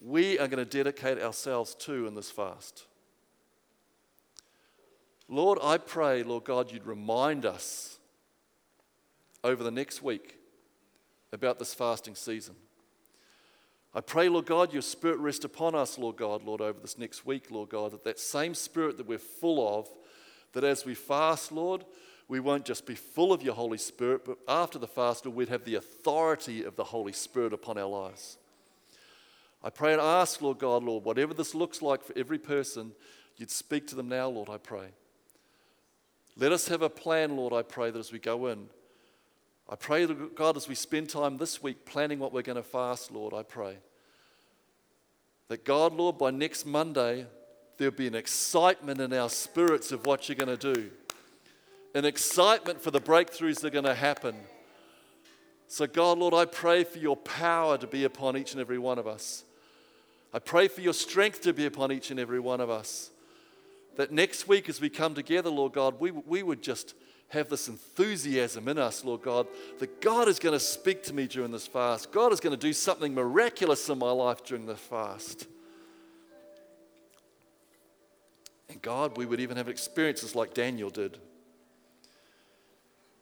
we 0.00 0.38
are 0.38 0.48
going 0.48 0.64
to 0.64 0.70
dedicate 0.70 1.20
ourselves 1.20 1.74
to 1.74 2.06
in 2.06 2.14
this 2.14 2.30
fast. 2.30 2.84
Lord, 5.28 5.58
I 5.62 5.78
pray, 5.78 6.22
Lord 6.22 6.44
God, 6.44 6.72
you'd 6.72 6.86
remind 6.86 7.44
us 7.44 7.98
over 9.44 9.62
the 9.62 9.70
next 9.70 10.02
week 10.02 10.38
about 11.32 11.58
this 11.58 11.74
fasting 11.74 12.14
season. 12.14 12.54
I 13.94 14.00
pray, 14.00 14.28
Lord 14.28 14.46
God, 14.46 14.72
your 14.72 14.82
spirit 14.82 15.18
rest 15.18 15.44
upon 15.44 15.74
us, 15.74 15.98
Lord 15.98 16.16
God, 16.16 16.42
Lord, 16.44 16.60
over 16.60 16.78
this 16.78 16.98
next 16.98 17.26
week, 17.26 17.50
Lord 17.50 17.70
God, 17.70 17.92
that 17.92 18.04
that 18.04 18.18
same 18.18 18.54
spirit 18.54 18.96
that 18.96 19.06
we're 19.06 19.18
full 19.18 19.78
of, 19.78 19.88
that 20.52 20.64
as 20.64 20.84
we 20.84 20.94
fast, 20.94 21.52
Lord, 21.52 21.84
we 22.28 22.40
won't 22.40 22.66
just 22.66 22.86
be 22.86 22.94
full 22.94 23.32
of 23.32 23.42
your 23.42 23.54
Holy 23.54 23.78
Spirit, 23.78 24.24
but 24.24 24.38
after 24.46 24.78
the 24.78 24.86
fast, 24.86 25.24
Lord, 25.24 25.36
we'd 25.36 25.48
have 25.48 25.64
the 25.64 25.76
authority 25.76 26.62
of 26.62 26.76
the 26.76 26.84
Holy 26.84 27.12
Spirit 27.12 27.52
upon 27.52 27.78
our 27.78 27.86
lives. 27.86 28.36
I 29.62 29.70
pray 29.70 29.92
and 29.92 30.00
ask, 30.00 30.40
Lord 30.40 30.58
God, 30.58 30.84
Lord, 30.84 31.04
whatever 31.04 31.34
this 31.34 31.54
looks 31.54 31.82
like 31.82 32.04
for 32.04 32.16
every 32.16 32.38
person, 32.38 32.92
you'd 33.36 33.50
speak 33.50 33.86
to 33.88 33.96
them 33.96 34.08
now, 34.08 34.28
Lord, 34.28 34.48
I 34.48 34.58
pray. 34.58 34.88
Let 36.36 36.52
us 36.52 36.68
have 36.68 36.82
a 36.82 36.88
plan, 36.88 37.36
Lord, 37.36 37.52
I 37.52 37.62
pray, 37.62 37.90
that 37.90 37.98
as 37.98 38.12
we 38.12 38.20
go 38.20 38.46
in, 38.46 38.68
I 39.68 39.74
pray, 39.74 40.06
God, 40.06 40.56
as 40.56 40.68
we 40.68 40.74
spend 40.74 41.10
time 41.10 41.36
this 41.36 41.62
week 41.62 41.84
planning 41.84 42.20
what 42.20 42.32
we're 42.32 42.42
going 42.42 42.56
to 42.56 42.62
fast, 42.62 43.10
Lord, 43.10 43.34
I 43.34 43.42
pray. 43.42 43.78
That 45.48 45.64
God, 45.64 45.92
Lord, 45.92 46.16
by 46.16 46.30
next 46.30 46.64
Monday, 46.64 47.26
there'll 47.76 47.92
be 47.92 48.06
an 48.06 48.14
excitement 48.14 49.00
in 49.00 49.12
our 49.12 49.28
spirits 49.28 49.92
of 49.92 50.06
what 50.06 50.28
you're 50.28 50.36
going 50.36 50.56
to 50.56 50.74
do, 50.74 50.90
an 51.94 52.04
excitement 52.04 52.80
for 52.80 52.90
the 52.90 53.00
breakthroughs 53.00 53.60
that 53.60 53.66
are 53.66 53.70
going 53.70 53.84
to 53.84 53.94
happen. 53.94 54.36
So, 55.66 55.86
God, 55.86 56.18
Lord, 56.18 56.32
I 56.32 56.44
pray 56.44 56.84
for 56.84 56.98
your 56.98 57.16
power 57.16 57.76
to 57.76 57.86
be 57.86 58.04
upon 58.04 58.36
each 58.36 58.52
and 58.52 58.60
every 58.60 58.78
one 58.78 58.98
of 58.98 59.06
us. 59.06 59.44
I 60.32 60.38
pray 60.38 60.68
for 60.68 60.80
your 60.80 60.92
strength 60.92 61.42
to 61.42 61.52
be 61.52 61.66
upon 61.66 61.90
each 61.90 62.10
and 62.10 62.20
every 62.20 62.40
one 62.40 62.60
of 62.60 62.70
us. 62.70 63.10
That 63.96 64.12
next 64.12 64.46
week, 64.46 64.68
as 64.68 64.80
we 64.80 64.90
come 64.90 65.14
together, 65.14 65.50
Lord 65.50 65.72
God, 65.72 65.98
we, 65.98 66.10
we 66.10 66.42
would 66.42 66.62
just 66.62 66.94
have 67.28 67.48
this 67.48 67.68
enthusiasm 67.68 68.68
in 68.68 68.78
us, 68.78 69.04
Lord 69.04 69.22
God, 69.22 69.46
that 69.78 70.00
God 70.00 70.28
is 70.28 70.38
going 70.38 70.54
to 70.54 70.60
speak 70.60 71.02
to 71.04 71.14
me 71.14 71.26
during 71.26 71.50
this 71.50 71.66
fast. 71.66 72.10
God 72.10 72.32
is 72.32 72.40
going 72.40 72.56
to 72.56 72.60
do 72.60 72.72
something 72.72 73.14
miraculous 73.14 73.88
in 73.88 73.98
my 73.98 74.10
life 74.10 74.44
during 74.44 74.66
the 74.66 74.76
fast. 74.76 75.46
And 78.70 78.80
God, 78.80 79.16
we 79.16 79.26
would 79.26 79.40
even 79.40 79.56
have 79.56 79.68
experiences 79.68 80.34
like 80.34 80.54
Daniel 80.54 80.90
did, 80.90 81.18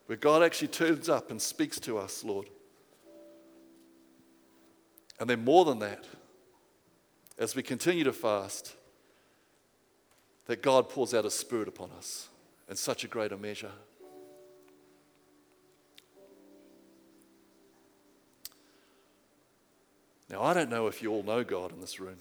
where 0.06 0.18
God 0.18 0.42
actually 0.42 0.68
turns 0.68 1.08
up 1.08 1.30
and 1.30 1.40
speaks 1.40 1.80
to 1.80 1.98
us, 1.98 2.24
Lord. 2.24 2.48
And 5.18 5.30
then, 5.30 5.44
more 5.44 5.64
than 5.64 5.78
that, 5.78 6.04
as 7.38 7.54
we 7.54 7.62
continue 7.62 8.04
to 8.04 8.12
fast, 8.12 8.74
that 10.46 10.62
God 10.62 10.88
pours 10.88 11.12
out 11.12 11.24
His 11.24 11.34
spirit 11.34 11.68
upon 11.68 11.90
us 11.92 12.28
in 12.68 12.76
such 12.76 13.04
a 13.04 13.08
greater 13.08 13.36
measure. 13.36 13.72
Now, 20.28 20.42
I 20.42 20.54
don't 20.54 20.70
know 20.70 20.86
if 20.86 21.02
you 21.02 21.12
all 21.12 21.22
know 21.22 21.44
God 21.44 21.72
in 21.72 21.80
this 21.80 22.00
room. 22.00 22.16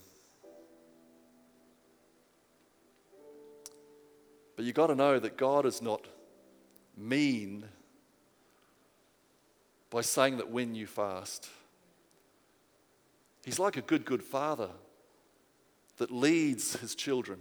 But 4.56 4.66
you've 4.66 4.76
got 4.76 4.88
to 4.88 4.96
know 4.96 5.20
that 5.20 5.38
God 5.38 5.66
is 5.66 5.82
not 5.82 6.08
mean 6.96 7.66
by 9.90 10.02
saying 10.02 10.38
that 10.38 10.50
when 10.50 10.76
you 10.76 10.88
fast. 10.88 11.50
He's 13.44 13.60
like 13.60 13.76
a 13.78 13.82
good, 13.82 14.06
good 14.06 14.24
father 14.24 14.70
that 15.98 16.12
leads 16.12 16.76
his 16.78 16.96
children. 16.96 17.40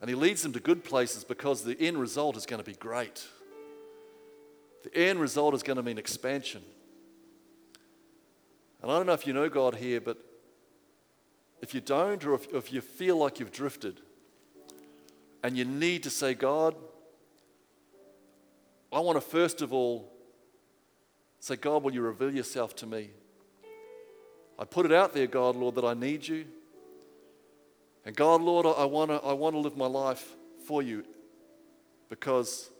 And 0.00 0.08
he 0.08 0.14
leads 0.14 0.42
them 0.42 0.52
to 0.52 0.60
good 0.60 0.84
places 0.84 1.24
because 1.24 1.62
the 1.62 1.78
end 1.80 1.98
result 1.98 2.36
is 2.36 2.46
going 2.46 2.62
to 2.62 2.68
be 2.68 2.76
great. 2.76 3.26
The 4.84 4.96
end 4.96 5.20
result 5.20 5.54
is 5.54 5.62
going 5.62 5.76
to 5.76 5.82
mean 5.82 5.98
expansion. 5.98 6.62
And 8.80 8.90
I 8.90 8.96
don't 8.96 9.06
know 9.06 9.12
if 9.12 9.26
you 9.26 9.32
know 9.32 9.48
God 9.48 9.74
here, 9.74 10.00
but 10.00 10.18
if 11.60 11.74
you 11.74 11.80
don't, 11.80 12.24
or 12.24 12.34
if, 12.34 12.46
if 12.54 12.72
you 12.72 12.80
feel 12.80 13.16
like 13.16 13.40
you've 13.40 13.52
drifted, 13.52 14.00
and 15.42 15.56
you 15.56 15.64
need 15.64 16.02
to 16.04 16.10
say, 16.10 16.34
God, 16.34 16.74
I 18.92 19.00
want 19.00 19.16
to 19.16 19.20
first 19.20 19.62
of 19.62 19.72
all 19.72 20.12
say, 21.40 21.56
God, 21.56 21.82
will 21.82 21.92
you 21.92 22.02
reveal 22.02 22.34
yourself 22.34 22.74
to 22.76 22.86
me? 22.86 23.10
I 24.58 24.64
put 24.64 24.86
it 24.86 24.92
out 24.92 25.14
there, 25.14 25.26
God, 25.26 25.56
Lord, 25.56 25.76
that 25.76 25.84
I 25.84 25.94
need 25.94 26.26
you. 26.26 26.44
And 28.04 28.16
God, 28.16 28.40
Lord, 28.40 28.66
I 28.66 28.84
want 28.84 29.10
to, 29.10 29.16
I 29.16 29.32
want 29.32 29.54
to 29.54 29.60
live 29.60 29.76
my 29.76 29.86
life 29.86 30.34
for 30.66 30.82
you 30.82 31.04
because 32.08 32.70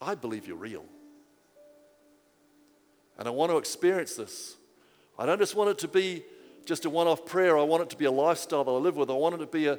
I 0.00 0.14
believe 0.14 0.46
you're 0.46 0.56
real. 0.56 0.84
And 3.18 3.28
I 3.28 3.30
want 3.30 3.52
to 3.52 3.58
experience 3.58 4.16
this. 4.16 4.56
I 5.18 5.26
don't 5.26 5.38
just 5.38 5.54
want 5.54 5.70
it 5.70 5.78
to 5.78 5.88
be 5.88 6.24
just 6.64 6.84
a 6.84 6.90
one 6.90 7.06
off 7.06 7.26
prayer. 7.26 7.58
I 7.58 7.62
want 7.62 7.82
it 7.82 7.90
to 7.90 7.96
be 7.96 8.06
a 8.06 8.10
lifestyle 8.10 8.64
that 8.64 8.70
I 8.70 8.76
live 8.76 8.96
with. 8.96 9.10
I 9.10 9.14
want 9.14 9.34
it 9.34 9.38
to 9.38 9.46
be 9.46 9.66
a, 9.66 9.78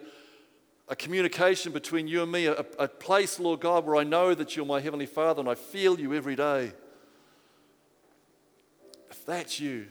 a 0.87 0.95
communication 0.95 1.71
between 1.71 2.07
you 2.07 2.21
and 2.21 2.31
me, 2.31 2.45
a, 2.45 2.65
a 2.79 2.87
place, 2.87 3.39
Lord 3.39 3.59
God, 3.59 3.85
where 3.85 3.95
I 3.95 4.03
know 4.03 4.33
that 4.33 4.55
you're 4.55 4.65
my 4.65 4.79
Heavenly 4.79 5.05
Father 5.05 5.39
and 5.39 5.49
I 5.49 5.55
feel 5.55 5.99
you 5.99 6.13
every 6.13 6.35
day. 6.35 6.71
If 9.09 9.25
that's 9.25 9.59
you, 9.59 9.87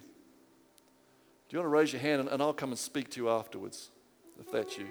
do 1.53 1.59
you 1.59 1.63
want 1.65 1.71
to 1.71 1.79
raise 1.79 1.93
your 1.93 2.01
hand 2.01 2.21
and, 2.21 2.31
and 2.31 2.41
I'll 2.41 2.55
come 2.55 2.71
and 2.71 2.79
speak 2.79 3.11
to 3.11 3.21
you 3.21 3.29
afterwards? 3.29 3.91
If 4.41 4.51
that's 4.51 4.79
you. 4.79 4.87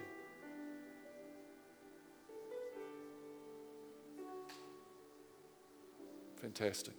Fantastic. 6.39 6.93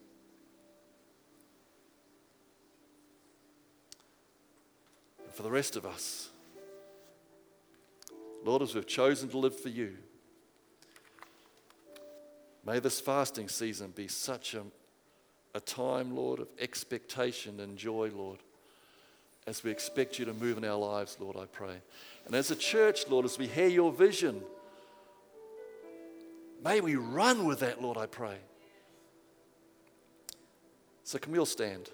And 5.24 5.32
for 5.32 5.44
the 5.44 5.50
rest 5.52 5.76
of 5.76 5.86
us, 5.86 6.30
Lord, 8.44 8.62
as 8.62 8.74
we've 8.74 8.84
chosen 8.84 9.28
to 9.28 9.38
live 9.38 9.56
for 9.56 9.68
you, 9.68 9.96
may 12.66 12.80
this 12.80 13.00
fasting 13.00 13.48
season 13.48 13.92
be 13.94 14.08
such 14.08 14.54
a, 14.54 14.64
a 15.54 15.60
time, 15.60 16.16
Lord, 16.16 16.40
of 16.40 16.48
expectation 16.58 17.60
and 17.60 17.78
joy, 17.78 18.10
Lord, 18.12 18.40
as 19.47 19.64
we 19.64 19.70
expect 19.70 20.18
you 20.18 20.24
to 20.24 20.34
move 20.34 20.59
in 20.59 20.64
our 20.64 20.78
lives, 20.78 21.16
Lord, 21.20 21.36
I 21.36 21.47
pray. 21.47 21.76
And 22.26 22.34
as 22.34 22.51
a 22.51 22.57
church, 22.57 23.09
Lord, 23.09 23.24
as 23.24 23.38
we 23.38 23.47
hear 23.47 23.66
your 23.66 23.90
vision, 23.90 24.40
may 26.64 26.80
we 26.80 26.95
run 26.95 27.45
with 27.45 27.61
that, 27.61 27.82
Lord, 27.82 27.97
I 27.97 28.07
pray. 28.07 28.36
So, 31.05 31.18
can 31.18 31.32
we 31.32 31.38
all 31.38 31.47
stand? 31.47 31.90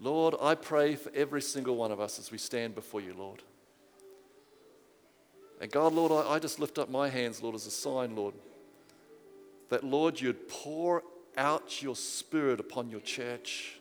Lord, 0.00 0.34
I 0.42 0.54
pray 0.54 0.94
for 0.96 1.10
every 1.14 1.40
single 1.40 1.76
one 1.76 1.90
of 1.90 2.00
us 2.00 2.18
as 2.18 2.30
we 2.30 2.38
stand 2.38 2.74
before 2.74 3.00
you, 3.00 3.14
Lord. 3.16 3.42
And 5.60 5.70
God, 5.70 5.94
Lord, 5.94 6.12
I, 6.12 6.34
I 6.34 6.38
just 6.38 6.60
lift 6.60 6.78
up 6.78 6.90
my 6.90 7.08
hands, 7.08 7.42
Lord, 7.42 7.54
as 7.54 7.66
a 7.66 7.70
sign, 7.70 8.14
Lord, 8.14 8.34
that, 9.68 9.84
Lord, 9.84 10.20
you'd 10.20 10.48
pour 10.48 11.02
out 11.36 11.82
your 11.82 11.96
spirit 11.96 12.60
upon 12.60 12.90
your 12.90 13.00
church. 13.00 13.78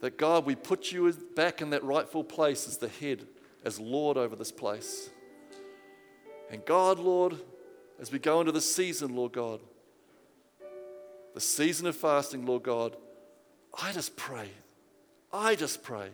That, 0.00 0.16
God, 0.16 0.46
we 0.46 0.54
put 0.54 0.92
you 0.92 1.12
back 1.34 1.60
in 1.60 1.70
that 1.70 1.82
rightful 1.82 2.22
place 2.22 2.68
as 2.68 2.76
the 2.76 2.88
head, 2.88 3.26
as 3.64 3.80
Lord 3.80 4.16
over 4.16 4.36
this 4.36 4.52
place. 4.52 5.10
And 6.50 6.64
God, 6.64 6.98
Lord, 6.98 7.36
as 8.00 8.12
we 8.12 8.18
go 8.18 8.40
into 8.40 8.52
the 8.52 8.60
season, 8.60 9.16
Lord 9.16 9.32
God, 9.32 9.60
the 11.34 11.40
season 11.40 11.86
of 11.86 11.96
fasting, 11.96 12.46
Lord 12.46 12.62
God, 12.62 12.96
I 13.80 13.92
just 13.92 14.16
pray, 14.16 14.48
I 15.32 15.54
just 15.54 15.82
pray 15.82 16.08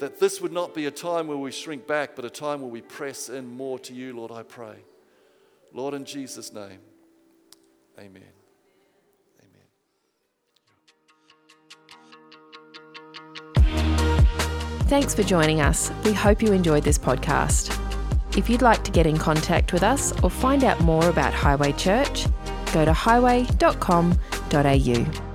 that 0.00 0.18
this 0.18 0.40
would 0.40 0.52
not 0.52 0.74
be 0.74 0.86
a 0.86 0.90
time 0.90 1.28
where 1.28 1.36
we 1.36 1.52
shrink 1.52 1.86
back, 1.86 2.16
but 2.16 2.24
a 2.24 2.30
time 2.30 2.60
where 2.60 2.70
we 2.70 2.80
press 2.80 3.28
in 3.28 3.46
more 3.46 3.78
to 3.80 3.94
you, 3.94 4.16
Lord, 4.16 4.32
I 4.32 4.42
pray. 4.42 4.76
Lord, 5.72 5.94
in 5.94 6.04
Jesus' 6.04 6.52
name, 6.52 6.80
amen. 7.98 8.22
Amen. 9.40 9.62
Thanks 14.86 15.14
for 15.14 15.22
joining 15.22 15.62
us. 15.62 15.90
We 16.04 16.12
hope 16.12 16.42
you 16.42 16.52
enjoyed 16.52 16.84
this 16.84 16.98
podcast. 16.98 17.78
If 18.36 18.50
you'd 18.50 18.62
like 18.62 18.82
to 18.84 18.90
get 18.90 19.06
in 19.06 19.18
contact 19.18 19.72
with 19.72 19.82
us 19.82 20.12
or 20.22 20.30
find 20.30 20.64
out 20.64 20.80
more 20.80 21.08
about 21.08 21.32
Highway 21.32 21.72
Church, 21.72 22.26
go 22.72 22.84
to 22.84 22.92
highway.com.au. 22.92 25.31